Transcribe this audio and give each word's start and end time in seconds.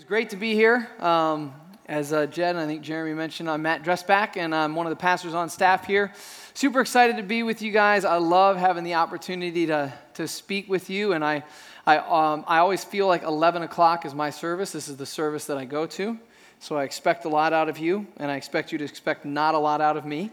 It's 0.00 0.08
great 0.08 0.30
to 0.30 0.36
be 0.36 0.54
here. 0.54 0.88
Um, 0.98 1.52
as 1.84 2.10
uh, 2.14 2.24
Jed 2.24 2.56
I 2.56 2.64
think 2.64 2.80
Jeremy 2.80 3.12
mentioned, 3.12 3.50
I'm 3.50 3.60
Matt 3.60 3.82
Dressback, 3.82 4.38
and 4.38 4.54
I'm 4.54 4.74
one 4.74 4.86
of 4.86 4.90
the 4.90 4.96
pastors 4.96 5.34
on 5.34 5.50
staff 5.50 5.86
here. 5.86 6.10
Super 6.54 6.80
excited 6.80 7.18
to 7.18 7.22
be 7.22 7.42
with 7.42 7.60
you 7.60 7.70
guys. 7.70 8.06
I 8.06 8.16
love 8.16 8.56
having 8.56 8.82
the 8.82 8.94
opportunity 8.94 9.66
to, 9.66 9.92
to 10.14 10.26
speak 10.26 10.70
with 10.70 10.88
you, 10.88 11.12
and 11.12 11.22
I, 11.22 11.44
I, 11.86 11.98
um, 11.98 12.46
I 12.48 12.60
always 12.60 12.82
feel 12.82 13.08
like 13.08 13.24
11 13.24 13.62
o'clock 13.62 14.06
is 14.06 14.14
my 14.14 14.30
service. 14.30 14.72
This 14.72 14.88
is 14.88 14.96
the 14.96 15.04
service 15.04 15.44
that 15.44 15.58
I 15.58 15.66
go 15.66 15.84
to. 15.84 16.18
So 16.60 16.78
I 16.78 16.84
expect 16.84 17.26
a 17.26 17.28
lot 17.28 17.52
out 17.52 17.68
of 17.68 17.76
you, 17.76 18.06
and 18.16 18.30
I 18.30 18.36
expect 18.36 18.72
you 18.72 18.78
to 18.78 18.84
expect 18.84 19.26
not 19.26 19.54
a 19.54 19.58
lot 19.58 19.82
out 19.82 19.98
of 19.98 20.06
me. 20.06 20.30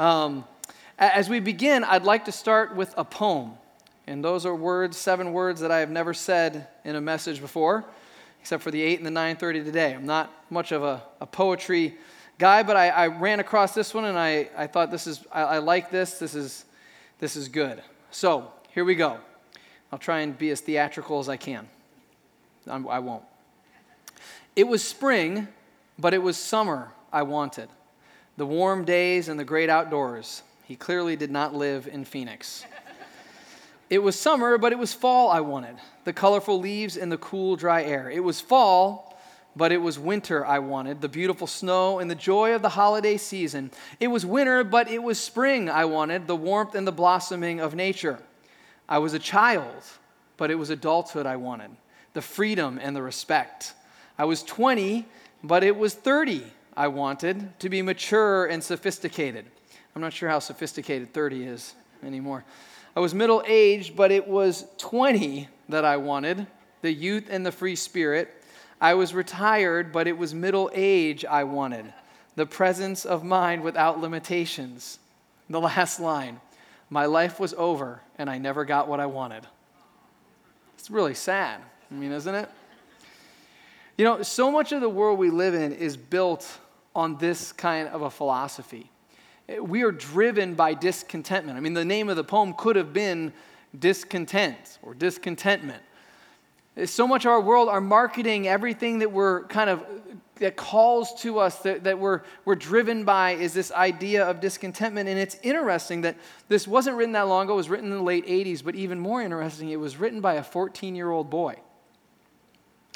Um, 0.00 0.44
as 0.98 1.28
we 1.28 1.38
begin, 1.38 1.84
I'd 1.84 2.02
like 2.02 2.24
to 2.24 2.32
start 2.32 2.74
with 2.74 2.92
a 2.96 3.04
poem. 3.04 3.52
And 4.08 4.24
those 4.24 4.44
are 4.44 4.54
words, 4.56 4.96
seven 4.96 5.32
words 5.32 5.60
that 5.60 5.70
I 5.70 5.78
have 5.78 5.90
never 5.90 6.12
said 6.12 6.66
in 6.84 6.96
a 6.96 7.00
message 7.00 7.40
before 7.40 7.84
except 8.40 8.62
for 8.62 8.70
the 8.70 8.80
8 8.80 8.98
and 9.00 9.06
the 9.06 9.20
9.30 9.20 9.64
today. 9.64 9.94
I'm 9.94 10.06
not 10.06 10.32
much 10.50 10.72
of 10.72 10.82
a, 10.82 11.02
a 11.20 11.26
poetry 11.26 11.96
guy, 12.38 12.62
but 12.62 12.76
I, 12.76 12.88
I, 12.88 13.06
ran 13.08 13.38
across 13.38 13.74
this 13.74 13.92
one 13.92 14.06
and 14.06 14.18
I, 14.18 14.48
I 14.56 14.66
thought 14.66 14.90
this 14.90 15.06
is, 15.06 15.24
I, 15.30 15.42
I 15.42 15.58
like 15.58 15.90
this. 15.90 16.18
This 16.18 16.34
is, 16.34 16.64
this 17.18 17.36
is 17.36 17.48
good. 17.48 17.82
So 18.10 18.50
here 18.70 18.84
we 18.84 18.94
go. 18.94 19.18
I'll 19.92 19.98
try 19.98 20.20
and 20.20 20.36
be 20.36 20.50
as 20.50 20.60
theatrical 20.60 21.18
as 21.18 21.28
I 21.28 21.36
can. 21.36 21.68
I'm, 22.66 22.88
I 22.88 22.98
won't. 22.98 23.24
It 24.56 24.66
was 24.66 24.82
spring, 24.82 25.48
but 25.98 26.14
it 26.14 26.22
was 26.22 26.36
summer 26.36 26.92
I 27.12 27.22
wanted. 27.22 27.68
The 28.36 28.46
warm 28.46 28.84
days 28.84 29.28
and 29.28 29.38
the 29.38 29.44
great 29.44 29.68
outdoors. 29.68 30.42
He 30.64 30.76
clearly 30.76 31.16
did 31.16 31.30
not 31.30 31.54
live 31.54 31.88
in 31.88 32.04
Phoenix. 32.04 32.64
It 33.90 34.02
was 34.02 34.16
summer, 34.16 34.56
but 34.56 34.72
it 34.72 34.78
was 34.78 34.94
fall 34.94 35.30
I 35.30 35.40
wanted 35.40 35.76
the 36.04 36.12
colorful 36.12 36.60
leaves 36.60 36.96
and 36.96 37.10
the 37.10 37.18
cool, 37.18 37.56
dry 37.56 37.82
air. 37.82 38.08
It 38.08 38.22
was 38.22 38.40
fall, 38.40 39.20
but 39.56 39.72
it 39.72 39.78
was 39.78 39.98
winter 39.98 40.46
I 40.46 40.60
wanted 40.60 41.00
the 41.00 41.08
beautiful 41.08 41.48
snow 41.48 41.98
and 41.98 42.08
the 42.08 42.14
joy 42.14 42.54
of 42.54 42.62
the 42.62 42.68
holiday 42.70 43.16
season. 43.16 43.72
It 43.98 44.08
was 44.08 44.24
winter, 44.24 44.62
but 44.62 44.88
it 44.88 45.02
was 45.02 45.18
spring 45.18 45.68
I 45.68 45.84
wanted 45.84 46.28
the 46.28 46.36
warmth 46.36 46.76
and 46.76 46.86
the 46.86 46.92
blossoming 46.92 47.60
of 47.60 47.74
nature. 47.74 48.20
I 48.88 48.98
was 48.98 49.12
a 49.12 49.18
child, 49.18 49.82
but 50.36 50.50
it 50.50 50.54
was 50.54 50.70
adulthood 50.70 51.26
I 51.26 51.36
wanted 51.36 51.70
the 52.12 52.22
freedom 52.22 52.78
and 52.82 52.94
the 52.94 53.02
respect. 53.02 53.74
I 54.18 54.24
was 54.24 54.42
20, 54.42 55.06
but 55.42 55.62
it 55.64 55.76
was 55.76 55.94
30 55.94 56.44
I 56.76 56.88
wanted 56.88 57.58
to 57.60 57.68
be 57.68 57.82
mature 57.82 58.46
and 58.46 58.62
sophisticated. 58.62 59.44
I'm 59.94 60.02
not 60.02 60.12
sure 60.12 60.28
how 60.28 60.38
sophisticated 60.38 61.12
30 61.12 61.44
is 61.44 61.74
anymore. 62.04 62.44
I 62.94 63.00
was 63.00 63.14
middle 63.14 63.42
aged, 63.46 63.96
but 63.96 64.10
it 64.10 64.26
was 64.26 64.64
20 64.78 65.48
that 65.68 65.84
I 65.84 65.96
wanted 65.96 66.46
the 66.82 66.92
youth 66.92 67.28
and 67.30 67.44
the 67.44 67.52
free 67.52 67.76
spirit. 67.76 68.34
I 68.80 68.94
was 68.94 69.14
retired, 69.14 69.92
but 69.92 70.06
it 70.06 70.16
was 70.16 70.34
middle 70.34 70.70
age 70.74 71.24
I 71.24 71.44
wanted 71.44 71.92
the 72.36 72.46
presence 72.46 73.04
of 73.04 73.22
mind 73.22 73.62
without 73.62 74.00
limitations. 74.00 74.98
The 75.48 75.60
last 75.60 76.00
line 76.00 76.40
my 76.92 77.06
life 77.06 77.38
was 77.38 77.54
over, 77.54 78.00
and 78.18 78.28
I 78.28 78.38
never 78.38 78.64
got 78.64 78.88
what 78.88 78.98
I 78.98 79.06
wanted. 79.06 79.46
It's 80.76 80.90
really 80.90 81.14
sad. 81.14 81.60
I 81.90 81.94
mean, 81.94 82.10
isn't 82.10 82.34
it? 82.34 82.48
You 83.96 84.04
know, 84.04 84.22
so 84.22 84.50
much 84.50 84.72
of 84.72 84.80
the 84.80 84.88
world 84.88 85.18
we 85.18 85.30
live 85.30 85.54
in 85.54 85.72
is 85.72 85.96
built 85.96 86.58
on 86.94 87.16
this 87.18 87.52
kind 87.52 87.88
of 87.88 88.02
a 88.02 88.10
philosophy 88.10 88.90
we 89.58 89.82
are 89.82 89.92
driven 89.92 90.54
by 90.54 90.74
discontentment. 90.74 91.56
I 91.56 91.60
mean, 91.60 91.74
the 91.74 91.84
name 91.84 92.08
of 92.08 92.16
the 92.16 92.24
poem 92.24 92.54
could 92.54 92.76
have 92.76 92.92
been 92.92 93.32
Discontent 93.78 94.78
or 94.82 94.94
Discontentment. 94.94 95.82
So 96.86 97.06
much 97.06 97.24
of 97.24 97.32
our 97.32 97.40
world, 97.40 97.68
our 97.68 97.80
marketing, 97.80 98.46
everything 98.48 99.00
that 99.00 99.10
we're 99.10 99.44
kind 99.44 99.68
of, 99.68 99.84
that 100.36 100.56
calls 100.56 101.20
to 101.22 101.38
us, 101.38 101.56
that, 101.58 101.84
that 101.84 101.98
we're, 101.98 102.22
we're 102.44 102.54
driven 102.54 103.04
by, 103.04 103.32
is 103.32 103.52
this 103.52 103.72
idea 103.72 104.24
of 104.24 104.40
discontentment. 104.40 105.08
And 105.08 105.18
it's 105.18 105.36
interesting 105.42 106.02
that 106.02 106.16
this 106.48 106.66
wasn't 106.66 106.96
written 106.96 107.12
that 107.12 107.28
long 107.28 107.44
ago, 107.44 107.54
it 107.54 107.56
was 107.56 107.68
written 107.68 107.86
in 107.86 107.98
the 107.98 108.02
late 108.02 108.26
80s, 108.26 108.64
but 108.64 108.74
even 108.74 108.98
more 108.98 109.20
interesting, 109.20 109.70
it 109.70 109.80
was 109.80 109.96
written 109.96 110.20
by 110.20 110.34
a 110.34 110.42
14 110.42 110.94
year 110.94 111.10
old 111.10 111.28
boy, 111.28 111.56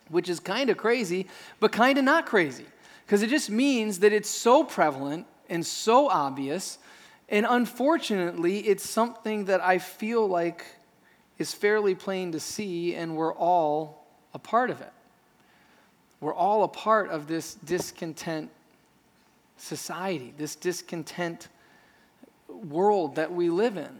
which 0.08 0.28
is 0.28 0.40
kind 0.40 0.70
of 0.70 0.76
crazy, 0.76 1.26
but 1.60 1.72
kind 1.72 1.98
of 1.98 2.04
not 2.04 2.26
crazy. 2.26 2.66
Because 3.04 3.22
it 3.22 3.28
just 3.28 3.50
means 3.50 3.98
that 3.98 4.12
it's 4.12 4.30
so 4.30 4.64
prevalent 4.64 5.26
and 5.48 5.64
so 5.64 6.08
obvious. 6.08 6.78
And 7.28 7.46
unfortunately, 7.48 8.60
it's 8.60 8.88
something 8.88 9.46
that 9.46 9.60
I 9.60 9.78
feel 9.78 10.26
like 10.26 10.64
is 11.38 11.52
fairly 11.52 11.94
plain 11.94 12.32
to 12.32 12.40
see, 12.40 12.94
and 12.94 13.16
we're 13.16 13.34
all 13.34 14.06
a 14.32 14.38
part 14.38 14.70
of 14.70 14.80
it. 14.80 14.92
We're 16.20 16.34
all 16.34 16.64
a 16.64 16.68
part 16.68 17.10
of 17.10 17.26
this 17.26 17.54
discontent 17.54 18.50
society, 19.56 20.32
this 20.36 20.54
discontent 20.54 21.48
world 22.48 23.16
that 23.16 23.32
we 23.32 23.50
live 23.50 23.76
in. 23.76 23.98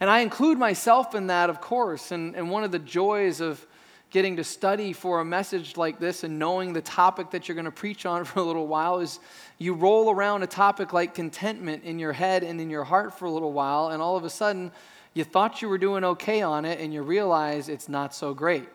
And 0.00 0.08
I 0.08 0.20
include 0.20 0.58
myself 0.58 1.14
in 1.14 1.26
that, 1.26 1.50
of 1.50 1.60
course. 1.60 2.10
And, 2.10 2.34
and 2.34 2.50
one 2.50 2.64
of 2.64 2.72
the 2.72 2.78
joys 2.78 3.40
of 3.40 3.64
getting 4.10 4.36
to 4.36 4.44
study 4.44 4.92
for 4.92 5.20
a 5.20 5.24
message 5.24 5.76
like 5.76 6.00
this 6.00 6.24
and 6.24 6.38
knowing 6.38 6.72
the 6.72 6.82
topic 6.82 7.30
that 7.30 7.46
you're 7.48 7.54
going 7.54 7.64
to 7.64 7.70
preach 7.70 8.04
on 8.04 8.24
for 8.26 8.40
a 8.40 8.42
little 8.42 8.66
while 8.66 8.98
is 8.98 9.20
you 9.58 9.72
roll 9.72 10.10
around 10.10 10.42
a 10.42 10.46
topic 10.46 10.92
like 10.92 11.14
contentment 11.14 11.84
in 11.84 11.98
your 11.98 12.12
head 12.12 12.42
and 12.42 12.60
in 12.60 12.70
your 12.70 12.84
heart 12.84 13.16
for 13.18 13.26
a 13.26 13.30
little 13.30 13.52
while, 13.52 13.88
and 13.88 14.02
all 14.02 14.16
of 14.16 14.24
a 14.24 14.30
sudden 14.30 14.72
you 15.14 15.24
thought 15.24 15.62
you 15.62 15.68
were 15.68 15.78
doing 15.78 16.04
okay 16.04 16.42
on 16.42 16.64
it 16.64 16.80
and 16.80 16.92
you 16.92 17.02
realize 17.02 17.68
it's 17.68 17.88
not 17.88 18.14
so 18.14 18.34
great. 18.34 18.68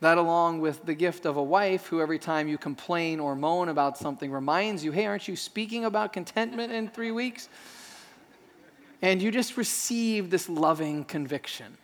That, 0.00 0.16
along 0.16 0.60
with 0.62 0.86
the 0.86 0.94
gift 0.94 1.26
of 1.26 1.36
a 1.36 1.42
wife 1.42 1.86
who, 1.86 2.00
every 2.00 2.18
time 2.18 2.48
you 2.48 2.56
complain 2.56 3.20
or 3.20 3.36
moan 3.36 3.68
about 3.68 3.98
something, 3.98 4.32
reminds 4.32 4.82
you, 4.82 4.92
hey, 4.92 5.04
aren't 5.04 5.28
you 5.28 5.36
speaking 5.36 5.84
about 5.84 6.14
contentment 6.14 6.72
in 6.72 6.88
three 6.88 7.10
weeks? 7.10 7.50
And 9.02 9.20
you 9.20 9.30
just 9.30 9.58
receive 9.58 10.30
this 10.30 10.48
loving 10.48 11.04
conviction. 11.04 11.76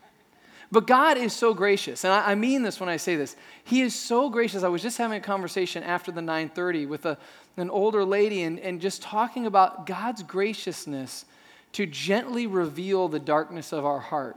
But 0.73 0.87
God 0.87 1.17
is 1.17 1.33
so 1.33 1.55
gracious, 1.55 2.05
and 2.05 2.13
I, 2.13 2.33
I, 2.33 2.35
mean 2.35 2.63
this 2.63 2.81
when 2.81 2.89
I 2.89 2.97
say 2.97 3.15
this. 3.15 3.37
He 3.65 3.83
is 3.83 3.95
so 3.95 4.29
gracious. 4.29 4.65
I 4.65 4.69
was 4.69 4.83
just 4.83 4.99
having 4.99 5.17
a 5.17 5.21
conversation 5.21 5.85
after 5.85 6.11
the 6.11 6.21
9:30 6.21 6.89
with 6.89 7.07
a, 7.07 7.19
an 7.57 7.71
older 7.71 8.05
lady, 8.05 8.43
and, 8.43 8.59
and 8.59 8.81
just 8.81 9.01
talking 9.01 9.47
about 9.47 9.87
God's 9.87 10.23
graciousness 10.23 11.25
to 11.73 11.87
gently 11.87 12.47
reveal 12.47 13.07
the 13.07 13.21
darkness 13.21 13.73
of 13.73 13.85
our 13.85 14.01
heart, 14.01 14.37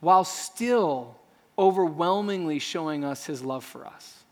while 0.00 0.24
still 0.24 1.16
overwhelmingly 1.58 2.58
showing 2.58 3.04
us 3.04 3.24
His 3.24 3.42
love 3.42 3.64
for 3.64 3.86
us. 3.86 4.24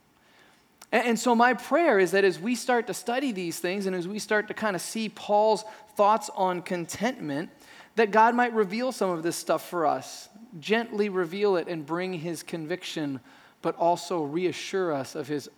And, 0.93 1.09
and 1.09 1.19
so 1.19 1.35
my 1.35 1.55
prayer 1.55 1.99
is 1.99 2.11
that 2.11 2.25
as 2.25 2.39
we 2.39 2.55
start 2.55 2.87
to 2.89 2.95
study 2.95 3.33
these 3.33 3.59
things, 3.59 3.87
and 3.87 3.97
as 3.97 4.07
we 4.07 4.19
start 4.19 4.49
to 4.49 4.55
kind 4.55 4.77
of 4.77 4.83
see 4.83 5.09
Paul's 5.09 5.65
thoughts 5.97 6.29
on 6.37 6.61
contentment, 6.61 7.49
that 7.95 8.11
God 8.11 8.35
might 8.35 8.53
reveal 8.53 8.93
some 8.93 9.09
of 9.09 9.23
this 9.23 9.37
stuff 9.37 9.67
for 9.71 9.87
us 9.87 10.29
gently 10.61 11.09
reveal 11.09 11.57
it 11.57 11.69
and 11.69 11.85
bring 11.85 12.15
his 12.15 12.43
conviction, 12.43 13.21
but 13.63 13.77
also 13.77 14.23
reassure 14.23 14.93
us 14.93 15.15
of 15.15 15.29
his 15.29 15.49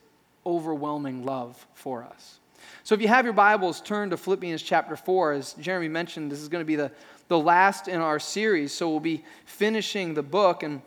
overwhelming 0.45 1.25
love 1.25 1.67
for 1.75 2.03
us. 2.05 2.39
So 2.85 2.95
if 2.95 3.03
you 3.03 3.09
have 3.09 3.25
your 3.25 3.35
Bibles, 3.35 3.81
turn 3.81 4.11
to 4.11 4.17
Philippians 4.17 4.63
chapter 4.63 4.97
4. 4.97 5.33
As 5.33 5.53
Jeremy 5.55 5.89
mentioned, 5.89 6.33
this 6.33 6.41
is 6.41 6.49
going 6.49 6.63
to 6.63 6.67
be 6.67 6.77
the, 6.77 6.91
the 7.29 7.39
last 7.39 7.89
in 7.89 8.01
our 8.01 8.19
series, 8.19 8.73
so 8.73 8.89
we'll 8.89 9.01
be 9.01 9.25
finishing 9.45 10.15
the 10.15 10.23
book. 10.23 10.63
And 10.63 10.81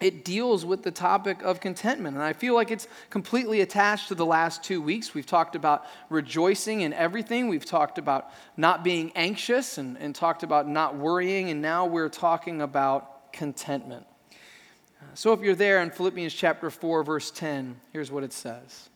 it 0.00 0.24
deals 0.24 0.66
with 0.66 0.82
the 0.82 0.90
topic 0.90 1.42
of 1.42 1.60
contentment. 1.60 2.16
And 2.16 2.24
I 2.24 2.32
feel 2.32 2.54
like 2.54 2.70
it's 2.70 2.88
completely 3.10 3.60
attached 3.60 4.08
to 4.08 4.14
the 4.14 4.26
last 4.26 4.62
two 4.62 4.82
weeks. 4.82 5.14
We've 5.14 5.24
talked 5.24 5.56
about 5.56 5.86
rejoicing 6.10 6.82
in 6.82 6.92
everything, 6.92 7.48
we've 7.48 7.64
talked 7.64 7.98
about 7.98 8.30
not 8.56 8.84
being 8.84 9.12
anxious 9.14 9.78
and, 9.78 9.96
and 9.98 10.14
talked 10.14 10.42
about 10.42 10.68
not 10.68 10.96
worrying, 10.96 11.48
and 11.48 11.62
now 11.62 11.86
we're 11.86 12.08
talking 12.08 12.60
about 12.60 13.13
contentment. 13.34 14.06
Uh, 14.32 15.04
so 15.14 15.34
if 15.34 15.40
you're 15.40 15.54
there 15.54 15.82
in 15.82 15.90
Philippians 15.90 16.32
chapter 16.32 16.70
4, 16.70 17.02
verse 17.02 17.30
10, 17.30 17.76
here's 17.92 18.10
what 18.10 18.24
it 18.24 18.32
says 18.32 18.88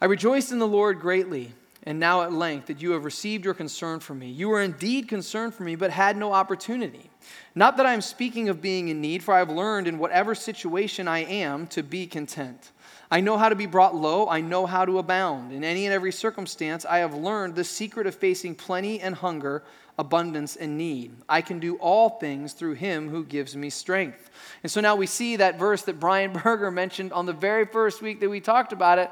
I 0.00 0.04
rejoiced 0.04 0.52
in 0.52 0.60
the 0.60 0.68
Lord 0.68 1.00
greatly, 1.00 1.52
and 1.82 1.98
now 1.98 2.22
at 2.22 2.32
length 2.32 2.66
that 2.66 2.80
you 2.80 2.92
have 2.92 3.04
received 3.04 3.44
your 3.44 3.54
concern 3.54 4.00
for 4.00 4.14
me. 4.14 4.30
You 4.30 4.50
were 4.50 4.60
indeed 4.60 5.08
concerned 5.08 5.54
for 5.54 5.62
me, 5.62 5.74
but 5.74 5.90
had 5.90 6.16
no 6.16 6.32
opportunity. 6.32 7.10
Not 7.54 7.76
that 7.78 7.86
I 7.86 7.94
am 7.94 8.02
speaking 8.02 8.48
of 8.48 8.62
being 8.62 8.88
in 8.88 9.00
need, 9.00 9.22
for 9.22 9.34
I 9.34 9.38
have 9.38 9.50
learned 9.50 9.88
in 9.88 9.98
whatever 9.98 10.34
situation 10.34 11.08
I 11.08 11.20
am 11.20 11.66
to 11.68 11.82
be 11.82 12.06
content. 12.06 12.70
I 13.10 13.20
know 13.20 13.36
how 13.36 13.48
to 13.48 13.56
be 13.56 13.66
brought 13.66 13.96
low. 13.96 14.28
I 14.28 14.40
know 14.40 14.66
how 14.66 14.84
to 14.84 14.98
abound. 14.98 15.52
In 15.52 15.64
any 15.64 15.84
and 15.84 15.92
every 15.92 16.12
circumstance, 16.12 16.84
I 16.84 16.98
have 16.98 17.14
learned 17.14 17.56
the 17.56 17.64
secret 17.64 18.06
of 18.06 18.14
facing 18.14 18.54
plenty 18.54 19.00
and 19.00 19.14
hunger, 19.14 19.64
abundance 20.00 20.56
and 20.56 20.78
need. 20.78 21.12
I 21.28 21.42
can 21.42 21.60
do 21.60 21.76
all 21.76 22.08
things 22.08 22.54
through 22.54 22.72
him 22.72 23.10
who 23.10 23.22
gives 23.22 23.54
me 23.54 23.68
strength. 23.68 24.30
And 24.62 24.72
so 24.72 24.80
now 24.80 24.96
we 24.96 25.06
see 25.06 25.36
that 25.36 25.58
verse 25.58 25.82
that 25.82 26.00
Brian 26.00 26.32
Berger 26.42 26.70
mentioned 26.70 27.12
on 27.12 27.26
the 27.26 27.34
very 27.34 27.66
first 27.66 28.00
week 28.00 28.18
that 28.20 28.30
we 28.30 28.40
talked 28.40 28.72
about 28.72 28.98
it. 28.98 29.10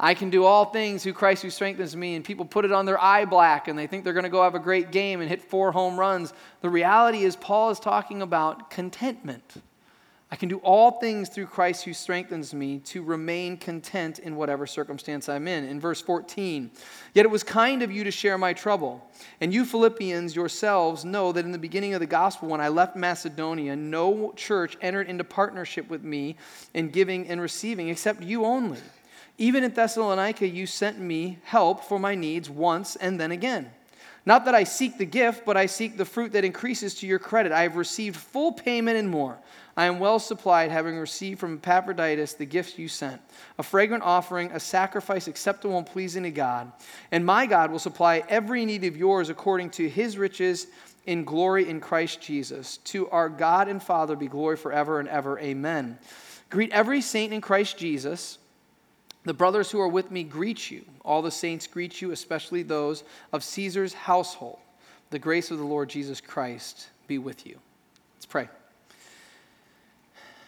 I 0.00 0.14
can 0.14 0.30
do 0.30 0.46
all 0.46 0.64
things 0.64 1.02
through 1.02 1.12
Christ 1.12 1.42
who 1.42 1.50
strengthens 1.50 1.94
me. 1.94 2.14
And 2.14 2.24
people 2.24 2.46
put 2.46 2.64
it 2.64 2.72
on 2.72 2.86
their 2.86 3.00
eye 3.00 3.26
black 3.26 3.68
and 3.68 3.78
they 3.78 3.86
think 3.86 4.04
they're 4.04 4.14
going 4.14 4.24
to 4.24 4.30
go 4.30 4.42
have 4.42 4.54
a 4.54 4.58
great 4.58 4.90
game 4.90 5.20
and 5.20 5.28
hit 5.28 5.42
four 5.42 5.70
home 5.70 6.00
runs. 6.00 6.32
The 6.62 6.70
reality 6.70 7.24
is, 7.24 7.36
Paul 7.36 7.68
is 7.68 7.78
talking 7.78 8.22
about 8.22 8.70
contentment. 8.70 9.62
I 10.32 10.36
can 10.36 10.48
do 10.48 10.60
all 10.60 10.92
things 10.92 11.28
through 11.28 11.44
Christ 11.44 11.84
who 11.84 11.92
strengthens 11.92 12.54
me 12.54 12.78
to 12.86 13.02
remain 13.02 13.58
content 13.58 14.18
in 14.18 14.34
whatever 14.34 14.66
circumstance 14.66 15.28
I'm 15.28 15.46
in. 15.46 15.64
In 15.64 15.78
verse 15.78 16.00
14, 16.00 16.70
yet 17.12 17.26
it 17.26 17.30
was 17.30 17.42
kind 17.42 17.82
of 17.82 17.92
you 17.92 18.02
to 18.04 18.10
share 18.10 18.38
my 18.38 18.54
trouble. 18.54 19.06
And 19.42 19.52
you 19.52 19.66
Philippians 19.66 20.34
yourselves 20.34 21.04
know 21.04 21.32
that 21.32 21.44
in 21.44 21.52
the 21.52 21.58
beginning 21.58 21.92
of 21.92 22.00
the 22.00 22.06
gospel, 22.06 22.48
when 22.48 22.62
I 22.62 22.68
left 22.68 22.96
Macedonia, 22.96 23.76
no 23.76 24.32
church 24.34 24.78
entered 24.80 25.06
into 25.06 25.22
partnership 25.22 25.90
with 25.90 26.02
me 26.02 26.36
in 26.72 26.88
giving 26.88 27.28
and 27.28 27.38
receiving 27.38 27.90
except 27.90 28.22
you 28.22 28.46
only. 28.46 28.80
Even 29.36 29.62
in 29.62 29.74
Thessalonica, 29.74 30.48
you 30.48 30.66
sent 30.66 30.98
me 30.98 31.40
help 31.44 31.84
for 31.84 31.98
my 31.98 32.14
needs 32.14 32.48
once 32.48 32.96
and 32.96 33.20
then 33.20 33.32
again. 33.32 33.70
Not 34.24 34.44
that 34.44 34.54
I 34.54 34.64
seek 34.64 34.98
the 34.98 35.04
gift, 35.04 35.44
but 35.44 35.56
I 35.56 35.66
seek 35.66 35.96
the 35.96 36.04
fruit 36.04 36.32
that 36.32 36.44
increases 36.44 36.94
to 36.96 37.06
your 37.06 37.18
credit. 37.18 37.50
I 37.50 37.62
have 37.62 37.76
received 37.76 38.16
full 38.16 38.52
payment 38.52 38.96
and 38.96 39.08
more. 39.08 39.38
I 39.76 39.86
am 39.86 39.98
well 39.98 40.18
supplied, 40.18 40.70
having 40.70 40.96
received 40.96 41.40
from 41.40 41.56
Epaphroditus 41.56 42.34
the 42.34 42.44
gifts 42.44 42.78
you 42.78 42.88
sent 42.88 43.20
a 43.58 43.62
fragrant 43.62 44.04
offering, 44.04 44.50
a 44.52 44.60
sacrifice 44.60 45.26
acceptable 45.26 45.78
and 45.78 45.86
pleasing 45.86 46.22
to 46.22 46.30
God. 46.30 46.70
And 47.10 47.24
my 47.24 47.46
God 47.46 47.72
will 47.72 47.78
supply 47.78 48.22
every 48.28 48.64
need 48.64 48.84
of 48.84 48.96
yours 48.96 49.28
according 49.28 49.70
to 49.70 49.88
his 49.88 50.18
riches 50.18 50.66
in 51.06 51.24
glory 51.24 51.68
in 51.68 51.80
Christ 51.80 52.20
Jesus. 52.20 52.76
To 52.78 53.08
our 53.10 53.28
God 53.28 53.68
and 53.68 53.82
Father 53.82 54.14
be 54.14 54.28
glory 54.28 54.56
forever 54.56 55.00
and 55.00 55.08
ever. 55.08 55.38
Amen. 55.40 55.98
Greet 56.50 56.70
every 56.70 57.00
saint 57.00 57.32
in 57.32 57.40
Christ 57.40 57.78
Jesus. 57.78 58.38
The 59.24 59.34
brothers 59.34 59.70
who 59.70 59.80
are 59.80 59.88
with 59.88 60.10
me 60.10 60.24
greet 60.24 60.70
you. 60.70 60.84
All 61.04 61.22
the 61.22 61.30
saints 61.30 61.66
greet 61.66 62.02
you, 62.02 62.10
especially 62.10 62.62
those 62.62 63.04
of 63.32 63.44
Caesar's 63.44 63.94
household. 63.94 64.58
The 65.10 65.18
grace 65.18 65.50
of 65.50 65.58
the 65.58 65.64
Lord 65.64 65.88
Jesus 65.88 66.20
Christ 66.20 66.88
be 67.06 67.18
with 67.18 67.46
you. 67.46 67.58
Let's 68.16 68.26
pray. 68.26 68.48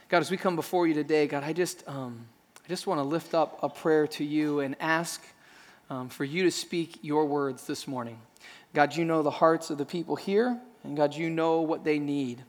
God, 0.08 0.18
as 0.18 0.30
we 0.30 0.36
come 0.36 0.56
before 0.56 0.86
you 0.86 0.94
today, 0.94 1.26
God, 1.26 1.44
I 1.44 1.52
just, 1.52 1.86
um, 1.88 2.26
I 2.64 2.68
just 2.68 2.86
want 2.86 2.98
to 2.98 3.04
lift 3.04 3.34
up 3.34 3.58
a 3.62 3.68
prayer 3.68 4.06
to 4.08 4.24
you 4.24 4.60
and 4.60 4.74
ask 4.80 5.24
um, 5.90 6.08
for 6.08 6.24
you 6.24 6.42
to 6.44 6.50
speak 6.50 6.98
your 7.02 7.26
words 7.26 7.66
this 7.66 7.86
morning. 7.86 8.18
God, 8.72 8.96
you 8.96 9.04
know 9.04 9.22
the 9.22 9.30
hearts 9.30 9.70
of 9.70 9.78
the 9.78 9.84
people 9.84 10.16
here, 10.16 10.58
and 10.82 10.96
God, 10.96 11.14
you 11.14 11.30
know 11.30 11.60
what 11.60 11.84
they 11.84 11.98
need. 11.98 12.42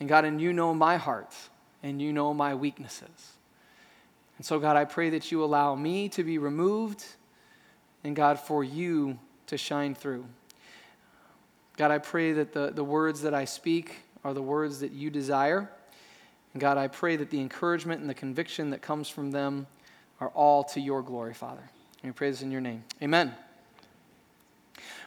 And 0.00 0.08
God, 0.08 0.24
and 0.24 0.40
you 0.40 0.52
know 0.52 0.74
my 0.74 0.96
heart, 0.96 1.34
and 1.82 2.00
you 2.00 2.12
know 2.12 2.34
my 2.34 2.54
weaknesses. 2.54 3.37
And 4.38 4.46
so, 4.46 4.58
God, 4.58 4.76
I 4.76 4.84
pray 4.84 5.10
that 5.10 5.30
you 5.30 5.44
allow 5.44 5.74
me 5.74 6.08
to 6.10 6.24
be 6.24 6.38
removed 6.38 7.04
and, 8.04 8.16
God, 8.16 8.38
for 8.38 8.64
you 8.64 9.18
to 9.48 9.58
shine 9.58 9.94
through. 9.94 10.24
God, 11.76 11.90
I 11.90 11.98
pray 11.98 12.32
that 12.32 12.52
the, 12.52 12.70
the 12.70 12.84
words 12.84 13.22
that 13.22 13.34
I 13.34 13.44
speak 13.44 13.96
are 14.24 14.32
the 14.32 14.42
words 14.42 14.80
that 14.80 14.92
you 14.92 15.10
desire. 15.10 15.70
And 16.52 16.60
God, 16.60 16.78
I 16.78 16.88
pray 16.88 17.16
that 17.16 17.30
the 17.30 17.40
encouragement 17.40 18.00
and 18.00 18.08
the 18.08 18.14
conviction 18.14 18.70
that 18.70 18.82
comes 18.82 19.08
from 19.08 19.30
them 19.30 19.66
are 20.20 20.28
all 20.30 20.64
to 20.64 20.80
your 20.80 21.02
glory, 21.02 21.34
Father. 21.34 21.62
And 22.02 22.12
we 22.12 22.12
pray 22.12 22.30
this 22.30 22.42
in 22.42 22.50
your 22.50 22.60
name. 22.60 22.84
Amen. 23.02 23.34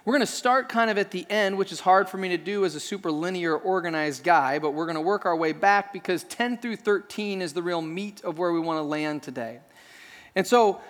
We're 0.04 0.14
going 0.14 0.26
to 0.26 0.32
start 0.32 0.68
kind 0.68 0.90
of 0.90 0.98
at 0.98 1.12
the 1.12 1.28
end, 1.30 1.60
which 1.60 1.72
is 1.72 1.80
hard 1.80 2.10
for 2.10 2.18
me 2.18 2.30
to 2.30 2.38
do 2.38 2.66
as 2.66 2.74
a 2.74 2.80
super 2.80 3.12
linear, 3.12 3.56
organized 3.56 4.24
guy, 4.24 4.58
but 4.58 4.72
we're 4.72 4.88
going 4.88 4.96
to 4.96 5.02
work 5.02 5.28
our 5.28 5.36
way 5.36 5.52
back 5.52 5.94
because 5.94 6.24
10 6.24 6.58
through 6.58 6.78
13 6.78 7.40
is 7.40 7.54
the 7.54 7.62
real 7.62 7.84
meat 7.84 8.24
of 8.24 8.40
where 8.40 8.52
we 8.52 8.60
want 8.60 8.80
to 8.80 8.82
land 8.82 9.22
today. 9.22 9.60
And 10.36 10.48
so, 10.48 10.82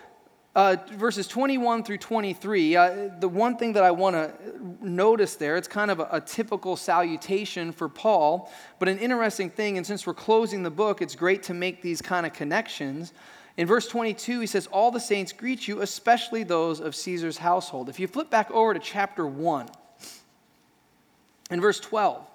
uh, 0.56 0.78
verses 0.92 1.28
21 1.28 1.84
through 1.84 1.98
23, 1.98 2.76
uh, 2.78 3.10
the 3.20 3.28
one 3.28 3.58
thing 3.58 3.74
that 3.74 3.84
I 3.84 3.92
want 3.92 4.16
to 4.16 4.34
notice 4.82 5.36
there, 5.36 5.58
it's 5.58 5.68
kind 5.68 5.92
of 5.92 6.00
a, 6.00 6.08
a, 6.14 6.22
typical 6.22 6.78
salutation 6.78 7.74
for 7.74 7.90
Paul, 7.90 8.50
but 8.80 8.88
an 8.88 8.98
interesting 8.98 9.50
thing, 9.50 9.78
and 9.78 9.86
since 9.86 10.08
we're 10.08 10.14
closing 10.14 10.64
the 10.64 10.72
book, 10.72 11.02
it's 11.02 11.16
great 11.16 11.44
to 11.44 11.54
make 11.54 11.82
these 11.82 12.02
kind 12.02 12.26
of 12.26 12.32
connections. 12.32 13.12
In 13.62 13.68
verse 13.68 13.88
22, 13.88 14.40
he 14.40 14.48
says, 14.48 14.66
All 14.66 14.90
the 14.90 15.00
saints 15.00 15.32
greet 15.32 15.68
you, 15.68 15.82
especially 15.82 16.42
those 16.42 16.80
of 16.80 16.96
Caesar's 16.96 17.38
household. 17.38 17.90
If 17.90 18.00
you 18.00 18.08
flip 18.08 18.32
back 18.32 18.50
over 18.50 18.74
to 18.74 18.80
chapter 18.80 19.28
1, 19.28 19.70
in 21.52 21.62
verse 21.62 21.80
12, 21.80 22.26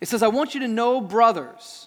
it 0.00 0.08
says, 0.08 0.20
I 0.20 0.26
want 0.26 0.54
you 0.54 0.60
to 0.62 0.66
know, 0.66 1.00
brothers, 1.00 1.86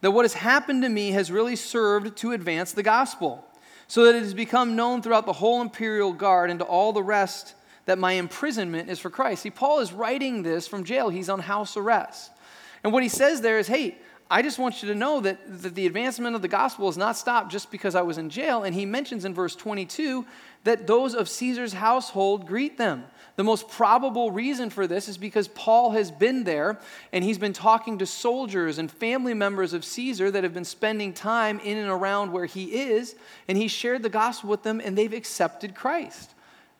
that 0.00 0.10
what 0.10 0.24
has 0.24 0.34
happened 0.34 0.82
to 0.82 0.88
me 0.88 1.12
has 1.12 1.30
really 1.30 1.54
served 1.54 2.16
to 2.16 2.32
advance 2.32 2.72
the 2.72 2.82
gospel, 2.82 3.46
so 3.86 4.06
that 4.06 4.16
it 4.16 4.24
has 4.24 4.34
become 4.34 4.74
known 4.74 5.00
throughout 5.00 5.24
the 5.24 5.32
whole 5.32 5.62
imperial 5.62 6.12
guard 6.12 6.50
and 6.50 6.58
to 6.58 6.64
all 6.64 6.92
the 6.92 7.00
rest 7.00 7.54
that 7.84 7.96
my 7.96 8.14
imprisonment 8.14 8.90
is 8.90 8.98
for 8.98 9.08
Christ. 9.08 9.42
See, 9.42 9.50
Paul 9.50 9.78
is 9.78 9.92
writing 9.92 10.42
this 10.42 10.66
from 10.66 10.82
jail, 10.82 11.10
he's 11.10 11.28
on 11.28 11.38
house 11.38 11.76
arrest. 11.76 12.32
And 12.82 12.92
what 12.92 13.04
he 13.04 13.08
says 13.08 13.40
there 13.40 13.60
is, 13.60 13.68
hey, 13.68 13.98
I 14.34 14.42
just 14.42 14.58
want 14.58 14.82
you 14.82 14.88
to 14.88 14.96
know 14.96 15.20
that, 15.20 15.62
that 15.62 15.76
the 15.76 15.86
advancement 15.86 16.34
of 16.34 16.42
the 16.42 16.48
gospel 16.48 16.88
is 16.88 16.96
not 16.96 17.16
stopped 17.16 17.52
just 17.52 17.70
because 17.70 17.94
I 17.94 18.02
was 18.02 18.18
in 18.18 18.30
jail. 18.30 18.64
And 18.64 18.74
he 18.74 18.84
mentions 18.84 19.24
in 19.24 19.32
verse 19.32 19.54
22 19.54 20.26
that 20.64 20.88
those 20.88 21.14
of 21.14 21.28
Caesar's 21.28 21.72
household 21.72 22.44
greet 22.44 22.76
them. 22.76 23.04
The 23.36 23.44
most 23.44 23.68
probable 23.68 24.32
reason 24.32 24.70
for 24.70 24.88
this 24.88 25.08
is 25.08 25.18
because 25.18 25.46
Paul 25.46 25.92
has 25.92 26.10
been 26.10 26.42
there 26.42 26.80
and 27.12 27.22
he's 27.22 27.38
been 27.38 27.52
talking 27.52 27.98
to 27.98 28.06
soldiers 28.06 28.78
and 28.78 28.90
family 28.90 29.34
members 29.34 29.72
of 29.72 29.84
Caesar 29.84 30.32
that 30.32 30.42
have 30.42 30.52
been 30.52 30.64
spending 30.64 31.12
time 31.12 31.60
in 31.60 31.78
and 31.78 31.88
around 31.88 32.32
where 32.32 32.46
he 32.46 32.74
is. 32.74 33.14
And 33.46 33.56
he 33.56 33.68
shared 33.68 34.02
the 34.02 34.08
gospel 34.08 34.50
with 34.50 34.64
them 34.64 34.80
and 34.84 34.98
they've 34.98 35.12
accepted 35.12 35.76
Christ 35.76 36.34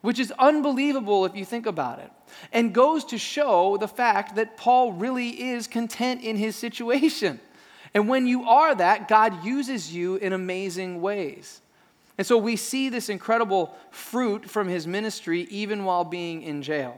which 0.05 0.19
is 0.19 0.31
unbelievable 0.39 1.25
if 1.25 1.35
you 1.35 1.47
think 1.47 1.65
about 1.65 1.99
it, 1.99 2.11
and 2.53 2.75
goes 2.75 3.05
to 3.07 3.19
show 3.19 3.77
the 3.77 3.89
fact 3.89 4.37
that 4.37 4.57
Paul 4.57 4.93
really 4.93 5.29
is 5.51 5.67
content 5.67 6.23
in 6.23 6.37
his 6.37 6.57
situation. 6.57 7.41
And 7.95 8.09
when 8.09 8.27
you 8.27 8.45
are 8.45 8.75
that, 8.75 9.09
God 9.09 9.45
uses 9.45 9.95
you 9.95 10.17
in 10.17 10.33
amazing 10.33 11.01
ways. 11.01 11.61
And 12.19 12.27
so 12.27 12.39
we 12.39 12.57
see 12.57 12.89
this 12.89 13.09
incredible 13.09 13.77
fruit 13.91 14.49
from 14.49 14.69
his 14.69 14.87
ministry 14.87 15.43
even 15.51 15.85
while 15.85 16.05
being 16.05 16.43
in 16.43 16.63
jail. 16.63 16.97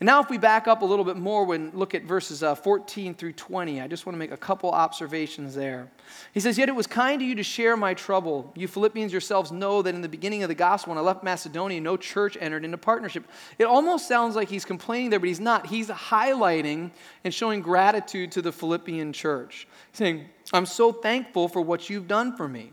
And 0.00 0.06
now, 0.06 0.22
if 0.22 0.30
we 0.30 0.38
back 0.38 0.66
up 0.66 0.80
a 0.80 0.84
little 0.86 1.04
bit 1.04 1.18
more 1.18 1.54
and 1.54 1.74
look 1.74 1.94
at 1.94 2.04
verses 2.04 2.42
uh, 2.42 2.54
14 2.54 3.12
through 3.14 3.34
20, 3.34 3.82
I 3.82 3.86
just 3.86 4.06
want 4.06 4.14
to 4.14 4.18
make 4.18 4.30
a 4.30 4.36
couple 4.36 4.70
observations 4.70 5.54
there. 5.54 5.90
He 6.32 6.40
says, 6.40 6.56
Yet 6.56 6.70
it 6.70 6.74
was 6.74 6.86
kind 6.86 7.20
of 7.20 7.28
you 7.28 7.34
to 7.34 7.42
share 7.42 7.76
my 7.76 7.92
trouble. 7.92 8.50
You 8.56 8.66
Philippians 8.66 9.12
yourselves 9.12 9.52
know 9.52 9.82
that 9.82 9.94
in 9.94 10.00
the 10.00 10.08
beginning 10.08 10.42
of 10.42 10.48
the 10.48 10.54
gospel, 10.54 10.92
when 10.92 10.98
I 10.98 11.02
left 11.02 11.22
Macedonia, 11.22 11.82
no 11.82 11.98
church 11.98 12.38
entered 12.40 12.64
into 12.64 12.78
partnership. 12.78 13.24
It 13.58 13.64
almost 13.64 14.08
sounds 14.08 14.36
like 14.36 14.48
he's 14.48 14.64
complaining 14.64 15.10
there, 15.10 15.20
but 15.20 15.28
he's 15.28 15.38
not. 15.38 15.66
He's 15.66 15.88
highlighting 15.88 16.92
and 17.22 17.34
showing 17.34 17.60
gratitude 17.60 18.32
to 18.32 18.42
the 18.42 18.52
Philippian 18.52 19.12
church, 19.12 19.68
saying, 19.92 20.24
I'm 20.54 20.64
so 20.64 20.92
thankful 20.92 21.46
for 21.46 21.60
what 21.60 21.90
you've 21.90 22.08
done 22.08 22.34
for 22.38 22.48
me. 22.48 22.72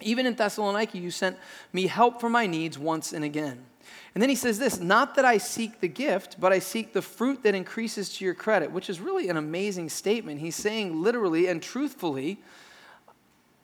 Even 0.00 0.24
in 0.24 0.34
Thessalonica, 0.34 0.96
you 0.96 1.10
sent 1.10 1.36
me 1.74 1.88
help 1.88 2.22
for 2.22 2.30
my 2.30 2.46
needs 2.46 2.78
once 2.78 3.12
and 3.12 3.22
again. 3.22 3.66
And 4.14 4.20
then 4.20 4.28
he 4.28 4.36
says 4.36 4.58
this 4.58 4.78
not 4.78 5.14
that 5.14 5.24
I 5.24 5.38
seek 5.38 5.80
the 5.80 5.88
gift, 5.88 6.38
but 6.38 6.52
I 6.52 6.58
seek 6.58 6.92
the 6.92 7.02
fruit 7.02 7.42
that 7.44 7.54
increases 7.54 8.16
to 8.16 8.24
your 8.24 8.34
credit, 8.34 8.70
which 8.70 8.90
is 8.90 9.00
really 9.00 9.28
an 9.28 9.36
amazing 9.36 9.88
statement. 9.88 10.40
He's 10.40 10.56
saying 10.56 11.02
literally 11.02 11.46
and 11.46 11.62
truthfully, 11.62 12.38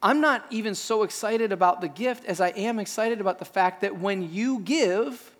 I'm 0.02 0.20
not 0.20 0.46
even 0.50 0.74
so 0.74 1.02
excited 1.02 1.52
about 1.52 1.80
the 1.80 1.88
gift 1.88 2.24
as 2.24 2.40
I 2.40 2.48
am 2.50 2.78
excited 2.78 3.20
about 3.20 3.38
the 3.38 3.44
fact 3.44 3.80
that 3.80 3.98
when 3.98 4.32
you 4.32 4.60
give, 4.60 5.34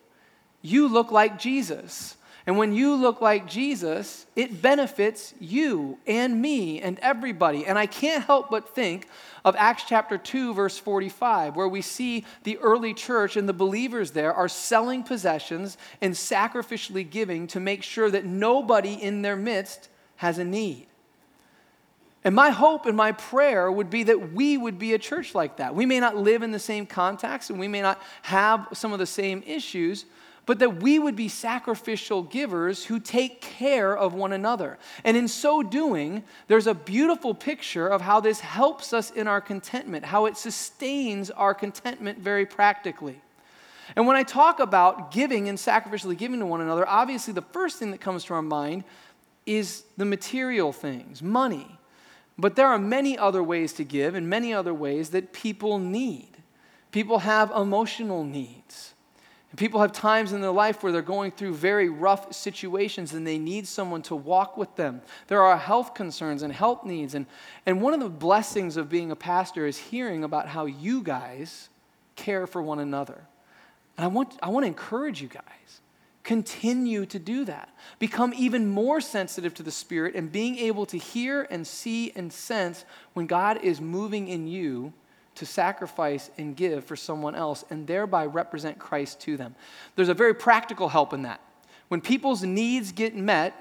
you 0.61 0.87
look 0.87 1.11
like 1.11 1.39
Jesus. 1.39 2.17
And 2.49 2.57
when 2.57 2.73
you 2.73 2.95
look 2.95 3.21
like 3.21 3.47
Jesus, 3.47 4.25
it 4.35 4.59
benefits 4.59 5.35
you 5.39 5.99
and 6.07 6.41
me 6.41 6.81
and 6.81 6.97
everybody. 6.97 7.67
And 7.67 7.77
I 7.77 7.85
can't 7.85 8.23
help 8.23 8.49
but 8.49 8.73
think 8.73 9.07
of 9.45 9.55
Acts 9.55 9.83
chapter 9.87 10.17
2, 10.17 10.55
verse 10.55 10.75
45, 10.75 11.55
where 11.55 11.67
we 11.67 11.83
see 11.83 12.25
the 12.45 12.57
early 12.57 12.95
church 12.95 13.37
and 13.37 13.47
the 13.47 13.53
believers 13.53 14.09
there 14.09 14.33
are 14.33 14.47
selling 14.47 15.03
possessions 15.03 15.77
and 16.01 16.15
sacrificially 16.15 17.07
giving 17.07 17.45
to 17.45 17.59
make 17.59 17.83
sure 17.83 18.09
that 18.09 18.25
nobody 18.25 18.95
in 18.95 19.21
their 19.21 19.35
midst 19.35 19.87
has 20.15 20.39
a 20.39 20.43
need. 20.43 20.87
And 22.23 22.33
my 22.33 22.49
hope 22.49 22.87
and 22.87 22.97
my 22.97 23.11
prayer 23.11 23.71
would 23.71 23.91
be 23.91 24.01
that 24.05 24.33
we 24.33 24.57
would 24.57 24.79
be 24.79 24.95
a 24.95 24.97
church 24.97 25.35
like 25.35 25.57
that. 25.57 25.75
We 25.75 25.85
may 25.85 25.99
not 25.99 26.17
live 26.17 26.41
in 26.41 26.49
the 26.49 26.57
same 26.57 26.87
context 26.87 27.51
and 27.51 27.59
we 27.59 27.67
may 27.67 27.83
not 27.83 28.01
have 28.23 28.69
some 28.73 28.91
of 28.91 28.97
the 28.97 29.05
same 29.05 29.43
issues, 29.45 30.05
but 30.49 30.57
that 30.57 30.81
we 30.81 30.97
would 30.97 31.15
be 31.15 31.27
sacrificial 31.27 32.23
givers 32.23 32.83
who 32.85 32.99
take 32.99 33.39
care 33.39 33.95
of 33.95 34.15
one 34.15 34.33
another. 34.33 34.79
And 35.03 35.15
in 35.15 35.27
so 35.27 35.61
doing, 35.61 36.23
there's 36.47 36.65
a 36.65 36.73
beautiful 36.73 37.35
picture 37.35 37.87
of 37.87 38.01
how 38.01 38.19
this 38.19 38.39
helps 38.39 38.91
us 38.91 39.11
in 39.11 39.27
our 39.27 39.41
contentment, 39.41 40.05
how 40.05 40.25
it 40.25 40.37
sustains 40.37 41.29
our 41.29 41.53
contentment 41.53 42.17
very 42.17 42.47
practically. 42.47 43.21
And 43.95 44.07
when 44.07 44.15
I 44.15 44.23
talk 44.23 44.59
about 44.59 45.11
giving 45.11 45.49
and 45.49 45.55
sacrificially 45.55 46.17
giving 46.17 46.39
to 46.39 46.47
one 46.47 46.61
another, 46.61 46.87
obviously 46.87 47.31
the 47.31 47.43
first 47.43 47.77
thing 47.77 47.91
that 47.91 48.01
comes 48.01 48.23
to 48.23 48.33
our 48.33 48.41
mind 48.41 48.85
is 49.45 49.83
the 49.97 50.05
material 50.05 50.73
things, 50.73 51.21
money. 51.21 51.77
But 52.39 52.55
there 52.55 52.65
are 52.65 52.79
many 52.79 53.15
other 53.15 53.43
ways 53.43 53.71
to 53.73 53.83
give 53.83 54.15
and 54.15 54.27
many 54.27 54.51
other 54.51 54.73
ways 54.73 55.11
that 55.11 55.31
people 55.31 55.77
need. 55.77 56.29
People 56.91 57.19
have 57.19 57.51
emotional 57.51 58.23
needs. 58.23 58.95
And 59.51 59.57
people 59.57 59.81
have 59.81 59.91
times 59.91 60.31
in 60.31 60.41
their 60.41 60.51
life 60.51 60.83
where 60.83 60.91
they're 60.91 61.01
going 61.01 61.31
through 61.31 61.55
very 61.55 61.89
rough 61.89 62.33
situations 62.33 63.13
and 63.13 63.25
they 63.25 63.39
need 63.39 63.67
someone 63.67 64.03
to 64.03 64.15
walk 64.15 64.57
with 64.57 64.75
them. 64.75 65.01
There 65.27 65.41
are 65.41 65.57
health 65.57 65.95
concerns 65.95 66.43
and 66.43 66.53
health 66.53 66.85
needs. 66.85 67.15
And, 67.15 67.25
and 67.65 67.81
one 67.81 67.95
of 67.95 67.99
the 67.99 68.09
blessings 68.09 68.77
of 68.77 68.89
being 68.89 69.09
a 69.09 69.15
pastor 69.15 69.65
is 69.65 69.77
hearing 69.77 70.23
about 70.23 70.47
how 70.47 70.65
you 70.65 71.01
guys 71.01 71.69
care 72.15 72.45
for 72.45 72.61
one 72.61 72.79
another. 72.79 73.21
And 73.97 74.05
I 74.05 74.07
want, 74.07 74.37
I 74.43 74.49
want 74.49 74.65
to 74.65 74.67
encourage 74.67 75.21
you 75.21 75.27
guys. 75.27 75.81
Continue 76.23 77.07
to 77.07 77.17
do 77.17 77.43
that. 77.45 77.69
Become 77.97 78.35
even 78.35 78.69
more 78.69 79.01
sensitive 79.01 79.55
to 79.55 79.63
the 79.63 79.71
Spirit 79.71 80.13
and 80.13 80.31
being 80.31 80.59
able 80.59 80.85
to 80.85 80.97
hear 80.97 81.47
and 81.49 81.65
see 81.65 82.11
and 82.15 82.31
sense 82.31 82.85
when 83.13 83.25
God 83.25 83.63
is 83.63 83.81
moving 83.81 84.27
in 84.27 84.47
you 84.47 84.93
to 85.39 85.45
sacrifice 85.45 86.29
and 86.37 86.55
give 86.55 86.83
for 86.83 86.97
someone 86.97 87.33
else 87.33 87.63
and 87.69 87.87
thereby 87.87 88.25
represent 88.25 88.77
Christ 88.77 89.21
to 89.21 89.37
them. 89.37 89.55
There's 89.95 90.09
a 90.09 90.13
very 90.13 90.33
practical 90.33 90.89
help 90.89 91.13
in 91.13 91.21
that. 91.21 91.39
When 91.87 92.01
people's 92.01 92.43
needs 92.43 92.91
get 92.91 93.15
met, 93.15 93.55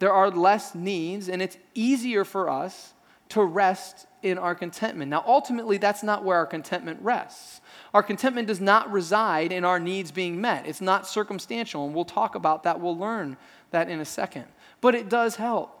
there 0.00 0.12
are 0.12 0.28
less 0.28 0.74
needs, 0.74 1.28
and 1.28 1.40
it's 1.40 1.56
easier 1.72 2.24
for 2.24 2.50
us 2.50 2.94
to 3.28 3.44
rest 3.44 4.06
in 4.22 4.38
our 4.38 4.56
contentment. 4.56 5.08
Now, 5.08 5.22
ultimately, 5.24 5.78
that's 5.78 6.02
not 6.02 6.24
where 6.24 6.36
our 6.36 6.46
contentment 6.46 7.00
rests. 7.00 7.60
Our 7.94 8.02
contentment 8.02 8.48
does 8.48 8.60
not 8.60 8.90
reside 8.90 9.52
in 9.52 9.64
our 9.64 9.78
needs 9.78 10.10
being 10.10 10.40
met, 10.40 10.66
it's 10.66 10.80
not 10.80 11.06
circumstantial, 11.06 11.86
and 11.86 11.94
we'll 11.94 12.04
talk 12.04 12.34
about 12.34 12.64
that. 12.64 12.80
We'll 12.80 12.98
learn 12.98 13.36
that 13.70 13.88
in 13.88 14.00
a 14.00 14.04
second. 14.04 14.46
But 14.80 14.96
it 14.96 15.08
does 15.08 15.36
help. 15.36 15.80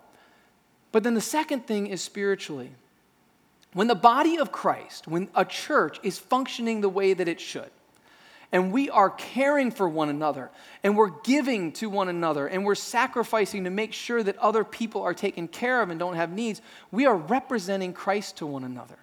But 0.92 1.02
then 1.02 1.14
the 1.14 1.20
second 1.20 1.66
thing 1.66 1.88
is 1.88 2.00
spiritually. 2.02 2.70
When 3.72 3.86
the 3.86 3.94
body 3.94 4.36
of 4.38 4.50
Christ, 4.50 5.06
when 5.06 5.28
a 5.34 5.44
church 5.44 6.00
is 6.02 6.18
functioning 6.18 6.80
the 6.80 6.88
way 6.88 7.14
that 7.14 7.28
it 7.28 7.40
should, 7.40 7.70
and 8.52 8.72
we 8.72 8.90
are 8.90 9.10
caring 9.10 9.70
for 9.70 9.88
one 9.88 10.08
another, 10.08 10.50
and 10.82 10.96
we're 10.96 11.20
giving 11.22 11.70
to 11.72 11.88
one 11.88 12.08
another, 12.08 12.48
and 12.48 12.64
we're 12.64 12.74
sacrificing 12.74 13.64
to 13.64 13.70
make 13.70 13.92
sure 13.92 14.22
that 14.22 14.36
other 14.38 14.64
people 14.64 15.02
are 15.02 15.14
taken 15.14 15.46
care 15.46 15.82
of 15.82 15.90
and 15.90 16.00
don't 16.00 16.16
have 16.16 16.32
needs, 16.32 16.60
we 16.90 17.06
are 17.06 17.16
representing 17.16 17.92
Christ 17.92 18.38
to 18.38 18.46
one 18.46 18.64
another. 18.64 18.98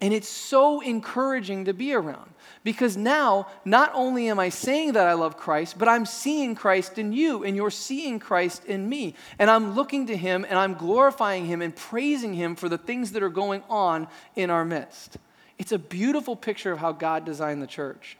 And 0.00 0.14
it's 0.14 0.28
so 0.28 0.80
encouraging 0.80 1.64
to 1.64 1.74
be 1.74 1.92
around 1.92 2.30
because 2.62 2.96
now 2.96 3.48
not 3.64 3.90
only 3.94 4.28
am 4.28 4.38
I 4.38 4.48
saying 4.48 4.92
that 4.92 5.08
I 5.08 5.14
love 5.14 5.36
Christ, 5.36 5.76
but 5.76 5.88
I'm 5.88 6.06
seeing 6.06 6.54
Christ 6.54 6.98
in 6.98 7.12
you 7.12 7.42
and 7.42 7.56
you're 7.56 7.70
seeing 7.70 8.20
Christ 8.20 8.64
in 8.66 8.88
me. 8.88 9.14
And 9.40 9.50
I'm 9.50 9.74
looking 9.74 10.06
to 10.06 10.16
him 10.16 10.46
and 10.48 10.56
I'm 10.56 10.74
glorifying 10.74 11.46
him 11.46 11.62
and 11.62 11.74
praising 11.74 12.32
him 12.32 12.54
for 12.54 12.68
the 12.68 12.78
things 12.78 13.12
that 13.12 13.24
are 13.24 13.28
going 13.28 13.64
on 13.68 14.06
in 14.36 14.50
our 14.50 14.64
midst. 14.64 15.16
It's 15.58 15.72
a 15.72 15.78
beautiful 15.78 16.36
picture 16.36 16.70
of 16.70 16.78
how 16.78 16.92
God 16.92 17.24
designed 17.24 17.60
the 17.60 17.66
church. 17.66 18.16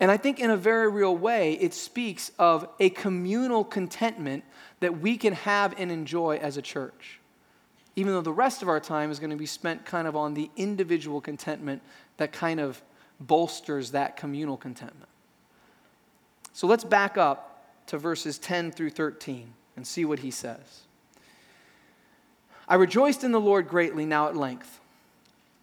And 0.00 0.10
I 0.10 0.16
think 0.16 0.40
in 0.40 0.50
a 0.50 0.56
very 0.56 0.90
real 0.90 1.14
way, 1.14 1.52
it 1.54 1.74
speaks 1.74 2.32
of 2.38 2.66
a 2.80 2.88
communal 2.88 3.64
contentment 3.64 4.44
that 4.80 4.98
we 4.98 5.18
can 5.18 5.34
have 5.34 5.74
and 5.78 5.92
enjoy 5.92 6.38
as 6.38 6.56
a 6.56 6.62
church 6.62 7.19
even 7.96 8.12
though 8.12 8.20
the 8.20 8.32
rest 8.32 8.62
of 8.62 8.68
our 8.68 8.80
time 8.80 9.10
is 9.10 9.18
going 9.18 9.30
to 9.30 9.36
be 9.36 9.46
spent 9.46 9.84
kind 9.84 10.06
of 10.06 10.16
on 10.16 10.34
the 10.34 10.50
individual 10.56 11.20
contentment 11.20 11.82
that 12.16 12.32
kind 12.32 12.60
of 12.60 12.82
bolsters 13.20 13.90
that 13.90 14.16
communal 14.16 14.56
contentment. 14.56 15.08
So 16.52 16.66
let's 16.66 16.84
back 16.84 17.16
up 17.18 17.64
to 17.86 17.98
verses 17.98 18.38
10 18.38 18.72
through 18.72 18.90
13 18.90 19.52
and 19.76 19.86
see 19.86 20.04
what 20.04 20.20
he 20.20 20.30
says. 20.30 20.82
I 22.68 22.76
rejoiced 22.76 23.24
in 23.24 23.32
the 23.32 23.40
Lord 23.40 23.68
greatly 23.68 24.06
now 24.06 24.28
at 24.28 24.36
length. 24.36 24.80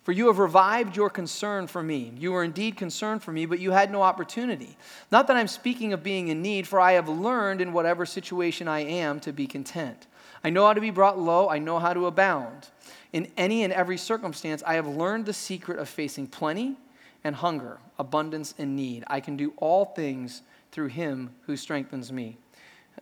For 0.03 0.13
you 0.13 0.27
have 0.27 0.39
revived 0.39 0.95
your 0.95 1.09
concern 1.09 1.67
for 1.67 1.83
me. 1.83 2.13
You 2.17 2.31
were 2.31 2.43
indeed 2.43 2.77
concerned 2.77 3.21
for 3.23 3.33
me, 3.33 3.45
but 3.45 3.59
you 3.59 3.71
had 3.71 3.91
no 3.91 4.01
opportunity. 4.01 4.77
Not 5.11 5.27
that 5.27 5.35
I'm 5.35 5.49
speaking 5.49 5.91
of 5.91 6.01
being 6.01 6.29
in 6.29 6.41
need, 6.41 6.65
for 6.65 6.79
I 6.79 6.93
have 6.93 7.09
learned 7.09 7.59
in 7.59 7.73
whatever 7.73 8.05
situation 8.05 8.69
I 8.69 8.85
am 8.85 9.19
to 9.19 9.33
be 9.33 9.47
content. 9.47 10.07
I 10.43 10.49
know 10.49 10.65
how 10.65 10.73
to 10.73 10.81
be 10.81 10.91
brought 10.91 11.19
low, 11.19 11.49
I 11.49 11.59
know 11.59 11.79
how 11.79 11.93
to 11.93 12.05
abound. 12.05 12.69
In 13.13 13.31
any 13.37 13.63
and 13.63 13.73
every 13.73 13.97
circumstance, 13.97 14.63
I 14.65 14.75
have 14.75 14.87
learned 14.87 15.25
the 15.25 15.33
secret 15.33 15.79
of 15.79 15.89
facing 15.89 16.27
plenty 16.27 16.77
and 17.23 17.35
hunger, 17.35 17.79
abundance 17.99 18.53
and 18.57 18.75
need. 18.75 19.03
I 19.07 19.19
can 19.19 19.37
do 19.37 19.53
all 19.57 19.85
things 19.85 20.41
through 20.71 20.87
him 20.87 21.31
who 21.45 21.57
strengthens 21.57 22.11
me. 22.11 22.37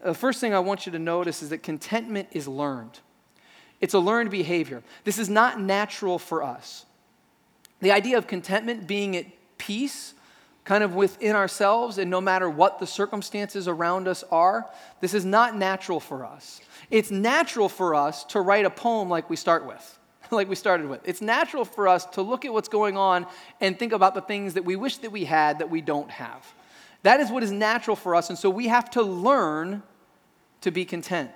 The 0.04 0.14
first 0.14 0.40
thing 0.40 0.54
I 0.54 0.60
want 0.60 0.86
you 0.86 0.92
to 0.92 1.00
notice 1.00 1.44
is 1.44 1.50
that 1.50 1.64
contentment 1.64 2.30
is 2.32 2.48
learned. 2.48 3.00
It's 3.82 3.94
a 3.94 4.00
learned 4.00 4.32
behavior. 4.32 4.84
This 5.04 5.20
is 5.20 5.30
not 5.30 5.60
natural 5.60 6.18
for 6.18 6.44
us. 6.44 6.86
The 7.82 7.92
idea 7.92 8.18
of 8.18 8.26
contentment 8.26 8.88
being 8.88 9.16
at 9.16 9.26
peace 9.58 10.15
kind 10.66 10.84
of 10.84 10.96
within 10.96 11.36
ourselves 11.36 12.00
and 12.00 12.10
no 12.10 12.20
matter 12.20 12.50
what 12.50 12.80
the 12.80 12.88
circumstances 12.88 13.68
around 13.68 14.08
us 14.08 14.24
are, 14.32 14.70
this 15.00 15.14
is 15.14 15.24
not 15.24 15.56
natural 15.56 16.00
for 16.00 16.26
us. 16.26 16.60
It's 16.90 17.12
natural 17.12 17.70
for 17.70 17.96
us 17.96 18.24
to 18.26 18.42
write 18.42 18.66
a 18.66 18.70
poem 18.70 19.08
like 19.08 19.30
we 19.30 19.36
start 19.36 19.66
with, 19.66 20.00
like 20.32 20.50
we 20.50 20.56
started 20.56 20.90
with. 20.90 21.08
It's 21.08 21.22
natural 21.22 21.66
for 21.66 21.88
us 21.88 22.06
to 22.08 22.22
look 22.24 22.46
at 22.46 22.52
what's 22.52 22.68
going 22.68 22.98
on 22.98 23.28
and 23.62 23.78
think 23.78 23.94
about 23.94 24.16
the 24.16 24.22
things 24.22 24.56
that 24.56 24.66
we 24.66 24.76
wish 24.76 24.98
that 24.98 25.12
we 25.12 25.26
had 25.26 25.60
that 25.60 25.70
we 25.70 25.82
don't 25.82 26.10
have. 26.10 26.46
That 27.04 27.20
is 27.20 27.30
what 27.30 27.44
is 27.44 27.52
natural 27.52 27.96
for 27.96 28.16
us, 28.16 28.30
and 28.30 28.38
so 28.38 28.50
we 28.50 28.68
have 28.68 28.90
to 28.92 29.04
learn 29.04 29.84
to 30.62 30.72
be 30.72 30.84
content. 30.84 31.32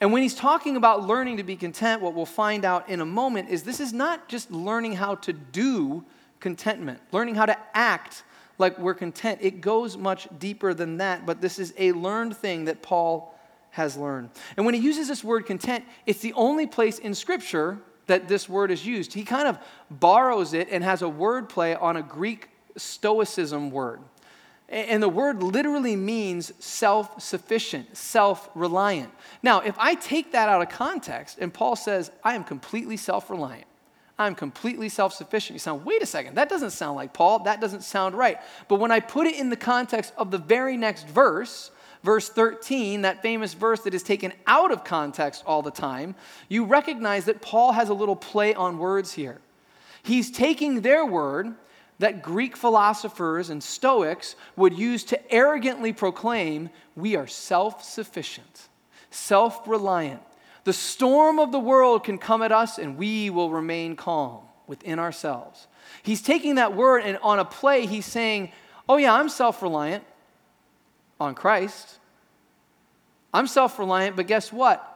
And 0.00 0.12
when 0.12 0.22
he's 0.22 0.36
talking 0.36 0.76
about 0.76 1.06
learning 1.06 1.38
to 1.38 1.42
be 1.42 1.56
content, 1.56 2.00
what 2.00 2.14
we'll 2.14 2.26
find 2.26 2.64
out 2.64 2.88
in 2.88 3.00
a 3.00 3.04
moment 3.04 3.50
is 3.50 3.64
this 3.64 3.80
is 3.80 3.92
not 3.92 4.28
just 4.28 4.52
learning 4.52 4.94
how 4.94 5.16
to 5.16 5.32
do 5.32 6.04
contentment, 6.42 7.00
learning 7.12 7.36
how 7.36 7.46
to 7.46 7.56
act 7.72 8.24
like 8.58 8.78
we're 8.78 8.94
content. 8.94 9.38
It 9.40 9.62
goes 9.62 9.96
much 9.96 10.28
deeper 10.38 10.74
than 10.74 10.98
that, 10.98 11.24
but 11.24 11.40
this 11.40 11.58
is 11.58 11.72
a 11.78 11.92
learned 11.92 12.36
thing 12.36 12.66
that 12.66 12.82
Paul 12.82 13.34
has 13.70 13.96
learned. 13.96 14.28
And 14.56 14.66
when 14.66 14.74
he 14.74 14.80
uses 14.80 15.08
this 15.08 15.24
word 15.24 15.46
content, 15.46 15.84
it's 16.04 16.20
the 16.20 16.34
only 16.34 16.66
place 16.66 16.98
in 16.98 17.14
Scripture 17.14 17.78
that 18.06 18.28
this 18.28 18.48
word 18.48 18.70
is 18.70 18.84
used. 18.84 19.14
He 19.14 19.24
kind 19.24 19.48
of 19.48 19.58
borrows 19.90 20.52
it 20.52 20.68
and 20.70 20.84
has 20.84 21.00
a 21.00 21.08
word 21.08 21.48
play 21.48 21.74
on 21.74 21.96
a 21.96 22.02
Greek 22.02 22.50
stoicism 22.76 23.70
word. 23.70 24.00
And 24.68 25.02
the 25.02 25.08
word 25.08 25.42
literally 25.42 25.96
means 25.96 26.52
self 26.58 27.20
sufficient, 27.20 27.96
self 27.96 28.48
reliant. 28.54 29.10
Now, 29.42 29.60
if 29.60 29.74
I 29.78 29.94
take 29.94 30.32
that 30.32 30.48
out 30.48 30.62
of 30.62 30.70
context 30.70 31.38
and 31.38 31.52
Paul 31.52 31.76
says, 31.76 32.10
I 32.24 32.34
am 32.34 32.44
completely 32.44 32.96
self 32.96 33.28
reliant, 33.28 33.66
I'm 34.18 34.34
completely 34.34 34.88
self 34.88 35.14
sufficient. 35.14 35.54
You 35.54 35.58
sound, 35.58 35.84
wait 35.84 36.02
a 36.02 36.06
second, 36.06 36.36
that 36.36 36.48
doesn't 36.48 36.70
sound 36.70 36.96
like 36.96 37.12
Paul. 37.12 37.40
That 37.40 37.60
doesn't 37.60 37.82
sound 37.82 38.14
right. 38.14 38.38
But 38.68 38.76
when 38.76 38.90
I 38.90 39.00
put 39.00 39.26
it 39.26 39.38
in 39.38 39.48
the 39.48 39.56
context 39.56 40.12
of 40.16 40.30
the 40.30 40.38
very 40.38 40.76
next 40.76 41.08
verse, 41.08 41.70
verse 42.02 42.28
13, 42.28 43.02
that 43.02 43.22
famous 43.22 43.54
verse 43.54 43.80
that 43.80 43.94
is 43.94 44.02
taken 44.02 44.32
out 44.46 44.70
of 44.70 44.84
context 44.84 45.42
all 45.46 45.62
the 45.62 45.70
time, 45.70 46.14
you 46.48 46.64
recognize 46.64 47.24
that 47.24 47.40
Paul 47.40 47.72
has 47.72 47.88
a 47.88 47.94
little 47.94 48.16
play 48.16 48.54
on 48.54 48.78
words 48.78 49.12
here. 49.12 49.40
He's 50.02 50.30
taking 50.30 50.80
their 50.80 51.06
word 51.06 51.54
that 51.98 52.22
Greek 52.22 52.56
philosophers 52.56 53.50
and 53.50 53.62
Stoics 53.62 54.34
would 54.56 54.76
use 54.76 55.04
to 55.04 55.32
arrogantly 55.32 55.92
proclaim 55.92 56.70
we 56.96 57.16
are 57.16 57.26
self 57.26 57.84
sufficient, 57.84 58.68
self 59.10 59.66
reliant 59.66 60.22
the 60.64 60.72
storm 60.72 61.38
of 61.38 61.52
the 61.52 61.58
world 61.58 62.04
can 62.04 62.18
come 62.18 62.42
at 62.42 62.52
us 62.52 62.78
and 62.78 62.96
we 62.96 63.30
will 63.30 63.50
remain 63.50 63.96
calm 63.96 64.40
within 64.66 64.98
ourselves. 64.98 65.66
He's 66.02 66.22
taking 66.22 66.56
that 66.56 66.74
word 66.74 67.02
and 67.04 67.18
on 67.22 67.38
a 67.38 67.44
play, 67.44 67.86
he's 67.86 68.06
saying, 68.06 68.52
Oh, 68.88 68.96
yeah, 68.96 69.14
I'm 69.14 69.28
self 69.28 69.62
reliant 69.62 70.04
on 71.20 71.34
Christ. 71.34 71.98
I'm 73.32 73.46
self 73.46 73.78
reliant, 73.78 74.16
but 74.16 74.26
guess 74.26 74.52
what? 74.52 74.88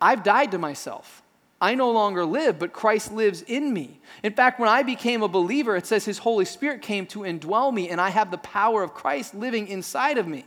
I've 0.00 0.22
died 0.22 0.52
to 0.52 0.58
myself. 0.58 1.22
I 1.60 1.74
no 1.74 1.90
longer 1.90 2.24
live, 2.24 2.58
but 2.58 2.72
Christ 2.72 3.12
lives 3.12 3.42
in 3.42 3.72
me. 3.72 4.00
In 4.22 4.32
fact, 4.32 4.60
when 4.60 4.68
I 4.68 4.84
became 4.84 5.22
a 5.22 5.28
believer, 5.28 5.76
it 5.76 5.86
says 5.86 6.04
His 6.04 6.18
Holy 6.18 6.44
Spirit 6.44 6.82
came 6.82 7.06
to 7.06 7.20
indwell 7.20 7.74
me, 7.74 7.88
and 7.88 8.00
I 8.00 8.10
have 8.10 8.30
the 8.30 8.38
power 8.38 8.82
of 8.82 8.94
Christ 8.94 9.34
living 9.34 9.66
inside 9.66 10.18
of 10.18 10.28
me. 10.28 10.46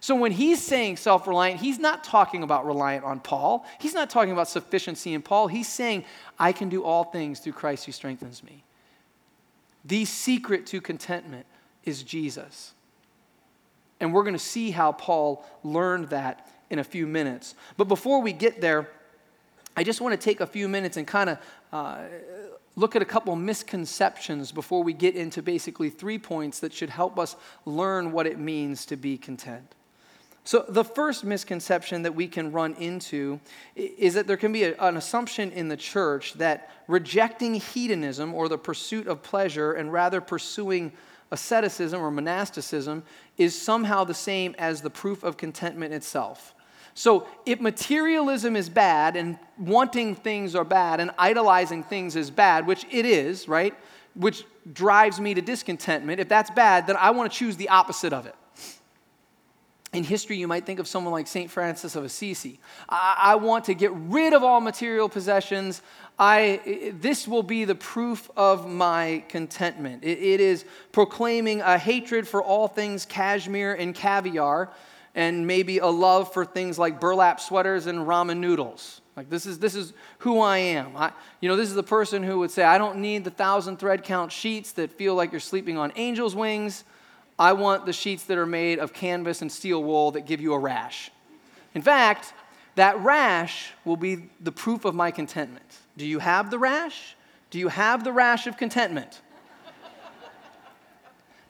So 0.00 0.14
when 0.14 0.32
he's 0.32 0.62
saying 0.62 0.96
self 0.96 1.26
reliant, 1.26 1.60
he's 1.60 1.78
not 1.78 2.04
talking 2.04 2.42
about 2.42 2.66
reliant 2.66 3.04
on 3.04 3.20
Paul. 3.20 3.66
He's 3.80 3.94
not 3.94 4.10
talking 4.10 4.32
about 4.32 4.48
sufficiency 4.48 5.14
in 5.14 5.22
Paul. 5.22 5.48
He's 5.48 5.68
saying, 5.68 6.04
I 6.38 6.52
can 6.52 6.68
do 6.68 6.84
all 6.84 7.04
things 7.04 7.40
through 7.40 7.54
Christ 7.54 7.86
who 7.86 7.92
strengthens 7.92 8.42
me. 8.42 8.64
The 9.84 10.04
secret 10.04 10.66
to 10.66 10.80
contentment 10.80 11.46
is 11.84 12.02
Jesus. 12.02 12.74
And 14.00 14.12
we're 14.12 14.22
going 14.22 14.34
to 14.34 14.38
see 14.38 14.70
how 14.70 14.92
Paul 14.92 15.44
learned 15.64 16.10
that 16.10 16.48
in 16.70 16.78
a 16.78 16.84
few 16.84 17.06
minutes. 17.06 17.54
But 17.76 17.84
before 17.84 18.20
we 18.20 18.32
get 18.32 18.60
there, 18.60 18.88
I 19.76 19.82
just 19.82 20.00
want 20.00 20.12
to 20.12 20.24
take 20.24 20.40
a 20.40 20.46
few 20.46 20.68
minutes 20.68 20.96
and 20.96 21.06
kind 21.06 21.30
of 21.30 21.38
uh, 21.72 21.98
look 22.76 22.94
at 22.94 23.02
a 23.02 23.04
couple 23.04 23.34
misconceptions 23.34 24.52
before 24.52 24.82
we 24.82 24.92
get 24.92 25.16
into 25.16 25.42
basically 25.42 25.90
three 25.90 26.18
points 26.18 26.60
that 26.60 26.72
should 26.72 26.90
help 26.90 27.18
us 27.18 27.34
learn 27.64 28.12
what 28.12 28.26
it 28.26 28.38
means 28.38 28.86
to 28.86 28.96
be 28.96 29.16
content. 29.16 29.74
So, 30.48 30.64
the 30.66 30.82
first 30.82 31.24
misconception 31.24 32.04
that 32.04 32.14
we 32.14 32.26
can 32.26 32.52
run 32.52 32.72
into 32.76 33.38
is 33.76 34.14
that 34.14 34.26
there 34.26 34.38
can 34.38 34.50
be 34.50 34.64
a, 34.64 34.74
an 34.78 34.96
assumption 34.96 35.52
in 35.52 35.68
the 35.68 35.76
church 35.76 36.32
that 36.38 36.70
rejecting 36.88 37.56
hedonism 37.56 38.32
or 38.32 38.48
the 38.48 38.56
pursuit 38.56 39.08
of 39.08 39.22
pleasure 39.22 39.72
and 39.72 39.92
rather 39.92 40.22
pursuing 40.22 40.92
asceticism 41.32 42.00
or 42.00 42.10
monasticism 42.10 43.02
is 43.36 43.60
somehow 43.60 44.04
the 44.04 44.14
same 44.14 44.54
as 44.56 44.80
the 44.80 44.88
proof 44.88 45.22
of 45.22 45.36
contentment 45.36 45.92
itself. 45.92 46.54
So, 46.94 47.28
if 47.44 47.60
materialism 47.60 48.56
is 48.56 48.70
bad 48.70 49.16
and 49.16 49.38
wanting 49.58 50.14
things 50.14 50.54
are 50.54 50.64
bad 50.64 50.98
and 50.98 51.10
idolizing 51.18 51.82
things 51.82 52.16
is 52.16 52.30
bad, 52.30 52.66
which 52.66 52.86
it 52.90 53.04
is, 53.04 53.48
right? 53.48 53.74
Which 54.14 54.46
drives 54.72 55.20
me 55.20 55.34
to 55.34 55.42
discontentment, 55.42 56.20
if 56.20 56.28
that's 56.30 56.50
bad, 56.52 56.86
then 56.86 56.96
I 56.96 57.10
want 57.10 57.30
to 57.30 57.38
choose 57.38 57.58
the 57.58 57.68
opposite 57.68 58.14
of 58.14 58.24
it. 58.24 58.34
In 59.92 60.04
history, 60.04 60.36
you 60.36 60.46
might 60.46 60.66
think 60.66 60.80
of 60.80 60.86
someone 60.86 61.12
like 61.12 61.26
St. 61.26 61.50
Francis 61.50 61.96
of 61.96 62.04
Assisi. 62.04 62.60
I, 62.88 63.16
I 63.18 63.34
want 63.36 63.64
to 63.66 63.74
get 63.74 63.90
rid 63.92 64.34
of 64.34 64.42
all 64.42 64.60
material 64.60 65.08
possessions. 65.08 65.80
I, 66.18 66.92
this 67.00 67.26
will 67.26 67.42
be 67.42 67.64
the 67.64 67.74
proof 67.74 68.30
of 68.36 68.68
my 68.68 69.24
contentment. 69.28 70.04
It, 70.04 70.18
it 70.18 70.40
is 70.40 70.66
proclaiming 70.92 71.62
a 71.62 71.78
hatred 71.78 72.28
for 72.28 72.42
all 72.42 72.68
things 72.68 73.06
cashmere 73.06 73.72
and 73.74 73.94
caviar, 73.94 74.70
and 75.14 75.46
maybe 75.46 75.78
a 75.78 75.86
love 75.86 76.34
for 76.34 76.44
things 76.44 76.78
like 76.78 77.00
burlap 77.00 77.40
sweaters 77.40 77.86
and 77.86 78.00
ramen 78.00 78.38
noodles. 78.38 79.00
Like 79.16 79.30
this 79.30 79.46
is 79.46 79.58
this 79.58 79.74
is 79.74 79.94
who 80.18 80.38
I 80.38 80.58
am. 80.58 80.96
I, 80.96 81.12
you 81.40 81.48
know, 81.48 81.56
this 81.56 81.68
is 81.68 81.74
the 81.74 81.82
person 81.82 82.22
who 82.22 82.38
would 82.40 82.50
say, 82.52 82.62
I 82.62 82.78
don't 82.78 82.98
need 82.98 83.24
the 83.24 83.30
thousand 83.30 83.78
thread 83.78 84.04
count 84.04 84.30
sheets 84.30 84.72
that 84.72 84.92
feel 84.92 85.14
like 85.14 85.32
you're 85.32 85.40
sleeping 85.40 85.78
on 85.78 85.90
angel's 85.92 86.36
wings. 86.36 86.84
I 87.38 87.52
want 87.52 87.86
the 87.86 87.92
sheets 87.92 88.24
that 88.24 88.38
are 88.38 88.46
made 88.46 88.78
of 88.78 88.92
canvas 88.92 89.42
and 89.42 89.50
steel 89.50 89.82
wool 89.82 90.10
that 90.12 90.26
give 90.26 90.40
you 90.40 90.54
a 90.54 90.58
rash. 90.58 91.10
In 91.74 91.82
fact, 91.82 92.34
that 92.74 92.98
rash 93.00 93.72
will 93.84 93.96
be 93.96 94.28
the 94.40 94.52
proof 94.52 94.84
of 94.84 94.94
my 94.94 95.10
contentment. 95.10 95.78
Do 95.96 96.06
you 96.06 96.18
have 96.18 96.50
the 96.50 96.58
rash? 96.58 97.16
Do 97.50 97.58
you 97.58 97.68
have 97.68 98.04
the 98.04 98.12
rash 98.12 98.46
of 98.46 98.56
contentment? 98.56 99.20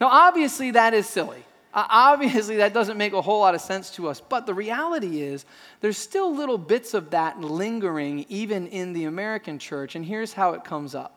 now, 0.01 0.09
obviously, 0.09 0.73
that 0.73 0.95
is 0.95 1.07
silly. 1.07 1.45
Uh, 1.73 1.87
obviously, 1.89 2.57
that 2.57 2.73
doesn't 2.73 2.97
make 2.97 3.13
a 3.13 3.21
whole 3.21 3.41
lot 3.41 3.55
of 3.55 3.61
sense 3.61 3.91
to 3.91 4.09
us, 4.09 4.21
but 4.21 4.47
the 4.47 4.55
reality 4.55 5.21
is 5.21 5.45
there's 5.81 5.99
still 5.99 6.35
little 6.35 6.59
bits 6.59 6.95
of 6.95 7.11
that 7.11 7.41
lingering 7.41 8.25
even 8.29 8.67
in 8.69 8.93
the 8.93 9.05
American 9.05 9.59
church, 9.59 9.95
and 9.95 10.05
here's 10.05 10.33
how 10.33 10.53
it 10.53 10.65
comes 10.65 10.95
up. 10.95 11.15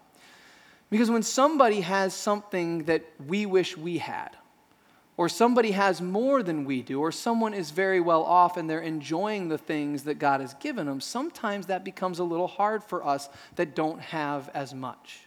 Because 0.89 1.09
when 1.09 1.23
somebody 1.23 1.81
has 1.81 2.13
something 2.13 2.83
that 2.83 3.03
we 3.25 3.45
wish 3.45 3.77
we 3.77 3.97
had, 3.97 4.35
or 5.21 5.29
somebody 5.29 5.69
has 5.69 6.01
more 6.01 6.41
than 6.41 6.65
we 6.65 6.81
do, 6.81 6.99
or 6.99 7.11
someone 7.11 7.53
is 7.53 7.69
very 7.69 7.99
well 7.99 8.23
off 8.23 8.57
and 8.57 8.67
they're 8.67 8.81
enjoying 8.81 9.49
the 9.49 9.57
things 9.59 10.01
that 10.05 10.15
God 10.15 10.41
has 10.41 10.55
given 10.55 10.87
them, 10.87 10.99
sometimes 10.99 11.67
that 11.67 11.83
becomes 11.83 12.17
a 12.17 12.23
little 12.23 12.47
hard 12.47 12.83
for 12.83 13.05
us 13.05 13.29
that 13.55 13.75
don't 13.75 14.01
have 14.01 14.49
as 14.55 14.73
much. 14.73 15.19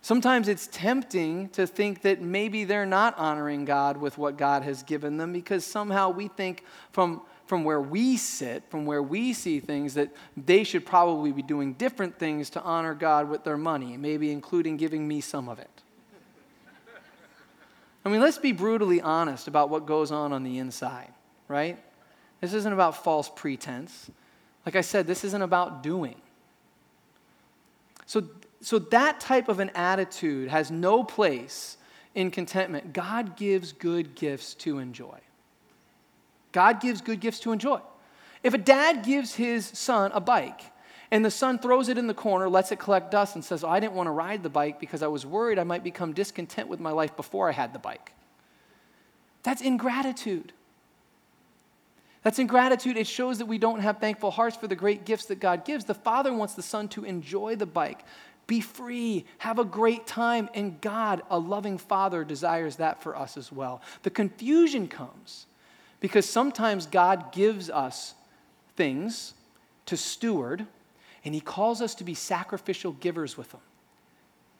Sometimes 0.00 0.48
it's 0.48 0.66
tempting 0.72 1.50
to 1.50 1.66
think 1.66 2.00
that 2.00 2.22
maybe 2.22 2.64
they're 2.64 2.86
not 2.86 3.18
honoring 3.18 3.66
God 3.66 3.98
with 3.98 4.16
what 4.16 4.38
God 4.38 4.62
has 4.62 4.82
given 4.82 5.18
them 5.18 5.30
because 5.30 5.62
somehow 5.62 6.08
we 6.08 6.28
think 6.28 6.64
from, 6.90 7.20
from 7.44 7.64
where 7.64 7.82
we 7.82 8.16
sit, 8.16 8.62
from 8.70 8.86
where 8.86 9.02
we 9.02 9.34
see 9.34 9.60
things, 9.60 9.92
that 9.92 10.08
they 10.38 10.64
should 10.64 10.86
probably 10.86 11.32
be 11.32 11.42
doing 11.42 11.74
different 11.74 12.18
things 12.18 12.48
to 12.48 12.62
honor 12.62 12.94
God 12.94 13.28
with 13.28 13.44
their 13.44 13.58
money, 13.58 13.98
maybe 13.98 14.32
including 14.32 14.78
giving 14.78 15.06
me 15.06 15.20
some 15.20 15.50
of 15.50 15.58
it. 15.58 15.82
I 18.04 18.08
mean, 18.08 18.20
let's 18.20 18.38
be 18.38 18.52
brutally 18.52 19.00
honest 19.00 19.46
about 19.48 19.68
what 19.68 19.86
goes 19.86 20.10
on 20.10 20.32
on 20.32 20.42
the 20.42 20.58
inside, 20.58 21.12
right? 21.48 21.78
This 22.40 22.54
isn't 22.54 22.72
about 22.72 23.04
false 23.04 23.28
pretense. 23.28 24.10
Like 24.64 24.76
I 24.76 24.80
said, 24.80 25.06
this 25.06 25.24
isn't 25.24 25.42
about 25.42 25.82
doing. 25.82 26.16
So, 28.06 28.24
so 28.60 28.78
that 28.78 29.20
type 29.20 29.48
of 29.48 29.60
an 29.60 29.70
attitude 29.74 30.48
has 30.48 30.70
no 30.70 31.04
place 31.04 31.76
in 32.14 32.30
contentment. 32.30 32.92
God 32.92 33.36
gives 33.36 33.72
good 33.72 34.14
gifts 34.14 34.54
to 34.54 34.78
enjoy. 34.78 35.18
God 36.52 36.80
gives 36.80 37.00
good 37.00 37.20
gifts 37.20 37.40
to 37.40 37.52
enjoy. 37.52 37.80
If 38.42 38.54
a 38.54 38.58
dad 38.58 39.04
gives 39.04 39.34
his 39.34 39.66
son 39.66 40.10
a 40.12 40.20
bike, 40.20 40.62
and 41.10 41.24
the 41.24 41.30
son 41.30 41.58
throws 41.58 41.88
it 41.88 41.98
in 41.98 42.06
the 42.06 42.14
corner, 42.14 42.48
lets 42.48 42.70
it 42.70 42.78
collect 42.78 43.10
dust, 43.10 43.34
and 43.34 43.44
says, 43.44 43.64
oh, 43.64 43.68
I 43.68 43.80
didn't 43.80 43.94
want 43.94 44.06
to 44.06 44.12
ride 44.12 44.42
the 44.42 44.50
bike 44.50 44.78
because 44.78 45.02
I 45.02 45.08
was 45.08 45.26
worried 45.26 45.58
I 45.58 45.64
might 45.64 45.82
become 45.82 46.12
discontent 46.12 46.68
with 46.68 46.78
my 46.78 46.92
life 46.92 47.16
before 47.16 47.48
I 47.48 47.52
had 47.52 47.72
the 47.72 47.78
bike. 47.78 48.12
That's 49.42 49.60
ingratitude. 49.62 50.52
That's 52.22 52.38
ingratitude. 52.38 52.96
It 52.96 53.06
shows 53.06 53.38
that 53.38 53.46
we 53.46 53.58
don't 53.58 53.80
have 53.80 53.98
thankful 53.98 54.30
hearts 54.30 54.56
for 54.56 54.66
the 54.66 54.76
great 54.76 55.04
gifts 55.04 55.24
that 55.26 55.40
God 55.40 55.64
gives. 55.64 55.84
The 55.84 55.94
father 55.94 56.32
wants 56.32 56.54
the 56.54 56.62
son 56.62 56.86
to 56.88 57.04
enjoy 57.04 57.56
the 57.56 57.66
bike, 57.66 58.04
be 58.46 58.60
free, 58.60 59.24
have 59.38 59.58
a 59.58 59.64
great 59.64 60.06
time, 60.06 60.48
and 60.54 60.80
God, 60.80 61.22
a 61.30 61.38
loving 61.38 61.78
father, 61.78 62.22
desires 62.24 62.76
that 62.76 63.02
for 63.02 63.16
us 63.16 63.36
as 63.36 63.50
well. 63.50 63.80
The 64.02 64.10
confusion 64.10 64.86
comes 64.86 65.46
because 66.00 66.28
sometimes 66.28 66.86
God 66.86 67.32
gives 67.32 67.70
us 67.70 68.14
things 68.76 69.34
to 69.86 69.96
steward 69.96 70.66
and 71.24 71.34
he 71.34 71.40
calls 71.40 71.82
us 71.82 71.94
to 71.96 72.04
be 72.04 72.14
sacrificial 72.14 72.92
givers 72.92 73.36
with 73.36 73.52
him. 73.52 73.60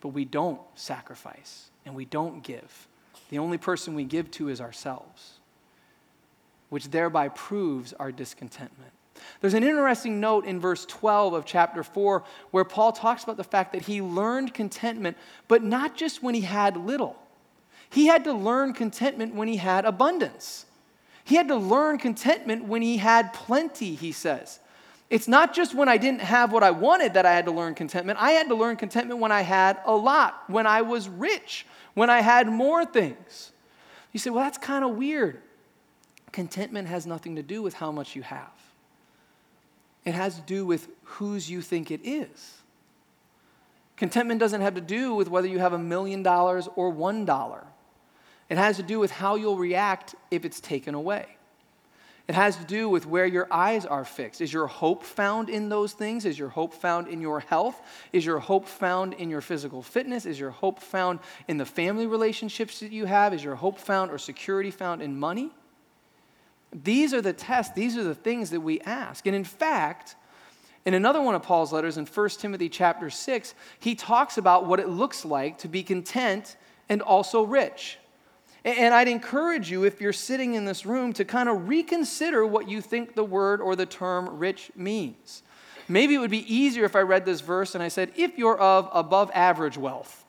But 0.01 0.09
we 0.09 0.25
don't 0.25 0.61
sacrifice 0.75 1.71
and 1.85 1.95
we 1.95 2.05
don't 2.05 2.43
give. 2.43 2.89
The 3.31 3.39
only 3.39 3.59
person 3.59 3.95
we 3.95 4.05
give 4.05 4.31
to 4.33 4.49
is 4.49 4.61
ourselves, 4.61 5.35
which 6.69 6.91
thereby 6.91 7.29
proves 7.29 7.93
our 7.95 8.13
discontentment. 8.13 8.93
There's 9.41 9.55
an 9.55 9.65
interesting 9.65 10.21
note 10.21 10.47
in 10.47 10.61
verse 10.61 10.87
12 10.87 11.35
of 11.35 11.45
chapter 11.45 11.83
4 11.83 12.25
where 12.51 12.65
Paul 12.65 12.93
talks 12.93 13.23
about 13.23 13.37
the 13.37 13.45
fact 13.45 13.73
that 13.73 13.83
he 13.83 14.01
learned 14.01 14.55
contentment, 14.55 15.17
but 15.49 15.63
not 15.63 15.97
just 15.97 16.23
when 16.23 16.35
he 16.35 16.43
had 16.43 16.77
little. 16.77 17.17
He 17.91 18.07
had 18.07 18.25
to 18.25 18.33
learn 18.33 18.73
contentment 18.73 19.35
when 19.35 19.49
he 19.49 19.57
had 19.57 19.85
abundance. 19.85 20.67
He 21.25 21.35
had 21.35 21.49
to 21.49 21.57
learn 21.57 21.99
contentment 21.99 22.65
when 22.65 22.83
he 22.83 22.99
had 22.99 23.33
plenty, 23.33 23.95
he 23.95 24.13
says. 24.13 24.60
It's 25.11 25.27
not 25.27 25.53
just 25.53 25.75
when 25.75 25.89
I 25.89 25.97
didn't 25.97 26.21
have 26.21 26.53
what 26.53 26.63
I 26.63 26.71
wanted 26.71 27.15
that 27.15 27.27
I 27.27 27.33
had 27.33 27.45
to 27.47 27.51
learn 27.51 27.75
contentment. 27.75 28.21
I 28.23 28.31
had 28.31 28.49
to 28.49 28.55
learn 28.55 28.77
contentment 28.77 29.19
when 29.19 29.33
I 29.33 29.41
had 29.41 29.79
a 29.85 29.95
lot, 29.95 30.45
when 30.47 30.69
I 30.69 30.83
was 30.83 31.09
rich, 31.09 31.67
when 31.95 32.09
I 32.09 32.21
had 32.21 32.47
more 32.47 32.87
things. 32.87 33.51
You 34.13 34.21
say, 34.21 34.31
well, 34.31 34.45
that's 34.45 34.59
kind 34.59 34.85
of 34.85 34.93
weird. 34.93 35.43
Contentment 36.31 36.87
has 36.87 37.07
nothing 37.07 37.35
to 37.37 37.43
do 37.43 37.61
with 37.61 37.75
how 37.75 37.91
much 37.91 38.15
you 38.15 38.23
have, 38.23 38.53
it 40.05 40.15
has 40.15 40.37
to 40.37 40.43
do 40.43 40.65
with 40.65 40.89
whose 41.03 41.51
you 41.51 41.61
think 41.61 41.91
it 41.91 42.01
is. 42.05 42.59
Contentment 43.97 44.41
doesn't 44.41 44.63
have 44.63 44.77
to 44.77 44.81
do 44.81 45.15
with 45.15 45.29
whether 45.29 45.47
you 45.47 45.59
have 45.59 45.75
a 45.75 45.79
million 45.79 46.23
dollars 46.23 46.69
or 46.77 46.89
one 46.89 47.27
dollar. 47.27 47.65
It 48.49 48.57
has 48.57 48.77
to 48.77 48.83
do 48.83 48.99
with 48.99 49.11
how 49.11 49.35
you'll 49.35 49.59
react 49.59 50.15
if 50.31 50.45
it's 50.45 50.59
taken 50.59 50.95
away. 50.95 51.27
It 52.31 52.35
has 52.35 52.55
to 52.59 52.65
do 52.65 52.89
with 52.89 53.07
where 53.07 53.27
your 53.27 53.49
eyes 53.51 53.85
are 53.85 54.05
fixed. 54.05 54.41
Is 54.41 54.53
your 54.53 54.69
hope 54.69 55.03
found 55.03 55.49
in 55.49 55.69
those 55.69 55.95
things? 55.95 56.25
Is 56.25 56.39
your 56.39 56.49
hope 56.49 56.73
found 56.73 57.09
in 57.09 57.21
your 57.21 57.41
health? 57.41 57.83
Is 58.13 58.25
your 58.25 58.39
hope 58.39 58.69
found 58.69 59.15
in 59.15 59.31
your 59.31 59.41
physical 59.41 59.83
fitness? 59.83 60.27
Is 60.27 60.39
your 60.39 60.51
hope 60.51 60.79
found 60.79 61.19
in 61.49 61.57
the 61.57 61.65
family 61.65 62.07
relationships 62.07 62.79
that 62.79 62.93
you 62.93 63.07
have? 63.07 63.35
Is 63.35 63.43
your 63.43 63.57
hope 63.57 63.81
found 63.81 64.13
or 64.13 64.19
security 64.19 64.71
found 64.71 65.03
in 65.03 65.19
money? 65.19 65.51
These 66.73 67.13
are 67.15 67.21
the 67.21 67.33
tests, 67.33 67.75
these 67.75 67.97
are 67.97 68.05
the 68.05 68.15
things 68.15 68.51
that 68.51 68.61
we 68.61 68.81
ask. 68.83 69.27
And 69.27 69.35
in 69.35 69.43
fact, 69.43 70.15
in 70.85 70.95
another 70.95 71.21
one 71.21 71.35
of 71.35 71.43
Paul's 71.43 71.73
letters 71.73 71.99
in 71.99 72.07
1 72.07 72.29
Timothy 72.39 72.69
chapter 72.69 73.11
6, 73.11 73.55
he 73.81 73.97
talks 73.97 74.39
about 74.39 74.67
what 74.67 74.79
it 74.79 74.89
looks 74.89 75.25
like 75.25 75.59
to 75.59 75.69
be 75.69 75.83
content 75.83 76.55
and 76.89 77.03
also 77.03 77.43
rich. 77.43 77.99
And 78.65 78.93
I'd 78.93 79.09
encourage 79.09 79.71
you, 79.71 79.85
if 79.85 80.01
you're 80.01 80.13
sitting 80.13 80.55
in 80.55 80.67
this 80.67 80.85
room, 80.85 81.15
to 81.15 81.25
kind 81.25 81.49
of 81.49 81.69
reconsider 81.69 82.45
what 82.47 82.69
you 82.69 82.83
think 82.83 83.15
the 83.15 83.25
word 83.25 83.61
or 83.61 83.75
the 83.75 83.87
term 83.87 84.39
rich 84.39 84.71
means. 84.77 85.43
Maybe 85.89 86.15
it 86.15 86.19
would 86.19 86.31
be 86.31 86.55
easier 86.55 86.85
if 86.85 86.95
I 86.95 87.01
read 87.01 87.25
this 87.25 87.41
verse 87.41 87.75
and 87.75 87.83
I 87.83 87.89
said, 87.89 88.13
if 88.17 88.37
you're 88.37 88.59
of 88.59 88.89
above 88.93 89.31
average 89.35 89.79
wealth. 89.79 90.25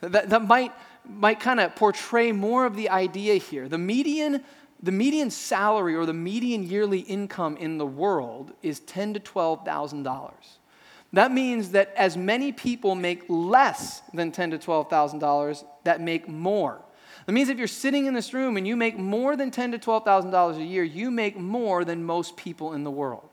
That, 0.00 0.30
that 0.30 0.46
might, 0.48 0.72
might 1.08 1.40
kind 1.40 1.60
of 1.60 1.76
portray 1.76 2.32
more 2.32 2.64
of 2.64 2.74
the 2.74 2.88
idea 2.88 3.34
here. 3.34 3.68
The 3.68 3.78
median, 3.78 4.42
the 4.82 4.90
median 4.92 5.30
salary 5.30 5.94
or 5.94 6.06
the 6.06 6.14
median 6.14 6.62
yearly 6.62 7.00
income 7.00 7.56
in 7.58 7.76
the 7.76 7.86
world 7.86 8.52
is 8.62 8.80
ten 8.80 9.12
to 9.14 9.20
$12,000. 9.20 10.32
That 11.12 11.30
means 11.30 11.70
that 11.70 11.92
as 11.96 12.16
many 12.16 12.50
people 12.50 12.94
make 12.94 13.24
less 13.28 14.02
than 14.14 14.32
ten 14.32 14.50
to 14.50 14.58
$12,000 14.58 15.64
that 15.84 16.00
make 16.00 16.28
more 16.28 16.80
that 17.26 17.32
means 17.32 17.48
if 17.48 17.58
you're 17.58 17.66
sitting 17.66 18.06
in 18.06 18.14
this 18.14 18.34
room 18.34 18.56
and 18.56 18.66
you 18.66 18.76
make 18.76 18.98
more 18.98 19.36
than 19.36 19.50
ten 19.50 19.72
to 19.72 19.78
twelve 19.78 20.04
thousand 20.04 20.30
dollars 20.30 20.58
a 20.58 20.64
year, 20.64 20.84
you 20.84 21.10
make 21.10 21.36
more 21.36 21.84
than 21.84 22.04
most 22.04 22.36
people 22.36 22.74
in 22.74 22.84
the 22.84 22.90
world. 22.90 23.28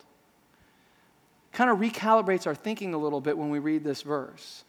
Kind 1.51 1.69
of 1.69 1.79
recalibrates 1.79 2.47
our 2.47 2.55
thinking 2.55 2.93
a 2.93 2.97
little 2.97 3.21
bit 3.21 3.37
when 3.37 3.49
we 3.49 3.59
read 3.59 3.83
this 3.83 4.01
verse. 4.01 4.63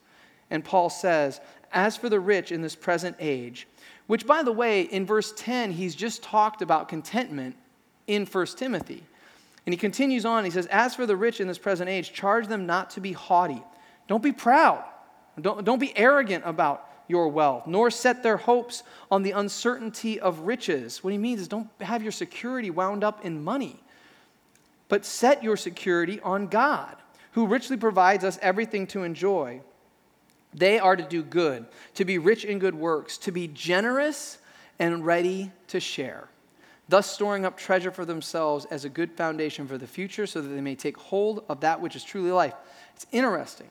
And 0.50 0.64
Paul 0.64 0.90
says, 0.90 1.40
As 1.72 1.96
for 1.96 2.08
the 2.08 2.20
rich 2.20 2.50
in 2.50 2.62
this 2.62 2.74
present 2.74 3.16
age, 3.20 3.68
which 4.06 4.26
by 4.26 4.42
the 4.42 4.52
way, 4.52 4.82
in 4.82 5.06
verse 5.06 5.32
10, 5.36 5.72
he's 5.72 5.94
just 5.94 6.22
talked 6.22 6.60
about 6.60 6.88
contentment 6.88 7.56
in 8.06 8.26
1 8.26 8.46
Timothy. 8.46 9.02
And 9.64 9.72
he 9.72 9.76
continues 9.76 10.24
on, 10.24 10.44
he 10.44 10.50
says, 10.50 10.66
As 10.66 10.94
for 10.94 11.06
the 11.06 11.16
rich 11.16 11.40
in 11.40 11.46
this 11.46 11.58
present 11.58 11.88
age, 11.88 12.12
charge 12.12 12.48
them 12.48 12.66
not 12.66 12.90
to 12.90 13.00
be 13.00 13.12
haughty. 13.12 13.62
Don't 14.08 14.22
be 14.22 14.32
proud. 14.32 14.84
Don't, 15.40 15.64
don't 15.64 15.78
be 15.78 15.96
arrogant 15.96 16.42
about 16.44 16.88
your 17.12 17.28
wealth, 17.28 17.66
nor 17.66 17.90
set 17.90 18.22
their 18.22 18.38
hopes 18.38 18.82
on 19.10 19.22
the 19.22 19.32
uncertainty 19.32 20.18
of 20.18 20.40
riches. 20.40 21.04
What 21.04 21.12
he 21.12 21.18
means 21.18 21.42
is 21.42 21.46
don't 21.46 21.68
have 21.82 22.02
your 22.02 22.10
security 22.10 22.70
wound 22.70 23.04
up 23.04 23.22
in 23.22 23.44
money, 23.44 23.78
but 24.88 25.04
set 25.04 25.44
your 25.44 25.58
security 25.58 26.18
on 26.20 26.46
God, 26.46 26.96
who 27.32 27.46
richly 27.46 27.76
provides 27.76 28.24
us 28.24 28.38
everything 28.40 28.86
to 28.88 29.02
enjoy. 29.02 29.60
They 30.54 30.78
are 30.78 30.96
to 30.96 31.02
do 31.02 31.22
good, 31.22 31.66
to 31.94 32.06
be 32.06 32.16
rich 32.16 32.46
in 32.46 32.58
good 32.58 32.74
works, 32.74 33.18
to 33.18 33.30
be 33.30 33.46
generous 33.46 34.38
and 34.78 35.04
ready 35.04 35.52
to 35.68 35.80
share, 35.80 36.28
thus 36.88 37.10
storing 37.10 37.44
up 37.44 37.58
treasure 37.58 37.90
for 37.90 38.06
themselves 38.06 38.64
as 38.70 38.86
a 38.86 38.88
good 38.88 39.12
foundation 39.12 39.68
for 39.68 39.76
the 39.76 39.86
future, 39.86 40.26
so 40.26 40.40
that 40.40 40.48
they 40.48 40.62
may 40.62 40.74
take 40.74 40.96
hold 40.96 41.44
of 41.50 41.60
that 41.60 41.78
which 41.78 41.94
is 41.94 42.04
truly 42.04 42.32
life. 42.32 42.54
It's 42.94 43.06
interesting. 43.12 43.68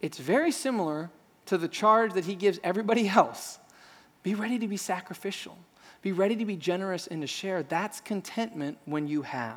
It's 0.00 0.18
very 0.18 0.50
similar 0.50 1.10
to 1.46 1.58
the 1.58 1.68
charge 1.68 2.12
that 2.14 2.24
he 2.24 2.34
gives 2.34 2.58
everybody 2.62 3.08
else 3.08 3.58
be 4.22 4.34
ready 4.34 4.58
to 4.58 4.66
be 4.66 4.76
sacrificial, 4.76 5.56
be 6.02 6.10
ready 6.10 6.34
to 6.34 6.44
be 6.44 6.56
generous 6.56 7.06
and 7.06 7.22
to 7.22 7.28
share. 7.28 7.62
That's 7.62 8.00
contentment 8.00 8.78
when 8.84 9.06
you 9.06 9.22
have. 9.22 9.56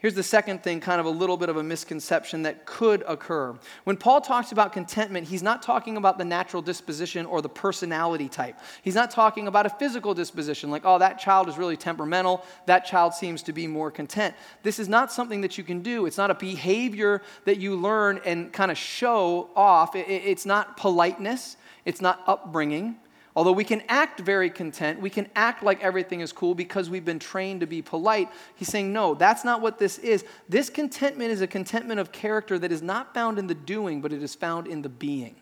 Here's 0.00 0.14
the 0.14 0.22
second 0.22 0.62
thing, 0.62 0.80
kind 0.80 0.98
of 0.98 1.04
a 1.04 1.10
little 1.10 1.36
bit 1.36 1.50
of 1.50 1.58
a 1.58 1.62
misconception 1.62 2.42
that 2.44 2.64
could 2.64 3.04
occur. 3.06 3.54
When 3.84 3.98
Paul 3.98 4.22
talks 4.22 4.50
about 4.50 4.72
contentment, 4.72 5.28
he's 5.28 5.42
not 5.42 5.62
talking 5.62 5.98
about 5.98 6.16
the 6.16 6.24
natural 6.24 6.62
disposition 6.62 7.26
or 7.26 7.42
the 7.42 7.50
personality 7.50 8.26
type. 8.26 8.58
He's 8.80 8.94
not 8.94 9.10
talking 9.10 9.46
about 9.46 9.66
a 9.66 9.68
physical 9.70 10.14
disposition, 10.14 10.70
like, 10.70 10.86
oh, 10.86 10.98
that 10.98 11.18
child 11.18 11.50
is 11.50 11.58
really 11.58 11.76
temperamental, 11.76 12.42
that 12.64 12.86
child 12.86 13.12
seems 13.12 13.42
to 13.42 13.52
be 13.52 13.66
more 13.66 13.90
content. 13.90 14.34
This 14.62 14.78
is 14.78 14.88
not 14.88 15.12
something 15.12 15.42
that 15.42 15.58
you 15.58 15.64
can 15.64 15.82
do. 15.82 16.06
It's 16.06 16.16
not 16.16 16.30
a 16.30 16.34
behavior 16.34 17.20
that 17.44 17.58
you 17.58 17.76
learn 17.76 18.22
and 18.24 18.50
kind 18.54 18.70
of 18.70 18.78
show 18.78 19.50
off. 19.54 19.94
It's 19.94 20.46
not 20.46 20.78
politeness, 20.78 21.58
it's 21.84 22.00
not 22.00 22.22
upbringing. 22.26 22.96
Although 23.36 23.52
we 23.52 23.62
can 23.64 23.82
act 23.88 24.20
very 24.20 24.50
content, 24.50 25.00
we 25.00 25.10
can 25.10 25.28
act 25.36 25.62
like 25.62 25.80
everything 25.82 26.20
is 26.20 26.32
cool 26.32 26.54
because 26.54 26.90
we've 26.90 27.04
been 27.04 27.20
trained 27.20 27.60
to 27.60 27.66
be 27.66 27.80
polite. 27.80 28.28
He's 28.56 28.68
saying, 28.68 28.92
no, 28.92 29.14
that's 29.14 29.44
not 29.44 29.60
what 29.60 29.78
this 29.78 29.98
is. 29.98 30.24
This 30.48 30.68
contentment 30.68 31.30
is 31.30 31.40
a 31.40 31.46
contentment 31.46 32.00
of 32.00 32.10
character 32.10 32.58
that 32.58 32.72
is 32.72 32.82
not 32.82 33.14
found 33.14 33.38
in 33.38 33.46
the 33.46 33.54
doing, 33.54 34.00
but 34.00 34.12
it 34.12 34.22
is 34.22 34.34
found 34.34 34.66
in 34.66 34.82
the 34.82 34.88
being. 34.88 35.36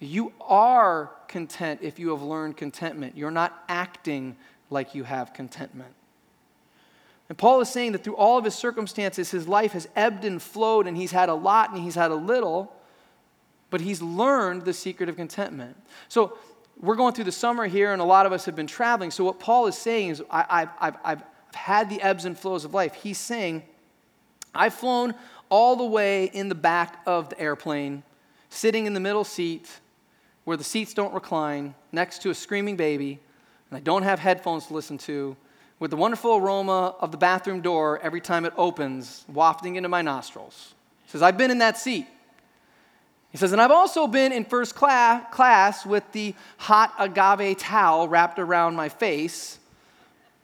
You 0.00 0.32
are 0.40 1.10
content 1.28 1.80
if 1.82 2.00
you 2.00 2.10
have 2.10 2.22
learned 2.22 2.56
contentment. 2.56 3.16
You're 3.16 3.30
not 3.30 3.62
acting 3.68 4.36
like 4.70 4.96
you 4.96 5.04
have 5.04 5.32
contentment. 5.32 5.94
And 7.28 7.38
Paul 7.38 7.60
is 7.60 7.68
saying 7.68 7.92
that 7.92 8.04
through 8.04 8.16
all 8.16 8.36
of 8.36 8.44
his 8.44 8.54
circumstances, 8.54 9.30
his 9.30 9.46
life 9.48 9.72
has 9.72 9.88
ebbed 9.94 10.24
and 10.24 10.42
flowed, 10.42 10.86
and 10.86 10.96
he's 10.96 11.12
had 11.12 11.28
a 11.28 11.34
lot 11.34 11.70
and 11.70 11.82
he's 11.82 11.94
had 11.94 12.10
a 12.10 12.16
little 12.16 12.72
but 13.74 13.80
he's 13.80 14.00
learned 14.00 14.64
the 14.64 14.72
secret 14.72 15.08
of 15.08 15.16
contentment. 15.16 15.76
So 16.08 16.38
we're 16.80 16.94
going 16.94 17.12
through 17.12 17.24
the 17.24 17.32
summer 17.32 17.66
here, 17.66 17.92
and 17.92 18.00
a 18.00 18.04
lot 18.04 18.24
of 18.24 18.30
us 18.30 18.44
have 18.44 18.54
been 18.54 18.68
traveling. 18.68 19.10
So 19.10 19.24
what 19.24 19.40
Paul 19.40 19.66
is 19.66 19.76
saying 19.76 20.10
is, 20.10 20.22
I, 20.30 20.68
have 20.78 20.96
I've 21.02 21.24
had 21.52 21.90
the 21.90 22.00
ebbs 22.00 22.24
and 22.24 22.38
flows 22.38 22.64
of 22.64 22.72
life. 22.72 22.94
He's 22.94 23.18
saying, 23.18 23.64
I've 24.54 24.74
flown 24.74 25.12
all 25.48 25.74
the 25.74 25.84
way 25.84 26.26
in 26.26 26.48
the 26.48 26.54
back 26.54 27.00
of 27.04 27.30
the 27.30 27.40
airplane, 27.40 28.04
sitting 28.48 28.86
in 28.86 28.94
the 28.94 29.00
middle 29.00 29.24
seat 29.24 29.68
where 30.44 30.56
the 30.56 30.62
seats 30.62 30.94
don't 30.94 31.12
recline, 31.12 31.74
next 31.90 32.22
to 32.22 32.30
a 32.30 32.34
screaming 32.34 32.76
baby, 32.76 33.18
and 33.70 33.76
I 33.76 33.80
don't 33.80 34.04
have 34.04 34.20
headphones 34.20 34.68
to 34.68 34.74
listen 34.74 34.98
to, 34.98 35.36
with 35.80 35.90
the 35.90 35.96
wonderful 35.96 36.36
aroma 36.36 36.94
of 37.00 37.10
the 37.10 37.18
bathroom 37.18 37.60
door 37.60 37.98
every 38.04 38.20
time 38.20 38.44
it 38.44 38.52
opens, 38.56 39.24
wafting 39.26 39.74
into 39.74 39.88
my 39.88 40.00
nostrils. 40.00 40.74
He 41.06 41.10
says, 41.10 41.22
I've 41.22 41.36
been 41.36 41.50
in 41.50 41.58
that 41.58 41.76
seat. 41.76 42.06
He 43.34 43.38
says, 43.38 43.50
and 43.50 43.60
I've 43.60 43.72
also 43.72 44.06
been 44.06 44.30
in 44.30 44.44
first 44.44 44.76
class, 44.76 45.24
class 45.34 45.84
with 45.84 46.04
the 46.12 46.36
hot 46.56 46.94
agave 47.00 47.58
towel 47.58 48.06
wrapped 48.06 48.38
around 48.38 48.76
my 48.76 48.88
face, 48.88 49.58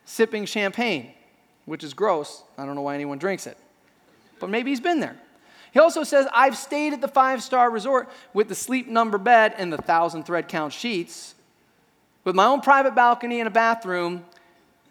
sipping 0.07 0.45
champagne, 0.45 1.13
which 1.67 1.85
is 1.85 1.95
gross. 1.95 2.43
I 2.59 2.67
don't 2.67 2.75
know 2.75 2.81
why 2.83 2.97
anyone 2.97 3.19
drinks 3.19 3.47
it. 3.47 3.57
But 4.41 4.51
maybe 4.51 4.71
he's 4.71 4.81
been 4.81 4.99
there. 4.99 5.17
He 5.73 5.79
also 5.79 6.03
says, 6.03 6.27
I've 6.35 6.57
stayed 6.57 6.93
at 6.93 7.01
the 7.01 7.07
five 7.07 7.45
star 7.45 7.71
resort 7.71 8.09
with 8.35 8.49
the 8.49 8.57
sleep 8.57 8.89
number 8.89 9.19
bed 9.19 9.55
and 9.57 9.73
the 9.73 9.79
thousand 9.79 10.25
thread 10.25 10.49
count 10.49 10.73
sheets, 10.73 11.37
with 12.25 12.35
my 12.35 12.47
own 12.47 12.61
private 12.61 12.97
balcony 12.97 13.39
and 13.39 13.47
a 13.47 13.53
bathroom. 13.53 14.25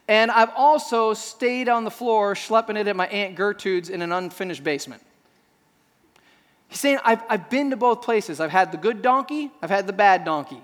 And 0.08 0.32
I've 0.32 0.54
also 0.56 1.14
stayed 1.14 1.68
on 1.68 1.84
the 1.84 1.92
floor, 1.92 2.34
schlepping 2.34 2.80
it 2.80 2.88
at 2.88 2.96
my 2.96 3.08
Aunt 3.08 3.36
Gertrude's 3.36 3.90
in 3.90 4.02
an 4.02 4.14
unfinished 4.14 4.64
basement. 4.64 5.02
He's 6.69 6.79
saying, 6.79 6.99
I've, 7.03 7.21
I've 7.27 7.49
been 7.49 7.71
to 7.71 7.75
both 7.75 8.03
places. 8.03 8.39
I've 8.39 8.51
had 8.51 8.71
the 8.71 8.77
good 8.77 9.01
donkey, 9.01 9.51
I've 9.62 9.71
had 9.71 9.88
the 9.88 9.93
bad 9.93 10.23
donkey. 10.23 10.62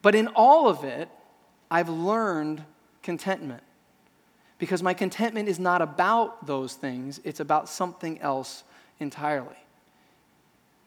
But 0.00 0.14
in 0.14 0.28
all 0.28 0.68
of 0.68 0.84
it, 0.84 1.08
I've 1.70 1.88
learned 1.88 2.64
contentment. 3.02 3.62
Because 4.58 4.82
my 4.82 4.94
contentment 4.94 5.48
is 5.48 5.58
not 5.58 5.82
about 5.82 6.46
those 6.46 6.74
things, 6.74 7.20
it's 7.24 7.40
about 7.40 7.68
something 7.68 8.20
else 8.20 8.62
entirely. 9.00 9.56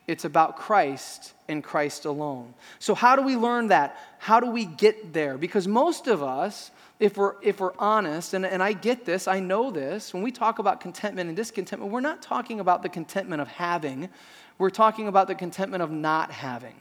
It's 0.08 0.26
about 0.26 0.58
Christ 0.58 1.34
and 1.48 1.64
Christ 1.64 2.06
alone. 2.06 2.54
So, 2.80 2.94
how 2.94 3.16
do 3.16 3.24
we 3.24 3.36
learn 3.36 3.68
that? 3.68 3.98
How 4.20 4.40
do 4.40 4.50
we 4.50 4.66
get 4.66 5.14
there? 5.14 5.38
Because 5.38 5.68
most 5.68 6.08
of 6.08 6.22
us, 6.22 6.70
if 7.00 7.18
we're, 7.18 7.36
if 7.42 7.60
we're 7.60 7.74
honest, 7.80 8.34
and, 8.34 8.46
and 8.46 8.62
I 8.62 8.74
get 8.74 9.06
this, 9.06 9.28
I 9.28 9.40
know 9.40 9.72
this, 9.72 10.14
when 10.14 10.22
we 10.22 10.32
talk 10.32 10.60
about 10.60 10.80
contentment 10.80 11.28
and 11.28 11.36
discontentment, 11.36 11.92
we're 11.92 12.02
not 12.02 12.22
talking 12.22 12.60
about 12.60 12.84
the 12.84 12.90
contentment 12.90 13.42
of 13.42 13.48
having, 13.48 14.10
we're 14.60 14.70
talking 14.70 15.08
about 15.08 15.28
the 15.28 15.36
contentment 15.36 15.82
of 15.82 15.92
not 15.92 16.32
having. 16.32 16.76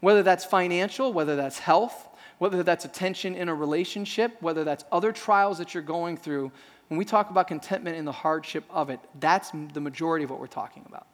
Whether 0.00 0.22
that's 0.22 0.44
financial, 0.44 1.12
whether 1.12 1.34
that's 1.34 1.58
health, 1.58 2.08
whether 2.38 2.62
that's 2.62 2.84
attention 2.84 3.34
in 3.34 3.48
a 3.48 3.54
relationship, 3.54 4.36
whether 4.42 4.64
that's 4.64 4.84
other 4.92 5.12
trials 5.12 5.56
that 5.58 5.72
you're 5.72 5.82
going 5.82 6.18
through, 6.18 6.52
when 6.88 6.98
we 6.98 7.04
talk 7.04 7.30
about 7.30 7.48
contentment 7.48 7.96
and 7.96 8.06
the 8.06 8.12
hardship 8.12 8.64
of 8.70 8.90
it, 8.90 9.00
that's 9.18 9.50
the 9.72 9.80
majority 9.80 10.24
of 10.24 10.30
what 10.30 10.38
we're 10.38 10.46
talking 10.46 10.84
about. 10.86 11.06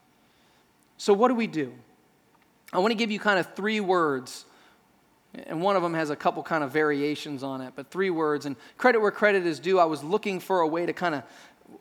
So, 1.02 1.12
what 1.12 1.30
do 1.30 1.34
we 1.34 1.48
do? 1.48 1.72
I 2.72 2.78
want 2.78 2.92
to 2.92 2.94
give 2.94 3.10
you 3.10 3.18
kind 3.18 3.40
of 3.40 3.56
three 3.56 3.80
words 3.80 4.44
and 5.34 5.60
one 5.60 5.74
of 5.74 5.82
them 5.82 5.94
has 5.94 6.10
a 6.10 6.14
couple 6.14 6.44
kind 6.44 6.62
of 6.62 6.70
variations 6.70 7.42
on 7.42 7.60
it, 7.60 7.72
but 7.74 7.90
three 7.90 8.10
words. 8.10 8.46
And 8.46 8.54
credit 8.78 9.00
where 9.00 9.10
credit 9.10 9.44
is 9.44 9.58
due, 9.58 9.80
I 9.80 9.84
was 9.84 10.04
looking 10.04 10.38
for 10.38 10.60
a 10.60 10.68
way 10.68 10.86
to 10.86 10.92
kind 10.92 11.16
of 11.16 11.24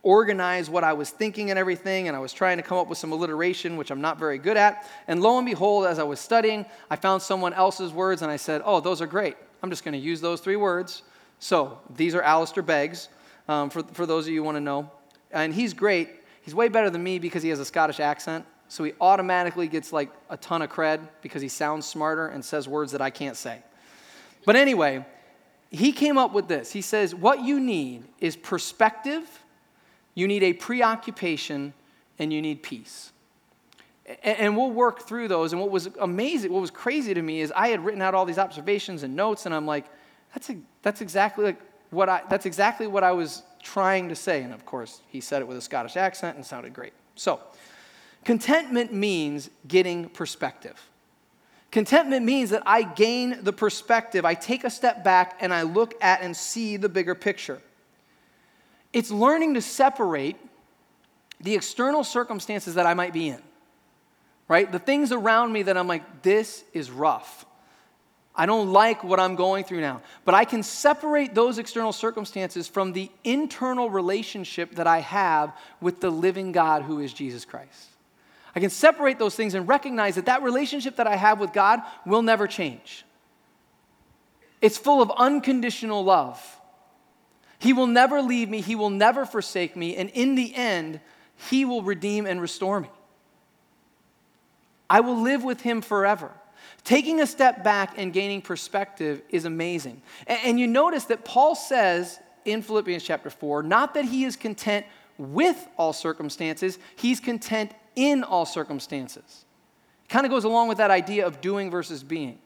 organize 0.02 0.72
what 0.72 0.84
I 0.84 0.94
was 0.94 1.12
thinking 1.12 1.52
and 1.52 1.60
everything, 1.60 2.08
and 2.08 2.18
I 2.18 2.20
was 2.20 2.34
trying 2.34 2.58
to 2.58 2.64
come 2.64 2.80
up 2.80 2.88
with 2.88 2.98
some 2.98 3.12
alliteration, 3.12 3.78
which 3.78 3.92
I'm 3.92 4.02
not 4.02 4.18
very 4.18 4.40
good 4.40 4.58
at. 4.58 4.90
And 5.08 5.22
lo 5.22 5.38
and 5.38 5.46
behold, 5.46 5.86
as 5.86 6.00
I 6.00 6.04
was 6.04 6.20
studying, 6.20 6.66
I 6.90 6.96
found 6.96 7.22
someone 7.22 7.54
else's 7.54 7.94
words, 7.94 8.24
and 8.24 8.32
I 8.32 8.38
said, 8.38 8.64
Oh, 8.66 8.80
those 8.80 9.04
are 9.04 9.08
great. 9.08 9.38
I'm 9.62 9.70
just 9.70 9.84
going 9.84 9.94
to 9.94 10.00
use 10.00 10.20
those 10.20 10.42
three 10.42 10.56
words. 10.56 11.04
So 11.38 11.78
these 11.96 12.16
are 12.16 12.24
Alistair 12.24 12.64
Begg's, 12.64 13.08
um, 13.48 13.70
for, 13.70 13.84
for 13.84 14.08
those 14.08 14.26
of 14.26 14.34
you 14.34 14.40
who 14.40 14.46
want 14.46 14.56
to 14.56 14.62
know. 14.62 14.90
And 15.30 15.54
he's 15.54 15.76
great. 15.76 16.10
He's 16.42 16.56
way 16.56 16.70
better 16.70 16.90
than 16.90 17.04
me 17.04 17.20
because 17.20 17.44
he 17.44 17.50
has 17.50 17.60
a 17.60 17.66
Scottish 17.66 18.00
accent. 18.00 18.46
So 18.72 18.86
he 18.86 18.94
automatically 19.02 19.68
gets 19.68 19.92
like 19.92 20.10
a 20.30 20.38
ton 20.38 20.62
of 20.62 20.70
cred 20.70 21.06
because 21.22 21.42
he 21.42 21.50
sounds 21.50 21.86
smarter 21.86 22.28
and 22.28 22.44
says 22.44 22.70
words 22.70 22.94
that 22.94 23.02
I 23.02 23.10
can't 23.10 23.36
say. 23.36 23.60
But 24.46 24.56
anyway, 24.56 25.06
he 25.72 25.92
came 25.92 26.18
up 26.18 26.32
with 26.32 26.48
this. 26.48 26.72
He 26.72 26.82
says, 26.82 27.14
What 27.14 27.44
you 27.44 27.60
need 27.60 28.06
is 28.22 28.38
perspective, 28.38 29.44
you 30.16 30.26
need 30.26 30.42
a 30.42 30.54
preoccupation, 30.54 31.74
and 32.18 32.32
you 32.32 32.42
need 32.42 32.64
peace. 32.64 33.12
And 34.24 34.56
we'll 34.56 34.72
work 34.72 35.02
through 35.02 35.28
those. 35.28 35.52
And 35.52 35.62
what 35.62 35.70
was 35.70 35.90
amazing, 36.00 36.54
what 36.54 36.62
was 36.62 36.72
crazy 36.72 37.14
to 37.14 37.22
me 37.22 37.42
is 37.42 37.52
I 37.54 37.68
had 37.68 37.84
written 37.84 38.02
out 38.02 38.16
all 38.16 38.24
these 38.24 38.40
observations 38.40 39.04
and 39.04 39.18
notes, 39.18 39.46
and 39.46 39.54
I'm 39.54 39.66
like, 39.66 39.86
that's, 40.34 40.50
a, 40.50 40.56
that's 40.82 41.02
exactly 41.02 41.44
like 41.44 41.60
what 41.90 42.08
I 42.08 42.22
that's 42.30 42.46
exactly 42.46 42.88
what 42.88 43.04
I 43.04 43.12
was 43.12 43.44
trying 43.62 44.08
to 44.08 44.16
say. 44.16 44.44
And 44.44 44.54
of 44.54 44.66
course, 44.66 45.02
he 45.10 45.20
said 45.20 45.42
it 45.42 45.48
with 45.50 45.58
a 45.58 45.62
Scottish 45.62 45.98
accent 45.98 46.38
and 46.38 46.46
sounded 46.46 46.74
great. 46.74 46.94
So 47.16 47.42
Contentment 48.24 48.94
means 48.94 49.50
getting 49.68 50.10
perspective. 50.10 50.80
Contentment 51.72 52.26
means 52.26 52.50
that 52.50 52.64
I 52.66 52.84
gain 52.84 53.44
the 53.44 53.54
perspective, 53.54 54.26
I 54.26 54.34
take 54.34 54.64
a 54.64 54.70
step 54.70 55.04
back 55.04 55.38
and 55.40 55.54
I 55.54 55.62
look 55.62 55.96
at 56.04 56.22
and 56.22 56.36
see 56.36 56.78
the 56.78 56.90
bigger 56.90 57.16
picture. 57.16 57.62
It's 58.92 59.10
learning 59.10 59.54
to 59.54 59.62
separate 59.62 60.36
the 61.40 61.56
external 61.56 62.04
circumstances 62.04 62.76
that 62.76 62.86
I 62.86 62.94
might 62.94 63.14
be 63.14 63.30
in, 63.30 63.42
right? 64.50 64.70
The 64.70 64.80
things 64.80 65.14
around 65.14 65.54
me 65.54 65.64
that 65.64 65.78
I'm 65.78 65.88
like, 65.88 66.22
this 66.24 66.66
is 66.74 66.92
rough. 66.92 67.46
I 68.36 68.46
don't 68.46 68.72
like 68.72 69.04
what 69.04 69.20
I'm 69.20 69.36
going 69.36 69.64
through 69.64 69.82
now. 69.82 70.02
But 70.26 70.36
I 70.36 70.46
can 70.46 70.64
separate 70.64 71.34
those 71.34 71.58
external 71.58 71.94
circumstances 71.94 72.68
from 72.68 72.92
the 72.92 73.10
internal 73.24 73.90
relationship 73.90 74.76
that 74.76 74.88
I 74.88 75.00
have 75.00 75.56
with 75.80 76.02
the 76.02 76.10
living 76.10 76.52
God 76.52 76.84
who 76.84 77.00
is 77.00 77.14
Jesus 77.14 77.46
Christ. 77.46 77.91
I 78.56 78.60
can 78.60 78.70
separate 78.70 79.18
those 79.20 79.36
things 79.36 79.54
and 79.54 79.68
recognize 79.68 80.16
that 80.16 80.26
that 80.26 80.44
relationship 80.44 80.98
that 80.98 81.08
I 81.08 81.16
have 81.16 81.40
with 81.40 81.54
God 81.54 81.82
will 82.06 82.22
never 82.22 82.48
change. 82.48 83.06
It's 84.62 84.78
full 84.78 85.02
of 85.02 85.12
unconditional 85.12 86.04
love. 86.04 86.60
He 87.60 87.74
will 87.74 87.88
never 87.88 88.22
leave 88.22 88.50
me, 88.50 88.62
He 88.62 88.76
will 88.76 88.90
never 88.90 89.26
forsake 89.26 89.76
me, 89.76 89.96
and 89.96 90.10
in 90.10 90.36
the 90.36 90.54
end, 90.56 91.00
He 91.50 91.66
will 91.66 91.84
redeem 91.84 92.26
and 92.26 92.42
restore 92.42 92.80
me. 92.80 92.90
I 94.92 95.00
will 95.00 95.22
live 95.22 95.46
with 95.46 95.62
him 95.62 95.82
forever. 95.82 96.32
Taking 96.84 97.22
a 97.22 97.26
step 97.26 97.64
back 97.64 97.94
and 97.98 98.12
gaining 98.12 98.42
perspective 98.42 99.22
is 99.30 99.46
amazing. 99.46 100.02
And, 100.28 100.40
and 100.44 100.60
you 100.60 100.68
notice 100.68 101.06
that 101.06 101.24
Paul 101.24 101.56
says 101.56 102.20
in 102.44 102.62
Philippians 102.62 103.02
chapter 103.02 103.30
4 103.30 103.64
not 103.64 103.94
that 103.94 104.04
he 104.04 104.26
is 104.26 104.36
content 104.36 104.86
with 105.18 105.66
all 105.78 105.94
circumstances, 105.94 106.78
he's 106.98 107.22
content 107.22 107.72
in 107.96 108.24
all 108.24 108.46
circumstances. 108.46 109.46
Kind 110.10 110.26
of 110.26 110.32
goes 110.32 110.44
along 110.44 110.68
with 110.68 110.78
that 110.80 110.92
idea 110.92 111.26
of 111.26 111.42
doing 111.42 111.72
versus 111.72 112.04
being. 112.04 112.40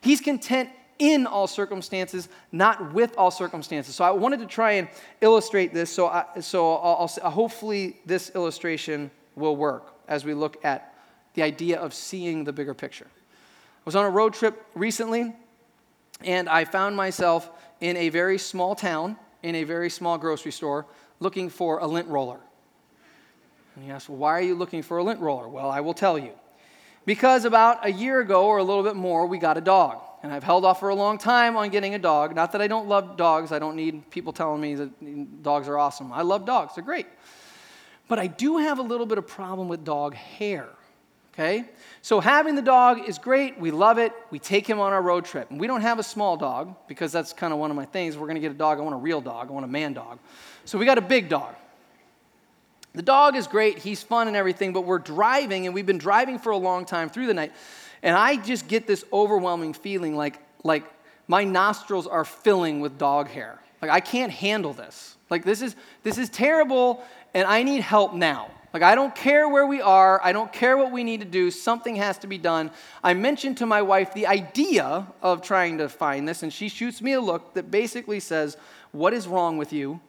He's 0.00 0.20
content 0.20 0.70
in 0.98 1.26
all 1.26 1.46
circumstances, 1.46 2.28
not 2.52 2.92
with 2.92 3.16
all 3.16 3.30
circumstances. 3.30 3.94
So 3.94 4.04
I 4.04 4.10
wanted 4.10 4.40
to 4.40 4.46
try 4.46 4.72
and 4.72 4.88
illustrate 5.20 5.72
this. 5.72 5.90
So, 5.90 6.06
I, 6.06 6.24
so 6.40 6.76
I'll, 6.76 6.96
I'll, 6.96 7.10
uh, 7.22 7.30
hopefully 7.30 7.96
this 8.06 8.30
illustration 8.34 9.10
will 9.34 9.56
work 9.56 9.94
as 10.08 10.24
we 10.24 10.34
look 10.34 10.62
at 10.64 10.94
the 11.34 11.42
idea 11.42 11.78
of 11.78 11.94
seeing 11.94 12.44
the 12.44 12.52
bigger 12.52 12.74
picture. 12.74 13.06
I 13.06 13.82
was 13.86 13.96
on 13.96 14.04
a 14.04 14.10
road 14.10 14.34
trip 14.34 14.66
recently, 14.74 15.34
and 16.22 16.48
I 16.48 16.66
found 16.66 16.96
myself 16.96 17.50
in 17.80 17.96
a 17.96 18.10
very 18.10 18.36
small 18.36 18.74
town, 18.74 19.16
in 19.42 19.54
a 19.54 19.64
very 19.64 19.88
small 19.88 20.18
grocery 20.18 20.52
store, 20.52 20.86
looking 21.18 21.48
for 21.48 21.78
a 21.78 21.86
lint 21.86 22.08
roller. 22.08 22.40
And 23.76 23.86
you 23.86 23.92
ask, 23.92 24.08
well, 24.08 24.18
why 24.18 24.32
are 24.32 24.42
you 24.42 24.54
looking 24.54 24.82
for 24.82 24.98
a 24.98 25.02
lint 25.02 25.20
roller? 25.20 25.48
Well, 25.48 25.70
I 25.70 25.80
will 25.80 25.94
tell 25.94 26.18
you. 26.18 26.32
Because 27.06 27.44
about 27.44 27.86
a 27.86 27.92
year 27.92 28.20
ago 28.20 28.46
or 28.46 28.58
a 28.58 28.62
little 28.62 28.82
bit 28.82 28.96
more, 28.96 29.26
we 29.26 29.38
got 29.38 29.56
a 29.56 29.60
dog. 29.60 30.00
And 30.22 30.32
I've 30.32 30.44
held 30.44 30.64
off 30.64 30.80
for 30.80 30.90
a 30.90 30.94
long 30.94 31.16
time 31.16 31.56
on 31.56 31.70
getting 31.70 31.94
a 31.94 31.98
dog. 31.98 32.34
Not 32.34 32.52
that 32.52 32.60
I 32.60 32.66
don't 32.66 32.88
love 32.88 33.16
dogs, 33.16 33.52
I 33.52 33.58
don't 33.58 33.74
need 33.74 34.10
people 34.10 34.32
telling 34.32 34.60
me 34.60 34.74
that 34.74 35.42
dogs 35.42 35.66
are 35.66 35.78
awesome. 35.78 36.12
I 36.12 36.22
love 36.22 36.44
dogs, 36.44 36.74
they're 36.74 36.84
great. 36.84 37.06
But 38.06 38.18
I 38.18 38.26
do 38.26 38.58
have 38.58 38.78
a 38.78 38.82
little 38.82 39.06
bit 39.06 39.18
of 39.18 39.26
problem 39.26 39.68
with 39.68 39.84
dog 39.84 40.14
hair. 40.14 40.68
Okay? 41.32 41.64
So 42.02 42.20
having 42.20 42.54
the 42.54 42.62
dog 42.62 43.08
is 43.08 43.18
great. 43.18 43.58
We 43.58 43.70
love 43.70 43.98
it. 43.98 44.12
We 44.30 44.38
take 44.38 44.66
him 44.66 44.80
on 44.80 44.92
our 44.92 45.00
road 45.00 45.24
trip. 45.24 45.50
And 45.50 45.58
we 45.58 45.66
don't 45.66 45.80
have 45.80 45.98
a 45.98 46.02
small 46.02 46.36
dog 46.36 46.74
because 46.86 47.12
that's 47.12 47.32
kind 47.32 47.52
of 47.52 47.58
one 47.58 47.70
of 47.70 47.76
my 47.76 47.86
things. 47.86 48.16
We're 48.16 48.26
going 48.26 48.34
to 48.34 48.40
get 48.40 48.50
a 48.50 48.54
dog. 48.54 48.78
I 48.78 48.82
want 48.82 48.94
a 48.94 48.98
real 48.98 49.20
dog. 49.20 49.48
I 49.48 49.52
want 49.52 49.64
a 49.64 49.68
man 49.68 49.94
dog. 49.94 50.18
So 50.64 50.76
we 50.76 50.84
got 50.84 50.98
a 50.98 51.02
big 51.02 51.28
dog. 51.28 51.54
The 52.92 53.02
dog 53.02 53.36
is 53.36 53.46
great. 53.46 53.78
He's 53.78 54.02
fun 54.02 54.26
and 54.26 54.36
everything, 54.36 54.72
but 54.72 54.82
we're 54.82 54.98
driving 54.98 55.66
and 55.66 55.74
we've 55.74 55.86
been 55.86 55.98
driving 55.98 56.38
for 56.38 56.50
a 56.50 56.56
long 56.56 56.84
time 56.84 57.08
through 57.08 57.26
the 57.26 57.34
night. 57.34 57.52
And 58.02 58.16
I 58.16 58.36
just 58.36 58.66
get 58.66 58.86
this 58.86 59.04
overwhelming 59.12 59.74
feeling 59.74 60.16
like 60.16 60.38
like 60.64 60.84
my 61.28 61.44
nostrils 61.44 62.06
are 62.06 62.24
filling 62.24 62.80
with 62.80 62.98
dog 62.98 63.28
hair. 63.28 63.60
Like 63.80 63.90
I 63.90 64.00
can't 64.00 64.32
handle 64.32 64.72
this. 64.72 65.16
Like 65.30 65.44
this 65.44 65.62
is 65.62 65.76
this 66.02 66.18
is 66.18 66.28
terrible 66.28 67.04
and 67.34 67.46
I 67.46 67.62
need 67.62 67.82
help 67.82 68.14
now. 68.14 68.50
Like, 68.72 68.82
I 68.84 68.94
don't 68.94 69.14
care 69.14 69.48
where 69.48 69.66
we 69.66 69.80
are. 69.80 70.20
I 70.22 70.32
don't 70.32 70.52
care 70.52 70.76
what 70.76 70.92
we 70.92 71.02
need 71.02 71.20
to 71.20 71.26
do. 71.26 71.50
Something 71.50 71.96
has 71.96 72.18
to 72.18 72.28
be 72.28 72.38
done. 72.38 72.70
I 73.02 73.14
mentioned 73.14 73.56
to 73.58 73.66
my 73.66 73.82
wife 73.82 74.14
the 74.14 74.28
idea 74.28 75.08
of 75.22 75.42
trying 75.42 75.78
to 75.78 75.88
find 75.88 76.28
this, 76.28 76.44
and 76.44 76.52
she 76.52 76.68
shoots 76.68 77.02
me 77.02 77.14
a 77.14 77.20
look 77.20 77.54
that 77.54 77.70
basically 77.70 78.20
says, 78.20 78.56
What 78.92 79.12
is 79.12 79.26
wrong 79.26 79.58
with 79.58 79.72
you? 79.72 80.00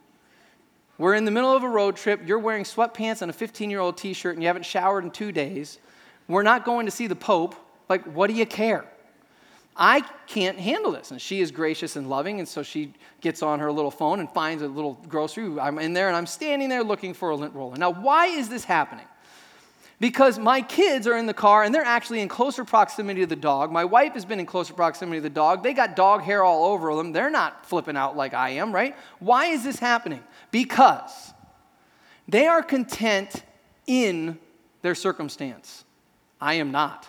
We're 1.02 1.16
in 1.16 1.26
the 1.26 1.32
middle 1.32 1.52
of 1.52 1.64
a 1.64 1.68
road 1.68 1.96
trip. 1.96 2.22
You're 2.28 2.38
wearing 2.38 2.64
sweatpants 2.64 3.24
and 3.24 3.32
a 3.32 3.34
15 3.34 3.72
year 3.72 3.80
old 3.80 3.98
t 3.98 4.14
shirt, 4.14 4.36
and 4.36 4.44
you 4.44 4.48
haven't 4.48 4.68
showered 4.68 5.04
in 5.04 5.10
two 5.10 5.32
days. 5.32 5.80
We're 6.28 6.44
not 6.44 6.64
going 6.64 6.86
to 6.86 6.92
see 6.92 7.08
the 7.08 7.16
Pope. 7.16 7.56
Like, 7.90 8.04
what 8.04 8.28
do 8.28 8.36
you 8.36 8.46
care? 8.46 8.86
I 9.76 10.02
can't 10.28 10.60
handle 10.60 10.92
this. 10.92 11.10
And 11.10 11.20
she 11.20 11.42
is 11.42 11.50
gracious 11.50 11.96
and 11.96 12.08
loving, 12.08 12.38
and 12.38 12.48
so 12.48 12.62
she 12.62 12.94
gets 13.20 13.42
on 13.42 13.60
her 13.62 13.72
little 13.72 13.90
phone 13.90 14.20
and 14.20 14.30
finds 14.30 14.62
a 14.62 14.68
little 14.68 14.94
grocery. 15.10 15.60
I'm 15.60 15.80
in 15.80 15.94
there 15.94 16.08
and 16.08 16.16
I'm 16.16 16.28
standing 16.28 16.70
there 16.70 16.84
looking 16.84 17.16
for 17.16 17.32
a 17.32 17.36
lint 17.36 17.56
roller. 17.56 17.78
Now, 17.78 17.90
why 17.92 18.28
is 18.28 18.48
this 18.48 18.64
happening? 18.64 19.08
Because 20.00 20.38
my 20.38 20.62
kids 20.62 21.08
are 21.08 21.18
in 21.18 21.26
the 21.26 21.34
car 21.34 21.64
and 21.64 21.74
they're 21.74 21.84
actually 21.84 22.22
in 22.22 22.28
closer 22.28 22.64
proximity 22.64 23.22
to 23.22 23.28
the 23.28 23.36
dog. 23.36 23.72
My 23.72 23.86
wife 23.86 24.14
has 24.14 24.26
been 24.26 24.40
in 24.40 24.46
closer 24.46 24.74
proximity 24.74 25.18
to 25.18 25.24
the 25.24 25.30
dog. 25.32 25.64
They 25.64 25.74
got 25.74 25.96
dog 25.96 26.22
hair 26.22 26.44
all 26.44 26.66
over 26.66 26.96
them. 26.96 27.12
They're 27.12 27.32
not 27.32 27.66
flipping 27.66 27.98
out 27.98 28.16
like 28.16 28.36
I 28.36 28.50
am, 28.50 28.72
right? 28.72 28.96
Why 29.18 29.48
is 29.48 29.64
this 29.64 29.80
happening? 29.80 30.24
Because 30.52 31.34
they 32.28 32.48
are 32.48 32.62
content 32.62 33.44
in 33.88 34.38
their 34.82 34.96
circumstance. 34.96 35.84
I 36.40 36.56
am 36.56 36.72
not 36.72 37.08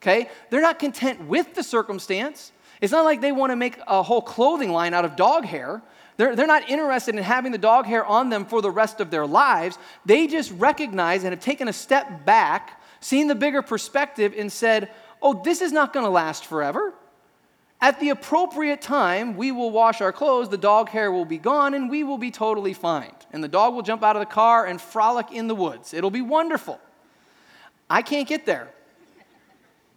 okay? 0.00 0.28
They're 0.50 0.62
not 0.62 0.78
content 0.78 1.24
with 1.26 1.54
the 1.54 1.62
circumstance. 1.62 2.52
It's 2.80 2.92
not 2.92 3.04
like 3.04 3.20
they 3.20 3.32
want 3.32 3.50
to 3.50 3.56
make 3.56 3.78
a 3.86 4.02
whole 4.02 4.22
clothing 4.22 4.70
line 4.70 4.94
out 4.94 5.04
of 5.04 5.16
dog 5.16 5.44
hair. 5.44 5.82
They're, 6.16 6.34
they're 6.34 6.46
not 6.46 6.68
interested 6.68 7.14
in 7.14 7.22
having 7.22 7.52
the 7.52 7.58
dog 7.58 7.86
hair 7.86 8.04
on 8.04 8.28
them 8.28 8.44
for 8.44 8.62
the 8.62 8.70
rest 8.70 9.00
of 9.00 9.10
their 9.10 9.26
lives. 9.26 9.78
They 10.06 10.26
just 10.26 10.52
recognize 10.52 11.24
and 11.24 11.32
have 11.32 11.40
taken 11.40 11.68
a 11.68 11.72
step 11.72 12.24
back, 12.24 12.80
seen 13.00 13.26
the 13.26 13.34
bigger 13.34 13.62
perspective, 13.62 14.34
and 14.36 14.50
said, 14.50 14.90
oh, 15.20 15.42
this 15.44 15.60
is 15.60 15.72
not 15.72 15.92
going 15.92 16.04
to 16.04 16.10
last 16.10 16.46
forever. 16.46 16.94
At 17.80 18.00
the 18.00 18.08
appropriate 18.08 18.82
time, 18.82 19.36
we 19.36 19.52
will 19.52 19.70
wash 19.70 20.00
our 20.00 20.12
clothes, 20.12 20.48
the 20.48 20.58
dog 20.58 20.88
hair 20.88 21.12
will 21.12 21.24
be 21.24 21.38
gone, 21.38 21.74
and 21.74 21.88
we 21.88 22.02
will 22.02 22.18
be 22.18 22.32
totally 22.32 22.74
fine. 22.74 23.12
And 23.32 23.42
the 23.42 23.48
dog 23.48 23.74
will 23.74 23.82
jump 23.82 24.02
out 24.02 24.16
of 24.16 24.20
the 24.20 24.26
car 24.26 24.66
and 24.66 24.80
frolic 24.80 25.30
in 25.30 25.46
the 25.46 25.54
woods. 25.54 25.94
It'll 25.94 26.10
be 26.10 26.20
wonderful. 26.20 26.80
I 27.88 28.02
can't 28.02 28.26
get 28.26 28.46
there. 28.46 28.68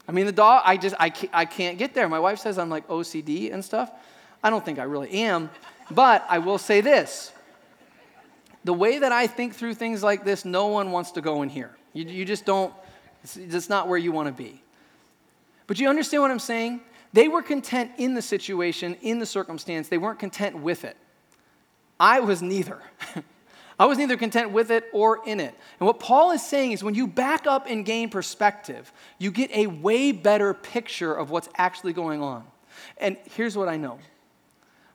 I 0.07 0.11
mean, 0.11 0.27
the 0.27 0.31
dog, 0.31 0.61
I 0.65 0.77
just, 0.77 0.95
I 0.99 1.09
can't, 1.09 1.31
I 1.33 1.45
can't 1.45 1.77
get 1.77 1.93
there. 1.93 2.07
My 2.07 2.19
wife 2.19 2.39
says 2.39 2.59
I'm 2.59 2.69
like 2.69 2.87
OCD 2.87 3.51
and 3.51 3.65
stuff. 3.65 3.91
I 4.43 4.49
don't 4.49 4.63
think 4.63 4.77
I 4.77 4.83
really 4.83 5.09
am. 5.11 5.49
But 5.89 6.25
I 6.29 6.39
will 6.39 6.57
say 6.57 6.81
this 6.81 7.31
the 8.63 8.73
way 8.73 8.99
that 8.99 9.11
I 9.11 9.25
think 9.25 9.55
through 9.55 9.73
things 9.73 10.03
like 10.03 10.23
this, 10.23 10.45
no 10.45 10.67
one 10.67 10.91
wants 10.91 11.11
to 11.11 11.21
go 11.21 11.41
in 11.41 11.49
here. 11.49 11.75
You, 11.93 12.05
you 12.05 12.25
just 12.25 12.45
don't, 12.45 12.73
it's, 13.23 13.35
it's 13.37 13.69
not 13.69 13.87
where 13.87 13.97
you 13.97 14.11
want 14.11 14.27
to 14.27 14.33
be. 14.33 14.61
But 15.65 15.79
you 15.79 15.89
understand 15.89 16.21
what 16.21 16.31
I'm 16.31 16.39
saying? 16.39 16.81
They 17.13 17.27
were 17.27 17.41
content 17.41 17.91
in 17.97 18.13
the 18.13 18.21
situation, 18.21 18.95
in 19.01 19.19
the 19.19 19.25
circumstance. 19.25 19.89
They 19.89 19.97
weren't 19.97 20.19
content 20.19 20.57
with 20.57 20.85
it. 20.85 20.97
I 21.99 22.19
was 22.21 22.41
neither. 22.41 22.79
I 23.79 23.85
was 23.85 23.97
neither 23.97 24.15
content 24.15 24.51
with 24.51 24.71
it 24.71 24.85
or 24.93 25.21
in 25.25 25.39
it. 25.39 25.55
And 25.79 25.87
what 25.87 25.99
Paul 25.99 26.31
is 26.31 26.45
saying 26.45 26.71
is 26.71 26.83
when 26.83 26.93
you 26.93 27.07
back 27.07 27.47
up 27.47 27.65
and 27.67 27.85
gain 27.85 28.09
perspective, 28.09 28.93
you 29.17 29.31
get 29.31 29.51
a 29.51 29.67
way 29.67 30.11
better 30.11 30.53
picture 30.53 31.13
of 31.13 31.31
what's 31.31 31.49
actually 31.57 31.93
going 31.93 32.21
on. 32.21 32.45
And 32.97 33.17
here's 33.35 33.57
what 33.57 33.67
I 33.67 33.77
know 33.77 33.99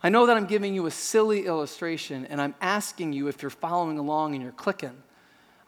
I 0.03 0.09
know 0.09 0.27
that 0.27 0.37
I'm 0.37 0.47
giving 0.47 0.75
you 0.75 0.87
a 0.87 0.91
silly 0.91 1.47
illustration, 1.47 2.27
and 2.27 2.41
I'm 2.41 2.55
asking 2.61 3.13
you, 3.13 3.29
if 3.29 3.43
you're 3.43 3.51
following 3.51 3.99
along 3.99 4.35
and 4.35 4.43
you're 4.43 4.53
clicking, 4.53 4.97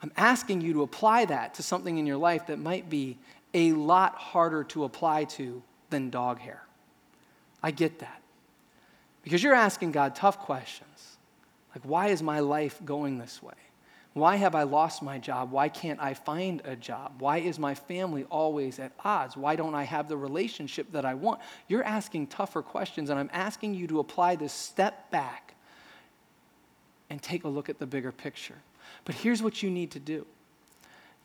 I'm 0.01 0.13
asking 0.17 0.61
you 0.61 0.75
to 0.75 0.83
apply 0.83 1.25
that 1.25 1.55
to 1.55 1.63
something 1.63 1.99
in 1.99 2.07
your 2.07 2.19
life 2.19 2.47
that 2.47 2.59
might 2.59 2.89
be 2.89 3.19
a 3.53 3.73
lot 3.73 4.15
harder 4.15 4.63
to 4.65 4.85
apply 4.85 5.25
to 5.25 5.63
than 5.91 6.11
dog 6.11 6.39
hair. 6.39 6.63
I 7.63 7.71
get 7.71 7.99
that. 8.01 8.23
Because 9.23 9.43
you're 9.43 9.55
asking 9.55 9.93
God 9.93 10.15
tough 10.15 10.39
questions. 10.41 11.17
Like, 11.75 11.85
why 11.85 12.09
is 12.09 12.23
my 12.23 12.41
life 12.41 12.81
going 12.85 13.19
this 13.19 13.43
way? 13.43 13.55
Why 14.15 14.37
have 14.37 14.55
I 14.55 14.65
lost 14.65 15.03
my 15.03 15.19
job? 15.19 15.53
Why 15.53 15.69
can't 15.69 16.01
I 16.01 16.15
find 16.15 16.63
a 16.65 16.75
job? 16.75 17.21
Why 17.21 17.39
is 17.39 17.59
my 17.59 17.75
family 17.75 18.25
always 18.31 18.79
at 18.79 18.93
odds? 19.05 19.37
Why 19.37 19.55
don't 19.55 19.75
I 19.75 19.85
have 19.85 20.09
the 20.09 20.17
relationship 20.17 20.91
that 20.93 21.05
I 21.05 21.15
want? 21.15 21.41
You're 21.69 21.85
asking 21.85 22.29
tougher 22.29 22.63
questions, 22.63 23.11
and 23.11 23.19
I'm 23.19 23.31
asking 23.33 23.75
you 23.75 23.87
to 23.89 24.01
apply 24.01 24.37
this 24.37 24.53
step 24.53 25.11
back 25.11 25.55
and 27.11 27.23
take 27.23 27.45
a 27.45 27.49
look 27.49 27.69
at 27.69 27.79
the 27.79 27.87
bigger 27.87 28.11
picture. 28.11 28.57
But 29.05 29.15
here's 29.15 29.43
what 29.43 29.63
you 29.63 29.71
need 29.71 29.91
to 29.93 30.01
do 30.01 30.27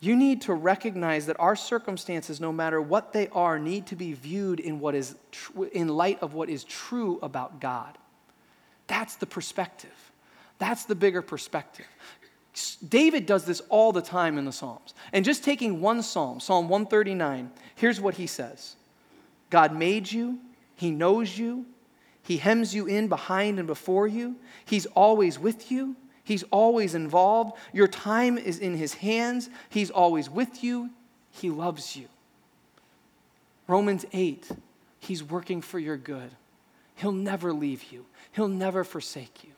you 0.03 0.17
need 0.17 0.41
to 0.41 0.53
recognize 0.53 1.27
that 1.27 1.39
our 1.39 1.55
circumstances, 1.55 2.41
no 2.41 2.51
matter 2.51 2.81
what 2.81 3.13
they 3.13 3.29
are, 3.29 3.57
need 3.57 3.87
to 3.87 3.95
be 3.95 4.11
viewed 4.11 4.59
in, 4.59 4.81
what 4.81 4.95
is 4.95 5.15
tr- 5.31 5.63
in 5.65 5.87
light 5.87 6.21
of 6.21 6.33
what 6.33 6.49
is 6.49 6.65
true 6.65 7.19
about 7.21 7.61
God. 7.61 7.97
That's 8.87 9.15
the 9.15 9.25
perspective. 9.25 10.11
That's 10.59 10.83
the 10.83 10.95
bigger 10.95 11.21
perspective. 11.21 11.85
David 12.87 13.25
does 13.25 13.45
this 13.45 13.61
all 13.69 13.93
the 13.93 14.01
time 14.01 14.37
in 14.37 14.43
the 14.43 14.51
Psalms. 14.51 14.93
And 15.13 15.23
just 15.23 15.41
taking 15.41 15.79
one 15.79 16.03
psalm, 16.03 16.41
Psalm 16.41 16.67
139, 16.67 17.49
here's 17.75 18.01
what 18.01 18.15
he 18.15 18.27
says 18.27 18.75
God 19.49 19.73
made 19.73 20.11
you, 20.11 20.37
He 20.75 20.91
knows 20.91 21.37
you, 21.37 21.65
He 22.21 22.37
hems 22.37 22.75
you 22.75 22.87
in 22.87 23.07
behind 23.07 23.57
and 23.57 23.67
before 23.67 24.07
you, 24.07 24.35
He's 24.65 24.85
always 24.87 25.39
with 25.39 25.71
you, 25.71 25.95
He's 26.23 26.43
always 26.51 26.95
involved. 26.95 27.57
Your 27.73 27.87
time 27.87 28.37
is 28.37 28.59
in 28.59 28.75
His 28.75 28.95
hands, 28.95 29.49
He's 29.69 29.91
always 29.91 30.29
with 30.29 30.63
you, 30.63 30.89
He 31.31 31.49
loves 31.49 31.95
you. 31.95 32.07
Romans 33.67 34.05
8, 34.13 34.49
He's 34.99 35.23
working 35.23 35.61
for 35.61 35.79
your 35.79 35.97
good. 35.97 36.31
He'll 36.95 37.11
never 37.11 37.53
leave 37.53 37.91
you, 37.91 38.05
He'll 38.31 38.47
never 38.47 38.83
forsake 38.83 39.43
you 39.43 39.51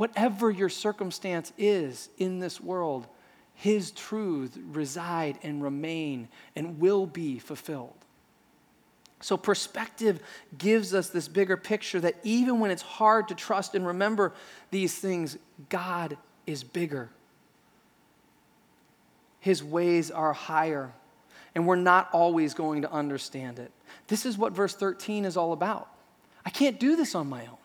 whatever 0.00 0.50
your 0.50 0.70
circumstance 0.70 1.52
is 1.58 2.08
in 2.16 2.38
this 2.38 2.58
world, 2.58 3.06
His 3.52 3.90
truths 3.90 4.56
reside 4.56 5.38
and 5.42 5.62
remain 5.62 6.28
and 6.56 6.80
will 6.80 7.04
be 7.04 7.38
fulfilled. 7.38 7.99
So, 9.20 9.36
perspective 9.36 10.20
gives 10.56 10.94
us 10.94 11.10
this 11.10 11.28
bigger 11.28 11.56
picture 11.56 12.00
that 12.00 12.16
even 12.22 12.58
when 12.58 12.70
it's 12.70 12.82
hard 12.82 13.28
to 13.28 13.34
trust 13.34 13.74
and 13.74 13.86
remember 13.86 14.32
these 14.70 14.98
things, 14.98 15.36
God 15.68 16.16
is 16.46 16.64
bigger. 16.64 17.10
His 19.40 19.62
ways 19.62 20.10
are 20.10 20.32
higher. 20.32 20.92
and 21.54 21.66
we're 21.66 21.74
not 21.74 22.08
always 22.12 22.54
going 22.54 22.82
to 22.82 22.92
understand 22.92 23.58
it. 23.58 23.72
This 24.06 24.24
is 24.24 24.38
what 24.38 24.52
verse 24.52 24.72
13 24.72 25.24
is 25.24 25.36
all 25.36 25.52
about. 25.52 25.88
I 26.46 26.50
can't 26.50 26.78
do 26.78 26.94
this 26.94 27.16
on 27.16 27.28
my 27.28 27.40
own. 27.42 27.56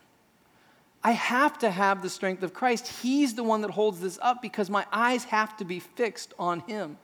I 1.04 1.12
have 1.12 1.56
to 1.60 1.70
have 1.70 2.02
the 2.02 2.10
strength 2.10 2.42
of 2.42 2.52
Christ. 2.52 2.88
He's 3.00 3.34
the 3.34 3.44
one 3.44 3.60
that 3.60 3.70
holds 3.70 4.00
this 4.00 4.18
up 4.20 4.42
because 4.42 4.68
my 4.68 4.84
eyes 4.92 5.22
have 5.24 5.56
to 5.58 5.64
be 5.64 5.78
fixed 5.78 6.34
on 6.36 6.60
Him. 6.60 6.98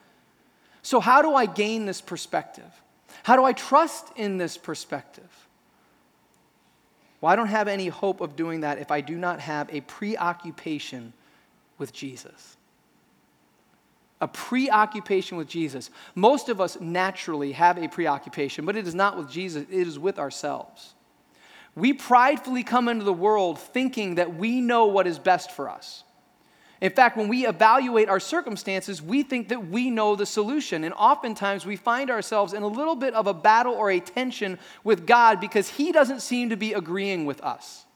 So, 0.82 0.98
how 0.98 1.22
do 1.22 1.34
I 1.36 1.46
gain 1.46 1.86
this 1.86 2.00
perspective? 2.00 2.82
How 3.22 3.36
do 3.36 3.44
I 3.44 3.52
trust 3.52 4.08
in 4.16 4.36
this 4.38 4.56
perspective? 4.56 5.30
Well, 7.20 7.32
I 7.32 7.36
don't 7.36 7.46
have 7.46 7.68
any 7.68 7.86
hope 7.88 8.20
of 8.20 8.34
doing 8.34 8.62
that 8.62 8.78
if 8.78 8.90
I 8.90 9.00
do 9.00 9.16
not 9.16 9.40
have 9.40 9.72
a 9.72 9.80
preoccupation 9.82 11.12
with 11.78 11.92
Jesus. 11.92 12.56
A 14.20 14.26
preoccupation 14.26 15.36
with 15.36 15.48
Jesus. 15.48 15.90
Most 16.14 16.48
of 16.48 16.60
us 16.60 16.80
naturally 16.80 17.52
have 17.52 17.78
a 17.78 17.88
preoccupation, 17.88 18.64
but 18.64 18.76
it 18.76 18.86
is 18.86 18.94
not 18.94 19.16
with 19.16 19.30
Jesus, 19.30 19.64
it 19.70 19.86
is 19.86 19.98
with 19.98 20.18
ourselves. 20.18 20.94
We 21.74 21.92
pridefully 21.92 22.64
come 22.64 22.88
into 22.88 23.04
the 23.04 23.12
world 23.12 23.58
thinking 23.58 24.16
that 24.16 24.34
we 24.34 24.60
know 24.60 24.86
what 24.86 25.06
is 25.06 25.18
best 25.18 25.52
for 25.52 25.68
us. 25.68 26.04
In 26.82 26.90
fact, 26.90 27.16
when 27.16 27.28
we 27.28 27.46
evaluate 27.46 28.08
our 28.08 28.18
circumstances, 28.18 29.00
we 29.00 29.22
think 29.22 29.50
that 29.50 29.68
we 29.68 29.88
know 29.88 30.16
the 30.16 30.26
solution. 30.26 30.82
And 30.82 30.92
oftentimes 30.94 31.64
we 31.64 31.76
find 31.76 32.10
ourselves 32.10 32.52
in 32.52 32.64
a 32.64 32.66
little 32.66 32.96
bit 32.96 33.14
of 33.14 33.28
a 33.28 33.32
battle 33.32 33.72
or 33.72 33.88
a 33.88 34.00
tension 34.00 34.58
with 34.82 35.06
God 35.06 35.40
because 35.40 35.68
He 35.68 35.92
doesn't 35.92 36.22
seem 36.22 36.50
to 36.50 36.56
be 36.56 36.72
agreeing 36.72 37.24
with 37.24 37.40
us. 37.40 37.86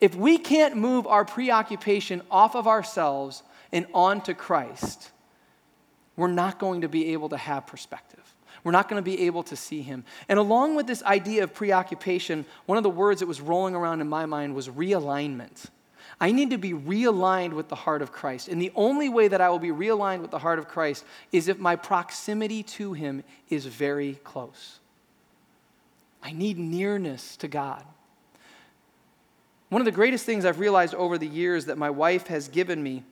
If 0.00 0.14
we 0.14 0.38
can't 0.38 0.78
move 0.78 1.06
our 1.06 1.26
preoccupation 1.26 2.22
off 2.30 2.56
of 2.56 2.66
ourselves 2.66 3.42
and 3.70 3.86
onto 3.92 4.32
Christ, 4.32 5.10
we're 6.16 6.28
not 6.28 6.58
going 6.58 6.80
to 6.80 6.88
be 6.88 7.12
able 7.12 7.28
to 7.28 7.36
have 7.36 7.66
perspective. 7.66 8.34
We're 8.64 8.72
not 8.72 8.88
going 8.88 8.98
to 8.98 9.04
be 9.04 9.26
able 9.26 9.42
to 9.44 9.56
see 9.56 9.82
him. 9.82 10.04
And 10.26 10.38
along 10.38 10.74
with 10.74 10.86
this 10.86 11.02
idea 11.02 11.44
of 11.44 11.52
preoccupation, 11.52 12.46
one 12.64 12.78
of 12.78 12.82
the 12.82 12.90
words 12.90 13.20
that 13.20 13.26
was 13.26 13.42
rolling 13.42 13.74
around 13.74 14.00
in 14.00 14.08
my 14.08 14.24
mind 14.24 14.54
was 14.54 14.68
realignment. 14.68 15.66
I 16.22 16.30
need 16.30 16.50
to 16.50 16.56
be 16.56 16.72
realigned 16.72 17.52
with 17.52 17.68
the 17.68 17.74
heart 17.74 18.00
of 18.00 18.12
Christ. 18.12 18.46
And 18.46 18.62
the 18.62 18.70
only 18.76 19.08
way 19.08 19.26
that 19.26 19.40
I 19.40 19.50
will 19.50 19.58
be 19.58 19.72
realigned 19.72 20.20
with 20.20 20.30
the 20.30 20.38
heart 20.38 20.60
of 20.60 20.68
Christ 20.68 21.04
is 21.32 21.48
if 21.48 21.58
my 21.58 21.74
proximity 21.74 22.62
to 22.62 22.92
him 22.92 23.24
is 23.50 23.66
very 23.66 24.20
close. 24.22 24.78
I 26.22 26.30
need 26.30 26.58
nearness 26.58 27.36
to 27.38 27.48
God. 27.48 27.84
One 29.68 29.80
of 29.80 29.84
the 29.84 29.90
greatest 29.90 30.24
things 30.24 30.44
I've 30.44 30.60
realized 30.60 30.94
over 30.94 31.18
the 31.18 31.26
years 31.26 31.64
that 31.64 31.76
my 31.76 31.90
wife 31.90 32.28
has 32.28 32.46
given 32.46 32.80
me, 32.80 33.02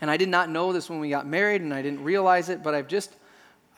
and 0.00 0.10
I 0.10 0.16
did 0.16 0.28
not 0.28 0.50
know 0.50 0.72
this 0.72 0.90
when 0.90 0.98
we 0.98 1.10
got 1.10 1.28
married 1.28 1.62
and 1.62 1.72
I 1.72 1.80
didn't 1.80 2.02
realize 2.02 2.48
it, 2.48 2.60
but 2.64 2.74
I've 2.74 2.88
just 2.88 3.14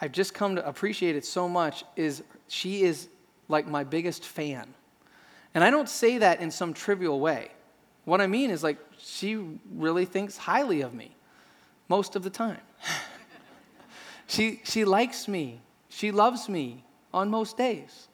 I've 0.01 0.13
just 0.13 0.33
come 0.33 0.57
to 0.57 0.67
appreciate 0.67 1.17
it 1.17 1.27
so 1.27 1.51
much 1.51 1.85
is 1.97 2.23
she 2.49 2.83
is 2.83 3.09
like 3.49 3.67
my 3.67 3.85
biggest 3.85 4.25
fan. 4.25 4.73
And 5.55 5.63
I 5.63 5.69
don't 5.69 5.89
say 5.89 6.17
that 6.17 6.41
in 6.41 6.51
some 6.51 6.73
trivial 6.73 7.21
way. 7.21 7.51
What 8.07 8.21
I 8.21 8.29
mean 8.29 8.51
is 8.51 8.63
like 8.63 8.79
she 8.99 9.37
really 9.75 10.07
thinks 10.07 10.39
highly 10.39 10.81
of 10.81 10.95
me 10.95 11.15
most 11.89 12.17
of 12.17 12.23
the 12.23 12.31
time. 12.31 12.61
she, 14.27 14.63
she 14.65 14.87
likes 14.87 15.29
me. 15.29 15.61
She 15.89 16.13
loves 16.13 16.49
me 16.49 16.85
on 17.13 17.29
most 17.29 17.59
days. 17.59 18.09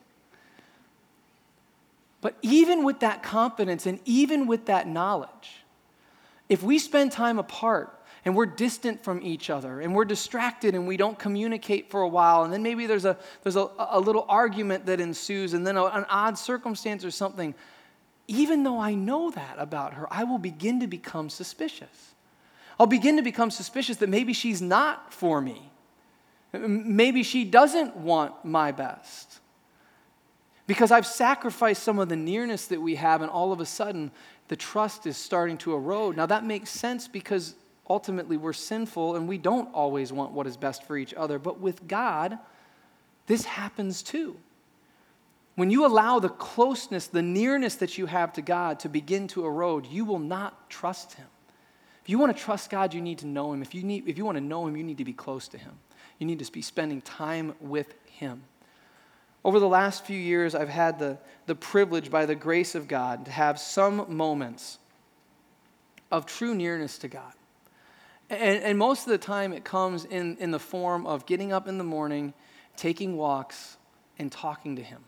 But 2.23 2.37
even 2.41 2.85
with 2.85 3.01
that 3.01 3.23
confidence 3.23 3.85
and 3.87 4.01
even 4.07 4.47
with 4.47 4.67
that 4.67 4.89
knowledge, 4.89 5.63
if 6.49 6.63
we 6.63 6.79
spend 6.79 7.13
time 7.13 7.39
apart, 7.39 7.99
and 8.25 8.37
we're 8.37 8.47
distant 8.47 9.03
from 9.03 9.21
each 9.23 9.51
other 9.51 9.81
and 9.81 9.95
we're 9.95 10.05
distracted 10.05 10.75
and 10.75 10.87
we 10.87 10.97
don't 10.97 11.19
communicate 11.19 11.91
for 11.91 12.03
a 12.03 12.09
while 12.09 12.45
and 12.45 12.53
then 12.53 12.63
maybe 12.63 12.87
there's 12.87 13.05
a 13.05 13.17
there's 13.43 13.57
a, 13.57 13.69
a 13.91 13.99
little 13.99 14.25
argument 14.29 14.87
that 14.87 15.01
ensues 15.01 15.55
and 15.55 15.67
then 15.67 15.77
a, 15.77 15.85
an 15.87 16.07
odd 16.09 16.39
circumstance 16.39 17.05
or 17.05 17.11
something 17.11 17.53
even 18.29 18.63
though 18.63 18.79
i 18.79 18.95
know 18.95 19.31
that 19.31 19.55
about 19.59 19.95
her 19.95 20.07
i 20.13 20.25
will 20.25 20.39
begin 20.39 20.81
to 20.81 20.87
become 20.87 21.29
suspicious 21.29 22.15
i'll 22.79 22.87
begin 22.87 23.17
to 23.17 23.23
become 23.23 23.51
suspicious 23.51 23.97
that 23.99 24.09
maybe 24.09 24.33
she's 24.33 24.63
not 24.63 25.13
for 25.13 25.41
me 25.41 25.71
maybe 26.53 27.23
she 27.23 27.45
doesn't 27.45 27.97
want 27.97 28.45
my 28.45 28.73
best 28.73 29.41
because 30.67 30.91
I've 30.91 31.07
sacrificed 31.07 31.83
some 31.83 31.99
of 31.99 32.09
the 32.09 32.17
nearness 32.17 32.67
that 32.69 32.81
we 32.81 32.95
have, 32.95 33.21
and 33.23 33.31
all 33.31 33.53
of 33.53 33.61
a 33.61 33.67
sudden 33.67 34.11
the 34.49 34.57
trust 34.57 35.07
is 35.07 35.17
starting 35.17 35.59
to 35.59 35.75
erode. 35.75 36.17
Now, 36.17 36.27
that 36.27 36.45
makes 36.45 36.71
sense 36.71 37.09
because 37.09 37.55
ultimately 37.89 38.37
we're 38.37 38.53
sinful 38.53 39.17
and 39.17 39.29
we 39.29 39.39
don't 39.39 39.73
always 39.75 40.13
want 40.13 40.33
what 40.33 40.47
is 40.47 40.57
best 40.57 40.85
for 40.85 40.97
each 40.97 41.15
other. 41.15 41.39
But 41.39 41.61
with 41.61 41.87
God, 41.89 42.39
this 43.27 43.45
happens 43.45 44.03
too. 44.03 44.37
When 45.55 45.71
you 45.71 45.85
allow 45.85 46.19
the 46.19 46.31
closeness, 46.31 47.07
the 47.09 47.23
nearness 47.23 47.77
that 47.77 47.99
you 47.99 48.07
have 48.07 48.33
to 48.35 48.43
God 48.43 48.81
to 48.81 48.89
begin 48.89 49.29
to 49.29 49.45
erode, 49.45 49.87
you 49.87 50.05
will 50.05 50.19
not 50.19 50.71
trust 50.71 51.15
Him. 51.15 51.27
If 52.03 52.09
you 52.09 52.19
want 52.19 52.37
to 52.37 52.43
trust 52.43 52.71
God, 52.71 52.95
you 52.95 53.01
need 53.01 53.19
to 53.19 53.27
know 53.27 53.53
Him. 53.53 53.63
If 53.63 53.75
you, 53.75 53.83
need, 53.83 54.09
if 54.09 54.17
you 54.17 54.25
want 54.25 54.37
to 54.37 54.43
know 54.43 54.67
Him, 54.67 54.77
you 54.77 54.83
need 54.83 54.99
to 54.99 55.05
be 55.05 55.13
close 55.13 55.49
to 55.49 55.59
Him. 55.59 55.73
You 56.19 56.27
need 56.27 56.39
to 56.39 56.51
be 56.51 56.63
spending 56.63 57.03
time 57.03 57.55
with 57.61 57.95
Him. 58.07 58.45
Over 59.45 59.61
the 59.61 59.69
last 59.69 60.07
few 60.07 60.19
years, 60.19 60.55
I've 60.55 60.69
had 60.69 60.99
the, 60.99 61.19
the 61.47 61.55
privilege, 61.55 62.11
by 62.11 62.27
the 62.27 62.35
grace 62.35 62.75
of 62.75 62.89
God, 62.89 63.27
to 63.27 63.31
have 63.31 63.59
some 63.59 64.07
moments 64.09 64.79
of 66.11 66.27
true 66.27 66.55
nearness 66.55 66.97
to 66.99 67.09
God. 67.09 67.33
And, 68.31 68.63
and 68.63 68.79
most 68.79 69.07
of 69.07 69.11
the 69.11 69.19
time, 69.19 69.53
it 69.53 69.65
comes 69.65 70.05
in, 70.05 70.37
in 70.39 70.51
the 70.51 70.61
form 70.61 71.07
of 71.07 71.27
getting 71.27 71.53
up 71.53 71.69
in 71.69 71.77
the 71.77 71.85
morning, 71.85 72.33
taking 72.77 73.17
walks, 73.17 73.77
and 74.19 74.31
talking 74.33 74.77
to 74.77 74.83
Him. 74.83 75.05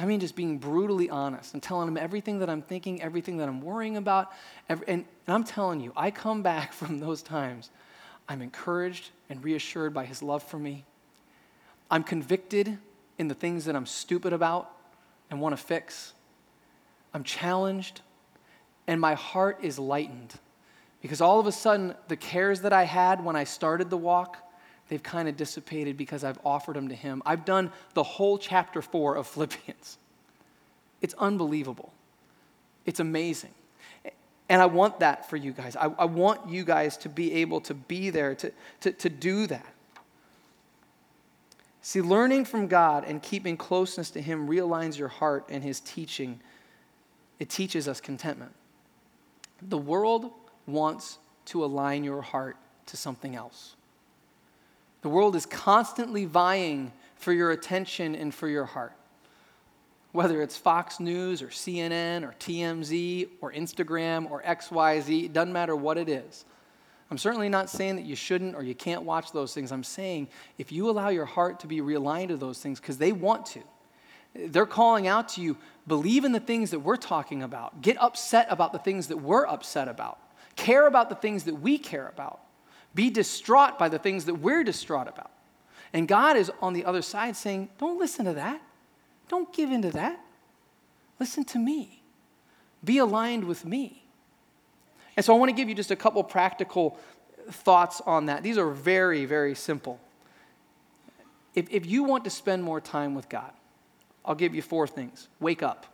I 0.00 0.06
mean, 0.06 0.18
just 0.18 0.34
being 0.34 0.56
brutally 0.56 1.10
honest 1.10 1.52
and 1.52 1.62
telling 1.62 1.86
him 1.86 1.98
everything 1.98 2.38
that 2.38 2.48
I'm 2.48 2.62
thinking, 2.62 3.02
everything 3.02 3.36
that 3.36 3.48
I'm 3.48 3.60
worrying 3.60 3.98
about. 3.98 4.32
Every, 4.66 4.88
and, 4.88 5.04
and, 5.26 5.34
I'm 5.34 5.44
telling 5.44 5.80
you, 5.80 5.92
I 5.94 6.10
come 6.10 6.42
back 6.52 6.72
from 6.72 7.00
those 7.00 7.20
times. 7.20 7.70
I'm 8.26 8.40
encouraged 8.40 9.10
and 9.28 9.44
reassured 9.44 9.92
by 9.92 10.06
his 10.06 10.22
love 10.22 10.42
for 10.42 10.58
me. 10.58 10.84
I'm 11.90 12.02
convicted 12.02 12.78
in 13.18 13.28
the 13.28 13.34
things 13.34 13.66
that 13.66 13.76
I'm 13.76 13.84
stupid 13.84 14.32
about 14.32 14.70
and 15.30 15.38
want 15.38 15.54
to 15.54 15.62
fix. 15.62 16.14
I'm 17.12 17.22
challenged, 17.22 18.00
and 18.86 19.00
my 19.00 19.14
heart 19.14 19.58
is 19.62 19.78
lightened 19.78 20.32
because 21.02 21.20
all 21.20 21.40
of 21.40 21.46
a 21.46 21.52
sudden, 21.52 21.94
the 22.08 22.16
cares 22.16 22.62
that 22.62 22.72
I 22.72 22.84
had 22.84 23.22
when 23.22 23.36
I 23.36 23.44
started 23.44 23.90
the 23.90 23.98
walk, 23.98 24.38
they've 24.90 25.02
kind 25.02 25.28
of 25.28 25.36
dissipated 25.36 25.96
because 25.96 26.24
I've 26.24 26.38
offered 26.44 26.76
them 26.76 26.88
to 26.88 26.94
Him. 26.94 27.22
I've 27.24 27.44
done 27.44 27.72
the 27.94 28.02
whole 28.02 28.36
chapter 28.36 28.82
four 28.82 29.16
of 29.16 29.26
Philippians. 29.34 29.96
It's 31.00 31.14
unbelievable. 31.14 31.94
It's 32.84 33.00
amazing. 33.00 33.54
And 34.50 34.60
I 34.60 34.66
want 34.66 34.98
that 35.00 35.30
for 35.30 35.36
you 35.36 35.52
guys. 35.52 35.76
I, 35.76 35.84
I 35.84 36.06
want 36.06 36.50
you 36.50 36.64
guys 36.64 36.96
to 36.98 37.08
be 37.08 37.34
able 37.34 37.60
to 37.62 37.74
be 37.74 38.10
there, 38.10 38.34
to, 38.34 38.52
to, 38.80 38.92
to 38.92 39.08
do 39.08 39.46
that. 39.46 39.64
See, 41.82 42.00
learning 42.02 42.44
from 42.44 42.66
God 42.66 43.04
and 43.06 43.22
keeping 43.22 43.56
closeness 43.56 44.10
to 44.10 44.20
Him 44.20 44.48
realigns 44.48 44.98
your 44.98 45.08
heart 45.08 45.46
and 45.48 45.62
His 45.62 45.78
teaching. 45.80 46.40
It 47.38 47.48
teaches 47.48 47.86
us 47.86 48.00
contentment. 48.00 48.52
The 49.62 49.78
world 49.78 50.32
wants 50.66 51.18
to 51.46 51.64
align 51.64 52.02
your 52.02 52.20
heart 52.20 52.56
to 52.86 52.96
something 52.96 53.36
else. 53.36 53.76
The 55.02 55.08
world 55.08 55.36
is 55.36 55.46
constantly 55.46 56.24
vying 56.24 56.92
for 57.16 57.32
your 57.32 57.50
attention 57.50 58.14
and 58.14 58.34
for 58.34 58.48
your 58.48 58.64
heart. 58.64 58.92
Whether 60.12 60.42
it's 60.42 60.56
Fox 60.56 60.98
News 60.98 61.40
or 61.40 61.48
CNN 61.48 62.24
or 62.24 62.34
TMZ 62.40 63.28
or 63.40 63.52
Instagram 63.52 64.30
or 64.30 64.42
XYZ, 64.42 65.26
it 65.26 65.32
doesn't 65.32 65.52
matter 65.52 65.76
what 65.76 65.98
it 65.98 66.08
is. 66.08 66.44
I'm 67.10 67.18
certainly 67.18 67.48
not 67.48 67.68
saying 67.70 67.96
that 67.96 68.04
you 68.04 68.14
shouldn't 68.14 68.54
or 68.54 68.62
you 68.62 68.74
can't 68.74 69.02
watch 69.02 69.32
those 69.32 69.52
things. 69.52 69.72
I'm 69.72 69.84
saying 69.84 70.28
if 70.58 70.70
you 70.70 70.90
allow 70.90 71.08
your 71.08 71.24
heart 71.24 71.60
to 71.60 71.66
be 71.66 71.80
realigned 71.80 72.28
to 72.28 72.36
those 72.36 72.60
things, 72.60 72.80
because 72.80 72.98
they 72.98 73.12
want 73.12 73.46
to, 73.46 73.60
they're 74.34 74.66
calling 74.66 75.06
out 75.06 75.30
to 75.30 75.40
you 75.40 75.56
believe 75.86 76.24
in 76.24 76.32
the 76.32 76.40
things 76.40 76.70
that 76.70 76.80
we're 76.80 76.96
talking 76.96 77.42
about, 77.42 77.82
get 77.82 78.00
upset 78.00 78.46
about 78.48 78.72
the 78.72 78.78
things 78.78 79.08
that 79.08 79.16
we're 79.16 79.46
upset 79.46 79.88
about. 79.88 80.18
Care 80.56 80.86
about 80.86 81.08
the 81.08 81.14
things 81.16 81.44
that 81.44 81.54
we 81.54 81.78
care 81.78 82.06
about. 82.06 82.40
Be 82.94 83.10
distraught 83.10 83.78
by 83.78 83.88
the 83.88 83.98
things 83.98 84.24
that 84.24 84.34
we're 84.34 84.64
distraught 84.64 85.08
about. 85.08 85.30
And 85.92 86.06
God 86.06 86.36
is 86.36 86.50
on 86.60 86.72
the 86.72 86.84
other 86.84 87.02
side 87.02 87.36
saying, 87.36 87.68
Don't 87.78 87.98
listen 87.98 88.24
to 88.24 88.34
that. 88.34 88.60
Don't 89.28 89.52
give 89.52 89.70
in 89.70 89.82
to 89.82 89.90
that. 89.92 90.20
Listen 91.18 91.44
to 91.44 91.58
me. 91.58 92.02
Be 92.84 92.98
aligned 92.98 93.44
with 93.44 93.64
me. 93.64 94.04
And 95.16 95.24
so 95.24 95.34
I 95.34 95.38
want 95.38 95.50
to 95.50 95.54
give 95.54 95.68
you 95.68 95.74
just 95.74 95.90
a 95.90 95.96
couple 95.96 96.22
practical 96.24 96.98
thoughts 97.50 98.00
on 98.06 98.26
that. 98.26 98.42
These 98.42 98.58
are 98.58 98.70
very, 98.70 99.26
very 99.26 99.54
simple. 99.54 100.00
If, 101.54 101.70
if 101.70 101.86
you 101.86 102.04
want 102.04 102.24
to 102.24 102.30
spend 102.30 102.62
more 102.62 102.80
time 102.80 103.14
with 103.14 103.28
God, 103.28 103.52
I'll 104.24 104.34
give 104.34 104.54
you 104.54 104.62
four 104.62 104.86
things. 104.86 105.28
Wake 105.40 105.62
up. 105.62 105.86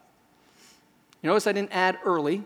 You 1.23 1.29
notice 1.31 1.47
I 1.47 1.53
didn't 1.53 1.73
add 1.73 1.99
early. 2.05 2.45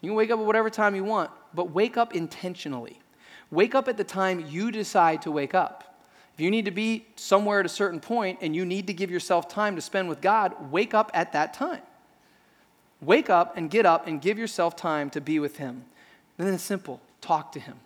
You 0.00 0.10
can 0.10 0.14
wake 0.14 0.30
up 0.30 0.40
at 0.40 0.44
whatever 0.44 0.70
time 0.70 0.94
you 0.94 1.04
want, 1.04 1.30
but 1.54 1.70
wake 1.70 1.96
up 1.96 2.14
intentionally. 2.14 2.98
Wake 3.50 3.74
up 3.74 3.88
at 3.88 3.96
the 3.96 4.04
time 4.04 4.46
you 4.48 4.70
decide 4.70 5.22
to 5.22 5.30
wake 5.30 5.54
up. 5.54 5.90
If 6.34 6.40
you 6.40 6.50
need 6.50 6.64
to 6.66 6.70
be 6.70 7.06
somewhere 7.16 7.60
at 7.60 7.66
a 7.66 7.70
certain 7.70 8.00
point 8.00 8.38
and 8.40 8.54
you 8.54 8.64
need 8.64 8.86
to 8.86 8.94
give 8.94 9.10
yourself 9.10 9.48
time 9.48 9.76
to 9.76 9.82
spend 9.82 10.08
with 10.08 10.20
God, 10.20 10.70
wake 10.70 10.94
up 10.94 11.10
at 11.12 11.32
that 11.32 11.52
time. 11.52 11.82
Wake 13.00 13.28
up 13.28 13.56
and 13.56 13.70
get 13.70 13.86
up 13.86 14.06
and 14.06 14.20
give 14.20 14.38
yourself 14.38 14.76
time 14.76 15.10
to 15.10 15.20
be 15.20 15.38
with 15.38 15.56
Him. 15.56 15.84
And 16.38 16.46
then 16.46 16.54
it's 16.54 16.62
simple 16.62 17.00
talk 17.20 17.52
to 17.52 17.60
Him. 17.60 17.76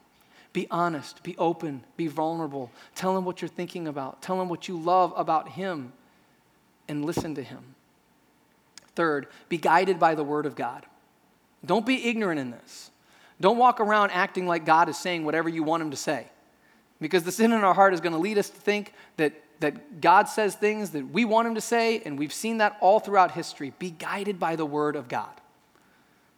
Be 0.52 0.68
honest, 0.70 1.22
be 1.24 1.36
open, 1.36 1.82
be 1.96 2.06
vulnerable. 2.06 2.70
Tell 2.94 3.16
Him 3.18 3.24
what 3.24 3.42
you're 3.42 3.48
thinking 3.48 3.88
about, 3.88 4.22
tell 4.22 4.40
Him 4.40 4.48
what 4.48 4.68
you 4.68 4.78
love 4.78 5.12
about 5.16 5.48
Him, 5.48 5.92
and 6.86 7.04
listen 7.04 7.34
to 7.34 7.42
Him. 7.42 7.74
Third, 8.94 9.26
be 9.48 9.58
guided 9.58 9.98
by 9.98 10.14
the 10.14 10.22
Word 10.22 10.46
of 10.46 10.54
God. 10.54 10.86
Don't 11.64 11.84
be 11.84 12.06
ignorant 12.06 12.38
in 12.38 12.52
this. 12.52 12.90
Don't 13.40 13.58
walk 13.58 13.80
around 13.80 14.10
acting 14.10 14.46
like 14.46 14.64
God 14.64 14.88
is 14.88 14.96
saying 14.96 15.24
whatever 15.24 15.48
you 15.48 15.62
want 15.62 15.82
Him 15.82 15.90
to 15.90 15.96
say. 15.96 16.26
Because 17.00 17.24
the 17.24 17.32
sin 17.32 17.52
in 17.52 17.64
our 17.64 17.74
heart 17.74 17.92
is 17.92 18.00
going 18.00 18.12
to 18.12 18.18
lead 18.18 18.38
us 18.38 18.48
to 18.48 18.56
think 18.56 18.92
that, 19.16 19.32
that 19.60 20.00
God 20.00 20.28
says 20.28 20.54
things 20.54 20.90
that 20.90 21.10
we 21.10 21.24
want 21.24 21.48
Him 21.48 21.54
to 21.56 21.60
say, 21.60 22.00
and 22.04 22.18
we've 22.18 22.32
seen 22.32 22.58
that 22.58 22.76
all 22.80 23.00
throughout 23.00 23.32
history. 23.32 23.72
Be 23.78 23.90
guided 23.90 24.38
by 24.38 24.56
the 24.56 24.66
Word 24.66 24.96
of 24.96 25.08
God. 25.08 25.40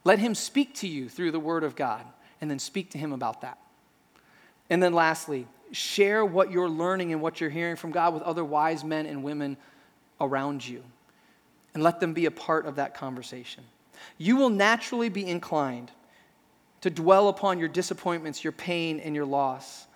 Let 0.05 0.18
Him 0.18 0.34
speak 0.34 0.74
to 0.76 0.88
you 0.88 1.09
through 1.09 1.32
the 1.32 1.40
Word 1.40 1.64
of 1.64 1.76
God, 1.76 2.05
and 2.40 2.51
then 2.51 2.59
speak 2.59 2.90
to 2.90 2.99
Him 2.99 3.12
about 3.12 3.42
that. 3.42 3.59
And 4.70 4.82
then 4.82 4.92
lastly, 4.92 5.47
share 5.72 6.24
what 6.24 6.51
you're 6.51 6.68
learning 6.68 7.12
and 7.12 7.20
what 7.20 7.40
you're 7.40 7.51
hearing 7.51 7.76
from 7.76 7.90
God 7.90 8.14
with 8.14 8.22
other 8.22 8.44
wise 8.44 8.82
men 8.82 9.07
and 9.07 9.22
women 9.22 9.57
around 10.20 10.66
you, 10.66 10.82
and 11.74 11.82
let 11.82 12.01
them 12.01 12.14
be 12.14 12.26
a 12.26 12.30
part 12.30 12.66
of 12.66 12.76
that 12.76 12.94
conversation. 12.94 13.64
You 14.16 14.36
will 14.36 14.51
naturally 14.51 15.09
be 15.09 15.26
inclined 15.26 15.90
to 16.82 16.90
dwell 16.90 17.28
upon 17.28 17.58
your 17.58 17.68
disappointments, 17.68 18.44
your 18.44 18.52
pain, 18.52 19.00
and 19.00 19.14
your 19.14 19.24
loss. 19.24 19.86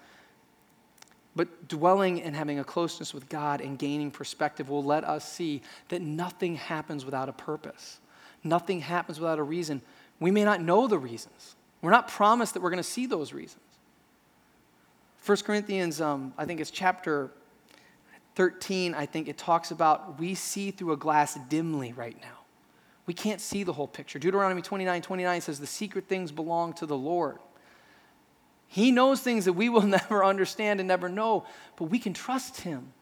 But 1.36 1.68
dwelling 1.68 2.22
and 2.22 2.34
having 2.34 2.58
a 2.58 2.64
closeness 2.64 3.14
with 3.14 3.28
God 3.28 3.60
and 3.60 3.78
gaining 3.78 4.10
perspective 4.10 4.68
will 4.68 4.82
let 4.82 5.04
us 5.04 5.30
see 5.30 5.62
that 5.88 6.02
nothing 6.02 6.56
happens 6.56 7.04
without 7.04 7.28
a 7.28 7.32
purpose. 7.32 8.00
Nothing 8.42 8.80
happens 8.80 9.20
without 9.20 9.38
a 9.38 9.42
reason. 9.42 9.82
We 10.18 10.30
may 10.30 10.44
not 10.44 10.60
know 10.60 10.86
the 10.86 10.98
reasons. 10.98 11.54
We're 11.82 11.90
not 11.90 12.08
promised 12.08 12.54
that 12.54 12.62
we're 12.62 12.70
going 12.70 12.82
to 12.82 12.88
see 12.88 13.06
those 13.06 13.32
reasons. 13.32 13.62
1 15.24 15.38
Corinthians, 15.38 16.00
um, 16.00 16.32
I 16.36 16.44
think 16.46 16.60
it's 16.60 16.70
chapter 16.70 17.30
13, 18.34 18.94
I 18.94 19.06
think 19.06 19.28
it 19.28 19.38
talks 19.38 19.70
about 19.70 20.18
we 20.18 20.34
see 20.34 20.70
through 20.70 20.92
a 20.92 20.96
glass 20.96 21.38
dimly 21.48 21.92
right 21.92 22.16
now. 22.20 22.39
We 23.06 23.14
can't 23.14 23.40
see 23.40 23.62
the 23.62 23.72
whole 23.72 23.88
picture. 23.88 24.18
Deuteronomy 24.18 24.62
29 24.62 25.02
29 25.02 25.40
says, 25.40 25.58
The 25.58 25.66
secret 25.66 26.08
things 26.08 26.32
belong 26.32 26.74
to 26.74 26.86
the 26.86 26.96
Lord. 26.96 27.38
He 28.68 28.92
knows 28.92 29.20
things 29.20 29.46
that 29.46 29.54
we 29.54 29.68
will 29.68 29.82
never 29.86 30.24
understand 30.24 30.80
and 30.80 30.86
never 30.86 31.08
know, 31.08 31.44
but 31.76 31.84
we 31.86 31.98
can 31.98 32.14
trust 32.14 32.60
Him 32.60 32.92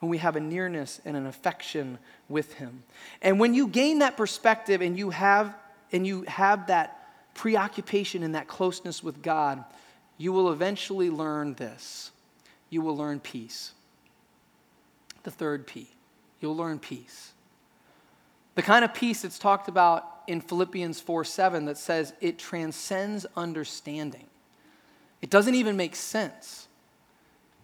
when 0.00 0.10
we 0.10 0.18
have 0.18 0.36
a 0.36 0.40
nearness 0.40 1.00
and 1.04 1.16
an 1.16 1.26
affection 1.26 1.98
with 2.28 2.54
Him. 2.54 2.82
And 3.22 3.40
when 3.40 3.54
you 3.54 3.66
gain 3.68 4.00
that 4.00 4.16
perspective 4.16 4.82
and 4.82 4.98
you 4.98 5.10
have, 5.10 5.54
and 5.92 6.06
you 6.06 6.22
have 6.22 6.66
that 6.66 7.34
preoccupation 7.34 8.22
and 8.22 8.34
that 8.34 8.48
closeness 8.48 9.02
with 9.02 9.22
God, 9.22 9.64
you 10.18 10.32
will 10.32 10.50
eventually 10.52 11.10
learn 11.10 11.54
this. 11.54 12.10
You 12.70 12.82
will 12.82 12.96
learn 12.96 13.20
peace. 13.20 13.72
The 15.22 15.30
third 15.30 15.66
P. 15.66 15.88
You'll 16.40 16.56
learn 16.56 16.78
peace. 16.78 17.32
The 18.56 18.62
kind 18.62 18.84
of 18.84 18.92
peace 18.92 19.22
that's 19.22 19.38
talked 19.38 19.68
about 19.68 20.22
in 20.26 20.40
Philippians 20.40 20.98
4 20.98 21.24
7 21.24 21.66
that 21.66 21.78
says 21.78 22.14
it 22.20 22.38
transcends 22.38 23.26
understanding. 23.36 24.26
It 25.22 25.30
doesn't 25.30 25.54
even 25.54 25.76
make 25.76 25.94
sense 25.94 26.66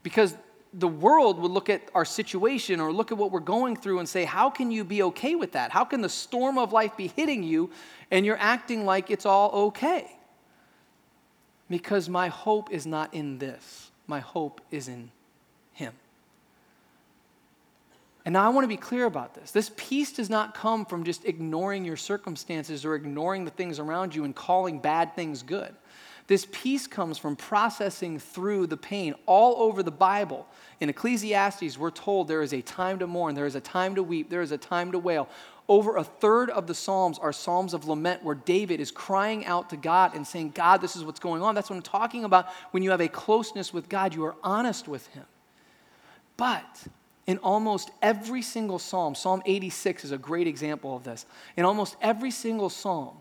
because 0.03 0.37
the 0.75 0.89
world 0.89 1.39
would 1.39 1.51
look 1.51 1.69
at 1.69 1.83
our 1.95 2.05
situation 2.05 2.81
or 2.81 2.93
look 2.93 3.13
at 3.13 3.19
what 3.19 3.31
we're 3.31 3.41
going 3.41 3.77
through 3.77 3.99
and 3.99 4.09
say, 4.09 4.25
How 4.25 4.51
can 4.51 4.71
you 4.71 4.85
be 4.85 5.03
okay 5.05 5.35
with 5.35 5.53
that? 5.53 5.71
How 5.71 5.85
can 5.85 6.03
the 6.03 6.09
storm 6.09 6.59
of 6.59 6.73
life 6.73 6.97
be 6.97 7.09
hitting 7.09 7.43
you 7.43 7.71
and 8.11 8.25
you're 8.25 8.39
acting 8.39 8.85
like 8.85 9.11
it's 9.11 9.27
all 9.27 9.51
okay? 9.67 10.19
Because 11.69 12.09
my 12.09 12.29
hope 12.29 12.71
is 12.71 12.87
not 12.87 13.15
in 13.15 13.39
this, 13.39 13.91
my 14.07 14.21
hope 14.21 14.61
is 14.71 14.89
in 14.89 15.11
Him. 15.73 15.95
And 18.25 18.35
now 18.35 18.47
I 18.47 18.51
want 18.51 18.65
to 18.65 18.69
be 18.69 18.77
clear 18.77 19.07
about 19.07 19.35
this. 19.35 19.51
This 19.51 19.73
peace 19.77 20.13
does 20.13 20.31
not 20.31 20.55
come 20.55 20.85
from 20.85 21.03
just 21.03 21.25
ignoring 21.25 21.85
your 21.85 21.97
circumstances 21.97 22.85
or 22.85 22.95
ignoring 22.95 23.45
the 23.45 23.51
things 23.51 23.79
around 23.79 24.15
you 24.15 24.25
and 24.25 24.35
calling 24.35 24.79
bad 24.79 25.17
things 25.17 25.43
good. 25.43 25.75
This 26.29 26.47
peace 26.53 26.87
comes 26.87 27.19
from 27.19 27.35
processing 27.35 28.19
through 28.21 28.69
the 28.69 28.77
pain 28.77 29.15
all 29.27 29.61
over 29.61 29.83
the 29.83 29.91
Bible. 29.91 30.47
In 30.81 30.89
Ecclesiastes, 30.89 31.77
we're 31.77 31.91
told 31.91 32.29
there 32.29 32.43
is 32.43 32.55
a 32.55 32.63
time 32.63 33.01
to 33.01 33.09
mourn, 33.09 33.35
there 33.35 33.45
is 33.45 33.57
a 33.57 33.61
time 33.61 33.97
to 33.97 34.05
weep, 34.05 34.31
there 34.31 34.41
is 34.41 34.53
a 34.53 34.59
time 34.59 34.93
to 34.93 34.99
wail. 35.01 35.29
Over 35.69 35.97
a 35.97 36.05
third 36.05 36.51
of 36.51 36.67
the 36.69 36.75
Psalms 36.75 37.19
are 37.19 37.33
Psalms 37.33 37.75
of 37.75 37.87
lament 37.87 38.23
where 38.23 38.35
David 38.37 38.81
is 38.81 38.93
crying 38.93 39.45
out 39.47 39.71
to 39.71 39.77
God 39.77 40.15
and 40.15 40.27
saying, 40.27 40.53
God, 40.55 40.81
this 40.81 40.95
is 40.95 41.05
what's 41.05 41.21
going 41.21 41.43
on. 41.43 41.55
That's 41.57 41.71
what 41.71 41.77
I'm 41.77 41.83
talking 41.83 42.25
about. 42.25 42.49
When 42.71 42.85
you 42.85 42.91
have 42.91 43.01
a 43.01 43.09
closeness 43.09 43.73
with 43.73 43.89
God, 43.89 44.15
you 44.15 44.25
are 44.25 44.37
honest 44.45 44.87
with 44.87 45.07
Him. 45.09 45.25
But 46.37 46.87
in 47.27 47.39
almost 47.39 47.91
every 48.01 48.43
single 48.43 48.79
psalm, 48.79 49.15
Psalm 49.15 49.43
86 49.47 50.05
is 50.05 50.13
a 50.13 50.19
great 50.19 50.47
example 50.47 50.97
of 50.97 51.05
this. 51.05 51.25
In 51.57 51.65
almost 51.65 51.97
every 52.03 52.31
single 52.31 52.69
psalm, 52.69 53.17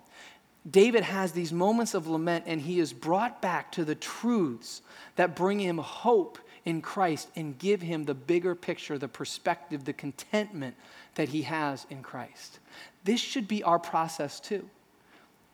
David 0.70 1.04
has 1.04 1.32
these 1.32 1.54
moments 1.54 1.94
of 1.94 2.08
lament 2.08 2.46
and 2.48 2.62
he 2.62 2.80
is 2.80 2.94
brought 2.94 3.42
back 3.42 3.72
to 3.74 3.86
the 3.86 3.96
truths 3.96 4.82
that 5.16 5.36
bring 5.36 5.60
him 5.60 5.78
hope 5.78 6.38
in 6.66 6.82
Christ 6.82 7.30
and 7.36 7.58
give 7.58 7.82
him 7.82 8.06
the 8.06 8.14
bigger 8.14 8.54
picture, 8.54 8.98
the 8.98 9.08
perspective, 9.08 9.86
the 9.86 9.94
contentment 9.94 10.76
that 11.16 11.30
he 11.30 11.44
has 11.44 11.86
in 11.90 12.04
Christ. 12.04 12.60
This 13.04 13.20
should 13.20 13.48
be 13.48 13.64
our 13.64 13.80
process 13.80 14.40
too. 14.40 14.70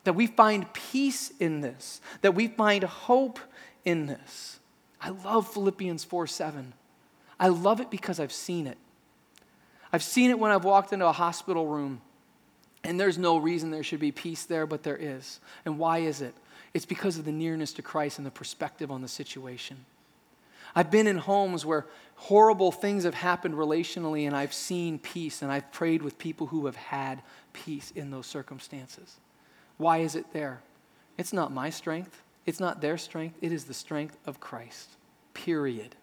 That 0.03 0.13
we 0.13 0.27
find 0.27 0.71
peace 0.73 1.31
in 1.39 1.61
this, 1.61 2.01
that 2.21 2.33
we 2.33 2.47
find 2.47 2.83
hope 2.83 3.39
in 3.83 4.05
this. 4.05 4.59
I 5.01 5.09
love 5.09 5.51
Philippians 5.51 6.03
4 6.03 6.27
7. 6.27 6.73
I 7.39 7.49
love 7.49 7.79
it 7.79 7.89
because 7.89 8.19
I've 8.19 8.31
seen 8.31 8.67
it. 8.67 8.77
I've 9.91 10.03
seen 10.03 10.29
it 10.29 10.39
when 10.39 10.51
I've 10.51 10.65
walked 10.65 10.93
into 10.93 11.05
a 11.05 11.11
hospital 11.11 11.67
room 11.67 12.01
and 12.83 12.99
there's 12.99 13.17
no 13.17 13.37
reason 13.37 13.69
there 13.71 13.83
should 13.83 13.99
be 13.99 14.11
peace 14.11 14.45
there, 14.45 14.65
but 14.65 14.83
there 14.83 14.97
is. 14.97 15.39
And 15.65 15.77
why 15.77 15.99
is 15.99 16.21
it? 16.21 16.33
It's 16.73 16.85
because 16.85 17.17
of 17.17 17.25
the 17.25 17.31
nearness 17.31 17.73
to 17.73 17.81
Christ 17.81 18.17
and 18.17 18.25
the 18.25 18.31
perspective 18.31 18.91
on 18.91 19.01
the 19.01 19.07
situation. 19.07 19.85
I've 20.75 20.91
been 20.91 21.07
in 21.07 21.17
homes 21.17 21.65
where 21.65 21.85
horrible 22.15 22.71
things 22.71 23.03
have 23.03 23.13
happened 23.13 23.55
relationally, 23.55 24.27
and 24.27 24.35
I've 24.35 24.53
seen 24.53 24.99
peace, 24.99 25.41
and 25.41 25.51
I've 25.51 25.71
prayed 25.71 26.01
with 26.01 26.17
people 26.17 26.47
who 26.47 26.65
have 26.65 26.75
had 26.75 27.23
peace 27.51 27.91
in 27.95 28.11
those 28.11 28.27
circumstances. 28.27 29.17
Why 29.77 29.99
is 29.99 30.15
it 30.15 30.31
there? 30.33 30.61
It's 31.17 31.33
not 31.33 31.51
my 31.51 31.69
strength, 31.69 32.21
it's 32.45 32.59
not 32.59 32.79
their 32.79 32.97
strength, 32.97 33.37
it 33.41 33.51
is 33.51 33.65
the 33.65 33.73
strength 33.73 34.17
of 34.25 34.39
Christ. 34.39 34.89
Period. 35.33 35.95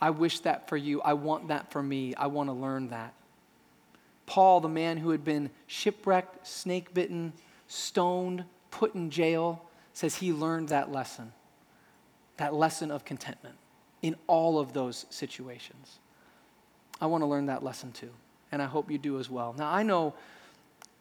I 0.00 0.10
wish 0.10 0.40
that 0.40 0.68
for 0.68 0.76
you. 0.76 1.00
I 1.02 1.14
want 1.14 1.48
that 1.48 1.70
for 1.70 1.82
me. 1.82 2.14
I 2.14 2.26
want 2.26 2.48
to 2.48 2.52
learn 2.52 2.88
that. 2.88 3.14
Paul, 4.26 4.60
the 4.60 4.68
man 4.68 4.98
who 4.98 5.10
had 5.10 5.24
been 5.24 5.50
shipwrecked, 5.66 6.46
snake 6.46 6.92
bitten, 6.92 7.32
stoned, 7.68 8.44
put 8.70 8.94
in 8.94 9.10
jail, 9.10 9.62
says 9.92 10.16
he 10.16 10.32
learned 10.32 10.68
that 10.68 10.90
lesson, 10.92 11.32
that 12.36 12.52
lesson 12.52 12.90
of 12.90 13.04
contentment 13.04 13.56
in 14.02 14.16
all 14.26 14.58
of 14.58 14.72
those 14.72 15.06
situations. 15.10 15.98
I 17.00 17.06
want 17.06 17.22
to 17.22 17.26
learn 17.26 17.46
that 17.46 17.62
lesson 17.62 17.92
too, 17.92 18.10
and 18.52 18.60
I 18.60 18.66
hope 18.66 18.90
you 18.90 18.98
do 18.98 19.18
as 19.18 19.30
well. 19.30 19.54
Now, 19.56 19.70
I 19.70 19.82
know 19.82 20.14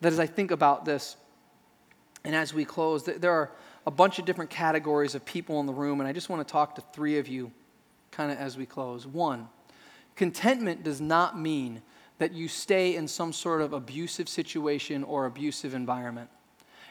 that 0.02 0.14
as 0.14 0.20
I 0.20 0.28
think 0.28 0.52
about 0.52 0.86
this, 0.86 1.18
and 2.24 2.36
as 2.36 2.54
we 2.54 2.64
close, 2.64 3.04
there 3.04 3.32
are 3.32 3.52
a 3.86 3.92
bunch 3.92 4.20
of 4.20 4.26
different 4.26 4.50
categories 4.50 5.16
of 5.16 5.26
people 5.26 5.60
in 5.60 5.66
the 5.66 5.74
room, 5.74 6.00
and 6.00 6.08
I 6.08 6.14
just 6.14 6.30
want 6.30 6.48
to 6.48 6.52
talk 6.52 6.76
to 6.76 6.84
three 6.94 7.18
of 7.18 7.28
you 7.28 7.52
kind 8.16 8.32
of 8.32 8.38
as 8.38 8.58
we 8.58 8.66
close. 8.66 9.06
One, 9.06 9.50
contentment 10.16 10.84
does 10.84 11.02
not 11.02 11.38
mean 11.40 11.82
that 12.18 12.34
you 12.34 12.48
stay 12.48 12.96
in 12.96 13.08
some 13.08 13.34
sort 13.34 13.62
of 13.62 13.74
abusive 13.74 14.30
situation 14.30 15.04
or 15.04 15.26
abusive 15.26 15.74
environment. 15.74 16.30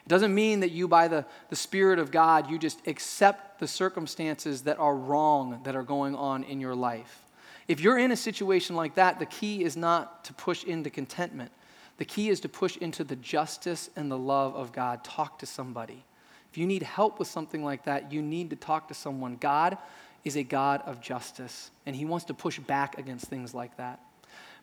It 0.05 0.09
doesn't 0.09 0.35
mean 0.35 0.61
that 0.61 0.70
you, 0.70 0.87
by 0.87 1.09
the, 1.09 1.25
the 1.49 1.57
Spirit 1.57 1.99
of 1.99 2.11
God, 2.11 2.51
you 2.51 2.59
just 2.59 2.87
accept 2.87 3.59
the 3.59 3.66
circumstances 3.66 4.62
that 4.62 4.79
are 4.79 4.95
wrong 4.95 5.61
that 5.64 5.75
are 5.75 5.83
going 5.83 6.14
on 6.14 6.45
in 6.45 6.61
your 6.61 6.75
life. 6.75 7.22
If 7.68 7.81
you're 7.81 7.99
in 7.99 8.11
a 8.11 8.16
situation 8.16 8.77
like 8.77 8.97
that, 8.97 9.18
the 9.18 9.25
key 9.25 9.64
is 9.64 9.79
not 9.79 10.25
to 10.25 10.35
push 10.35 10.64
into 10.64 10.91
contentment. 10.91 11.51
The 11.97 12.05
key 12.05 12.29
is 12.29 12.41
to 12.41 12.51
push 12.51 12.77
into 12.77 13.03
the 13.03 13.16
justice 13.16 13.89
and 13.97 14.11
the 14.11 14.18
love 14.18 14.55
of 14.55 14.72
God. 14.72 15.03
Talk 15.05 15.39
to 15.39 15.47
somebody. 15.47 16.05
If 16.53 16.59
you 16.59 16.66
need 16.66 16.83
help 16.83 17.18
with 17.18 17.29
something 17.29 17.64
like 17.64 17.85
that, 17.85 18.12
you 18.12 18.20
need 18.20 18.51
to 18.51 18.57
talk 18.57 18.89
to 18.89 18.95
someone. 18.95 19.37
God 19.37 19.79
is 20.25 20.37
a 20.37 20.43
God 20.43 20.83
of 20.87 21.01
justice, 21.01 21.70
and 21.87 21.95
He 21.95 22.05
wants 22.05 22.27
to 22.27 22.35
push 22.35 22.59
back 22.59 22.99
against 22.99 23.27
things 23.27 23.55
like 23.55 23.77
that. 23.77 24.01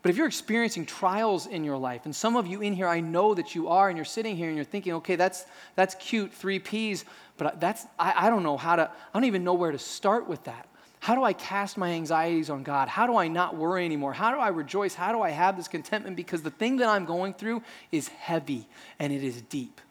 But 0.02 0.10
if 0.10 0.18
you're 0.18 0.28
experiencing 0.28 0.88
trials 0.88 1.46
in 1.46 1.64
your 1.64 1.78
life, 1.78 2.06
and 2.06 2.16
some 2.16 2.36
of 2.36 2.48
you 2.48 2.62
in 2.62 2.74
here, 2.74 2.88
I 2.88 3.02
know 3.02 3.36
that 3.36 3.54
you 3.54 3.68
are, 3.68 3.88
and 3.88 3.98
you're 3.98 4.06
sitting 4.06 4.36
here 4.36 4.48
and 4.48 4.56
you're 4.56 4.66
thinking, 4.66 4.94
okay, 4.94 5.16
that's, 5.16 5.46
that's 5.76 5.94
cute, 5.96 6.34
three 6.34 6.58
P's, 6.58 7.06
but 7.38 7.60
that's, 7.60 7.86
I, 8.00 8.26
I 8.26 8.30
don't 8.32 8.42
know 8.42 8.58
how 8.58 8.76
to, 8.76 8.90
I 8.90 9.14
don't 9.14 9.26
even 9.26 9.44
know 9.44 9.54
where 9.54 9.72
to 9.72 9.78
start 9.78 10.28
with 10.28 10.44
that. 10.46 10.68
How 11.02 11.16
do 11.16 11.24
I 11.24 11.34
cast 11.34 11.78
my 11.78 11.90
anxieties 11.92 12.50
on 12.50 12.62
God? 12.62 12.88
How 12.88 13.08
do 13.08 13.18
I 13.18 13.28
not 13.28 13.56
worry 13.56 13.86
anymore? 13.86 14.14
How 14.14 14.32
do 14.32 14.40
I 14.40 14.50
rejoice? 14.50 14.94
How 14.94 15.12
do 15.12 15.22
I 15.22 15.32
have 15.32 15.58
this 15.58 15.68
contentment? 15.68 16.16
Because 16.16 16.44
the 16.44 16.52
thing 16.52 16.78
that 16.78 16.90
I'm 16.90 17.06
going 17.06 17.34
through 17.34 17.64
is 17.92 18.08
heavy 18.08 18.68
and 19.00 19.12
it 19.12 19.24
is 19.24 19.42
deep. 19.42 19.82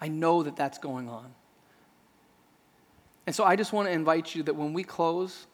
I 0.00 0.08
know 0.08 0.42
that 0.42 0.56
that's 0.56 0.78
going 0.78 1.08
on. 1.08 1.34
And 3.26 3.34
so 3.34 3.44
I 3.44 3.56
just 3.56 3.72
want 3.72 3.88
to 3.88 3.92
invite 3.92 4.34
you 4.34 4.42
that 4.44 4.54
when 4.54 4.72
we 4.72 4.82
close, 4.82 5.46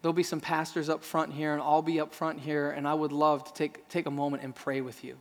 there'll 0.00 0.12
be 0.12 0.22
some 0.22 0.40
pastors 0.40 0.88
up 0.88 1.04
front 1.04 1.32
here, 1.32 1.52
and 1.52 1.60
I'll 1.60 1.82
be 1.82 2.00
up 2.00 2.14
front 2.14 2.40
here, 2.40 2.70
and 2.70 2.88
I 2.88 2.94
would 2.94 3.12
love 3.12 3.44
to 3.44 3.52
take, 3.52 3.88
take 3.88 4.06
a 4.06 4.10
moment 4.10 4.42
and 4.42 4.54
pray 4.54 4.80
with 4.80 5.04
you. 5.04 5.18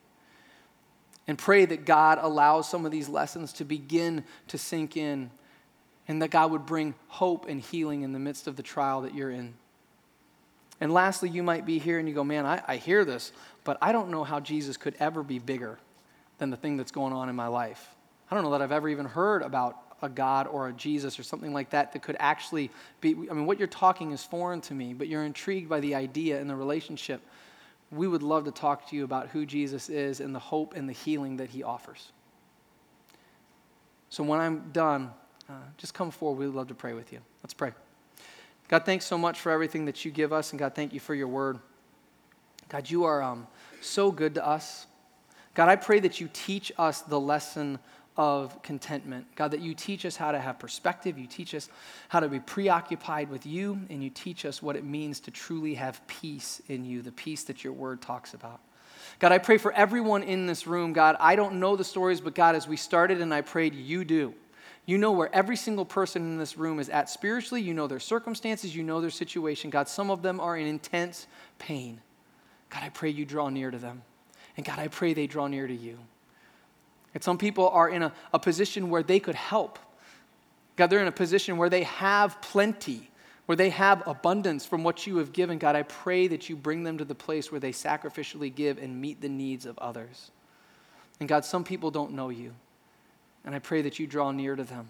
And 1.28 1.38
pray 1.38 1.66
that 1.66 1.86
God 1.86 2.18
allows 2.22 2.70
some 2.70 2.86
of 2.86 2.92
these 2.92 3.10
lessons 3.10 3.54
to 3.54 3.66
begin 3.66 4.24
to 4.48 4.58
sink 4.58 4.98
in, 4.98 5.30
and 6.08 6.22
that 6.22 6.32
God 6.32 6.52
would 6.52 6.66
bring 6.66 6.96
hope 7.08 7.48
and 7.48 7.62
healing 7.62 8.02
in 8.02 8.14
the 8.14 8.20
midst 8.20 8.48
of 8.48 8.56
the 8.56 8.64
trial 8.64 9.02
that 9.02 9.14
you're 9.14 9.30
in. 9.30 9.54
And 10.82 10.94
lastly, 10.94 11.30
you 11.30 11.44
might 11.44 11.66
be 11.66 11.78
here 11.78 12.00
and 12.00 12.08
you 12.08 12.16
go, 12.16 12.24
Man, 12.24 12.46
I, 12.46 12.64
I 12.68 12.78
hear 12.78 13.04
this, 13.06 13.32
but 13.64 13.78
I 13.82 13.92
don't 13.92 14.10
know 14.10 14.24
how 14.24 14.40
Jesus 14.40 14.78
could 14.78 14.96
ever 15.00 15.24
be 15.24 15.38
bigger 15.38 15.78
than 16.38 16.50
the 16.50 16.58
thing 16.58 16.78
that's 16.78 16.92
going 16.92 17.14
on 17.14 17.30
in 17.30 17.36
my 17.36 17.48
life. 17.48 17.96
I 18.32 18.36
don't 18.36 18.44
know 18.44 18.52
that 18.52 18.62
I've 18.62 18.72
ever 18.72 18.90
even 18.90 19.06
heard 19.06 19.42
about 19.42 19.76
a 20.02 20.10
God 20.10 20.48
or 20.48 20.68
a 20.68 20.74
Jesus 20.74 21.20
or 21.20 21.24
something 21.24 21.54
like 21.54 21.72
that 21.72 21.94
that 21.94 22.02
could 22.02 22.18
actually 22.20 22.72
be. 23.02 23.12
I 23.30 23.34
mean, 23.34 23.46
what 23.46 23.60
you're 23.60 23.68
talking 23.68 24.12
is 24.12 24.24
foreign 24.24 24.62
to 24.62 24.74
me, 24.74 24.94
but 24.94 25.08
you're 25.08 25.24
intrigued 25.24 25.70
by 25.70 25.80
the 25.80 25.96
idea 25.96 26.40
and 26.40 26.50
the 26.50 26.56
relationship. 26.56 27.22
We 27.92 28.08
would 28.08 28.24
love 28.24 28.46
to 28.46 28.52
talk 28.52 28.90
to 28.90 28.96
you 28.96 29.04
about 29.04 29.30
who 29.30 29.46
Jesus 29.46 29.90
is 29.90 30.20
and 30.20 30.34
the 30.34 30.40
hope 30.40 30.76
and 30.76 30.88
the 30.88 30.94
healing 30.94 31.38
that 31.38 31.50
he 31.50 31.64
offers. 31.64 32.12
So 34.10 34.24
when 34.24 34.40
I'm 34.40 34.70
done, 34.72 35.12
uh, 35.50 35.54
just 35.78 35.94
come 35.94 36.12
forward. 36.12 36.40
We'd 36.40 36.56
love 36.56 36.68
to 36.68 36.76
pray 36.76 36.94
with 36.94 37.12
you. 37.12 37.20
Let's 37.44 37.54
pray. 37.54 37.72
God, 38.68 38.86
thanks 38.86 39.06
so 39.06 39.18
much 39.18 39.40
for 39.40 39.52
everything 39.52 39.86
that 39.86 40.06
you 40.06 40.12
give 40.12 40.32
us, 40.32 40.52
and 40.52 40.60
God, 40.60 40.76
thank 40.76 40.94
you 40.94 41.00
for 41.00 41.16
your 41.16 41.28
word. 41.28 41.58
God, 42.70 42.90
you 42.90 43.04
are 43.06 43.22
um, 43.24 43.48
so 43.82 44.12
good 44.12 44.36
to 44.36 44.46
us. 44.46 44.86
God, 45.56 45.70
I 45.70 45.76
pray 45.76 46.00
that 46.02 46.22
you 46.22 46.30
teach 46.32 46.72
us 46.78 47.02
the 47.02 47.20
lesson 47.20 47.80
of 48.20 48.62
contentment. 48.62 49.26
God, 49.38 49.52
that 49.52 49.62
you 49.62 49.74
teach 49.74 50.06
us 50.06 50.18
how 50.18 50.34
to 50.34 50.40
have 50.40 50.60
perspective, 50.60 51.18
you 51.18 51.26
teach 51.26 51.56
us 51.56 51.70
how 52.10 52.20
to 52.20 52.28
be 52.28 52.42
preoccupied 52.42 53.30
with 53.30 53.46
you, 53.46 53.80
and 53.90 54.04
you 54.04 54.10
teach 54.10 54.44
us 54.44 54.62
what 54.62 54.76
it 54.76 54.84
means 54.84 55.22
to 55.22 55.32
truly 55.32 55.76
have 55.76 56.06
peace 56.06 56.62
in 56.68 56.84
you, 56.84 57.02
the 57.02 57.14
peace 57.14 57.46
that 57.46 57.64
your 57.64 57.72
word 57.72 58.02
talks 58.02 58.34
about. 58.34 58.60
God, 59.20 59.32
I 59.32 59.38
pray 59.38 59.58
for 59.58 59.72
everyone 59.72 60.24
in 60.24 60.48
this 60.48 60.68
room. 60.68 60.92
God, 60.92 61.16
I 61.18 61.38
don't 61.38 61.62
know 61.62 61.78
the 61.78 61.86
stories, 61.86 62.20
but 62.20 62.36
God, 62.36 62.56
as 62.56 62.68
we 62.68 62.76
started 62.76 63.22
and 63.22 63.34
I 63.34 63.40
prayed, 63.40 63.74
you 63.74 64.04
do. 64.04 64.34
You 64.86 64.98
know 64.98 65.14
where 65.14 65.34
every 65.34 65.56
single 65.56 65.86
person 65.86 66.22
in 66.24 66.38
this 66.38 66.58
room 66.58 66.78
is 66.80 66.90
at 66.90 67.10
spiritually. 67.10 67.62
You 67.62 67.74
know 67.74 67.88
their 67.88 68.02
circumstances. 68.02 68.76
You 68.76 68.84
know 68.84 69.00
their 69.00 69.12
situation. 69.12 69.70
God, 69.70 69.88
some 69.88 70.12
of 70.12 70.24
them 70.24 70.42
are 70.42 70.58
in 70.58 70.68
intense 70.68 71.26
pain. 71.58 72.02
God, 72.70 72.84
I 72.84 72.90
pray 72.90 73.12
you 73.12 73.24
draw 73.24 73.48
near 73.48 73.72
to 73.72 73.78
them. 73.78 74.02
And 74.58 74.66
God, 74.66 74.78
I 74.78 74.90
pray 74.90 75.14
they 75.14 75.28
draw 75.28 75.48
near 75.48 75.68
to 75.68 75.74
you. 75.74 76.00
And 77.14 77.24
some 77.24 77.38
people 77.38 77.70
are 77.70 77.90
in 77.90 78.04
a, 78.04 78.14
a 78.34 78.40
position 78.40 78.90
where 78.90 79.04
they 79.04 79.20
could 79.20 79.36
help. 79.36 79.80
God, 80.76 80.88
they're 80.90 81.02
in 81.02 81.08
a 81.08 81.12
position 81.12 81.58
where 81.58 81.70
they 81.70 81.84
have 81.84 82.42
plenty, 82.42 83.10
where 83.48 83.56
they 83.56 83.70
have 83.70 84.08
abundance 84.08 84.66
from 84.66 84.84
what 84.84 85.08
you 85.08 85.18
have 85.18 85.34
given. 85.34 85.58
God, 85.58 85.76
I 85.76 85.84
pray 85.84 86.28
that 86.28 86.50
you 86.50 86.56
bring 86.56 86.84
them 86.84 86.98
to 87.00 87.06
the 87.06 87.16
place 87.16 87.52
where 87.52 87.60
they 87.60 87.72
sacrificially 87.72 88.54
give 88.54 88.78
and 88.78 89.02
meet 89.02 89.22
the 89.22 89.30
needs 89.30 89.66
of 89.66 89.78
others. 89.80 90.32
And 91.20 91.28
God, 91.28 91.44
some 91.44 91.64
people 91.64 91.92
don't 91.92 92.14
know 92.14 92.30
you. 92.30 92.54
And 93.44 93.56
I 93.56 93.60
pray 93.60 93.82
that 93.82 94.00
you 94.00 94.08
draw 94.08 94.32
near 94.32 94.56
to 94.56 94.64
them. 94.64 94.90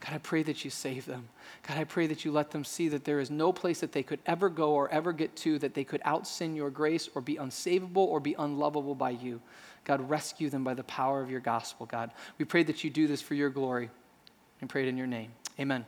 God, 0.00 0.14
I 0.14 0.18
pray 0.18 0.44
that 0.44 0.64
you 0.64 0.70
save 0.70 1.06
them. 1.06 1.28
God, 1.66 1.76
I 1.76 1.84
pray 1.84 2.06
that 2.06 2.24
you 2.24 2.30
let 2.30 2.52
them 2.52 2.64
see 2.64 2.88
that 2.88 3.04
there 3.04 3.18
is 3.18 3.30
no 3.30 3.52
place 3.52 3.80
that 3.80 3.92
they 3.92 4.04
could 4.04 4.20
ever 4.26 4.48
go 4.48 4.72
or 4.72 4.88
ever 4.90 5.12
get 5.12 5.34
to 5.36 5.58
that 5.58 5.74
they 5.74 5.82
could 5.82 6.00
outsin 6.02 6.54
your 6.54 6.70
grace 6.70 7.08
or 7.14 7.20
be 7.20 7.34
unsavable 7.34 7.96
or 7.96 8.20
be 8.20 8.34
unlovable 8.38 8.94
by 8.94 9.10
you. 9.10 9.40
God, 9.88 10.08
rescue 10.08 10.50
them 10.50 10.62
by 10.62 10.74
the 10.74 10.84
power 10.84 11.22
of 11.22 11.30
your 11.30 11.40
gospel, 11.40 11.86
God. 11.86 12.10
We 12.38 12.44
pray 12.44 12.62
that 12.64 12.84
you 12.84 12.90
do 12.90 13.08
this 13.08 13.22
for 13.22 13.34
your 13.34 13.48
glory 13.48 13.90
and 14.60 14.68
pray 14.68 14.82
it 14.82 14.88
in 14.88 14.98
your 14.98 15.06
name. 15.06 15.32
Amen. 15.58 15.86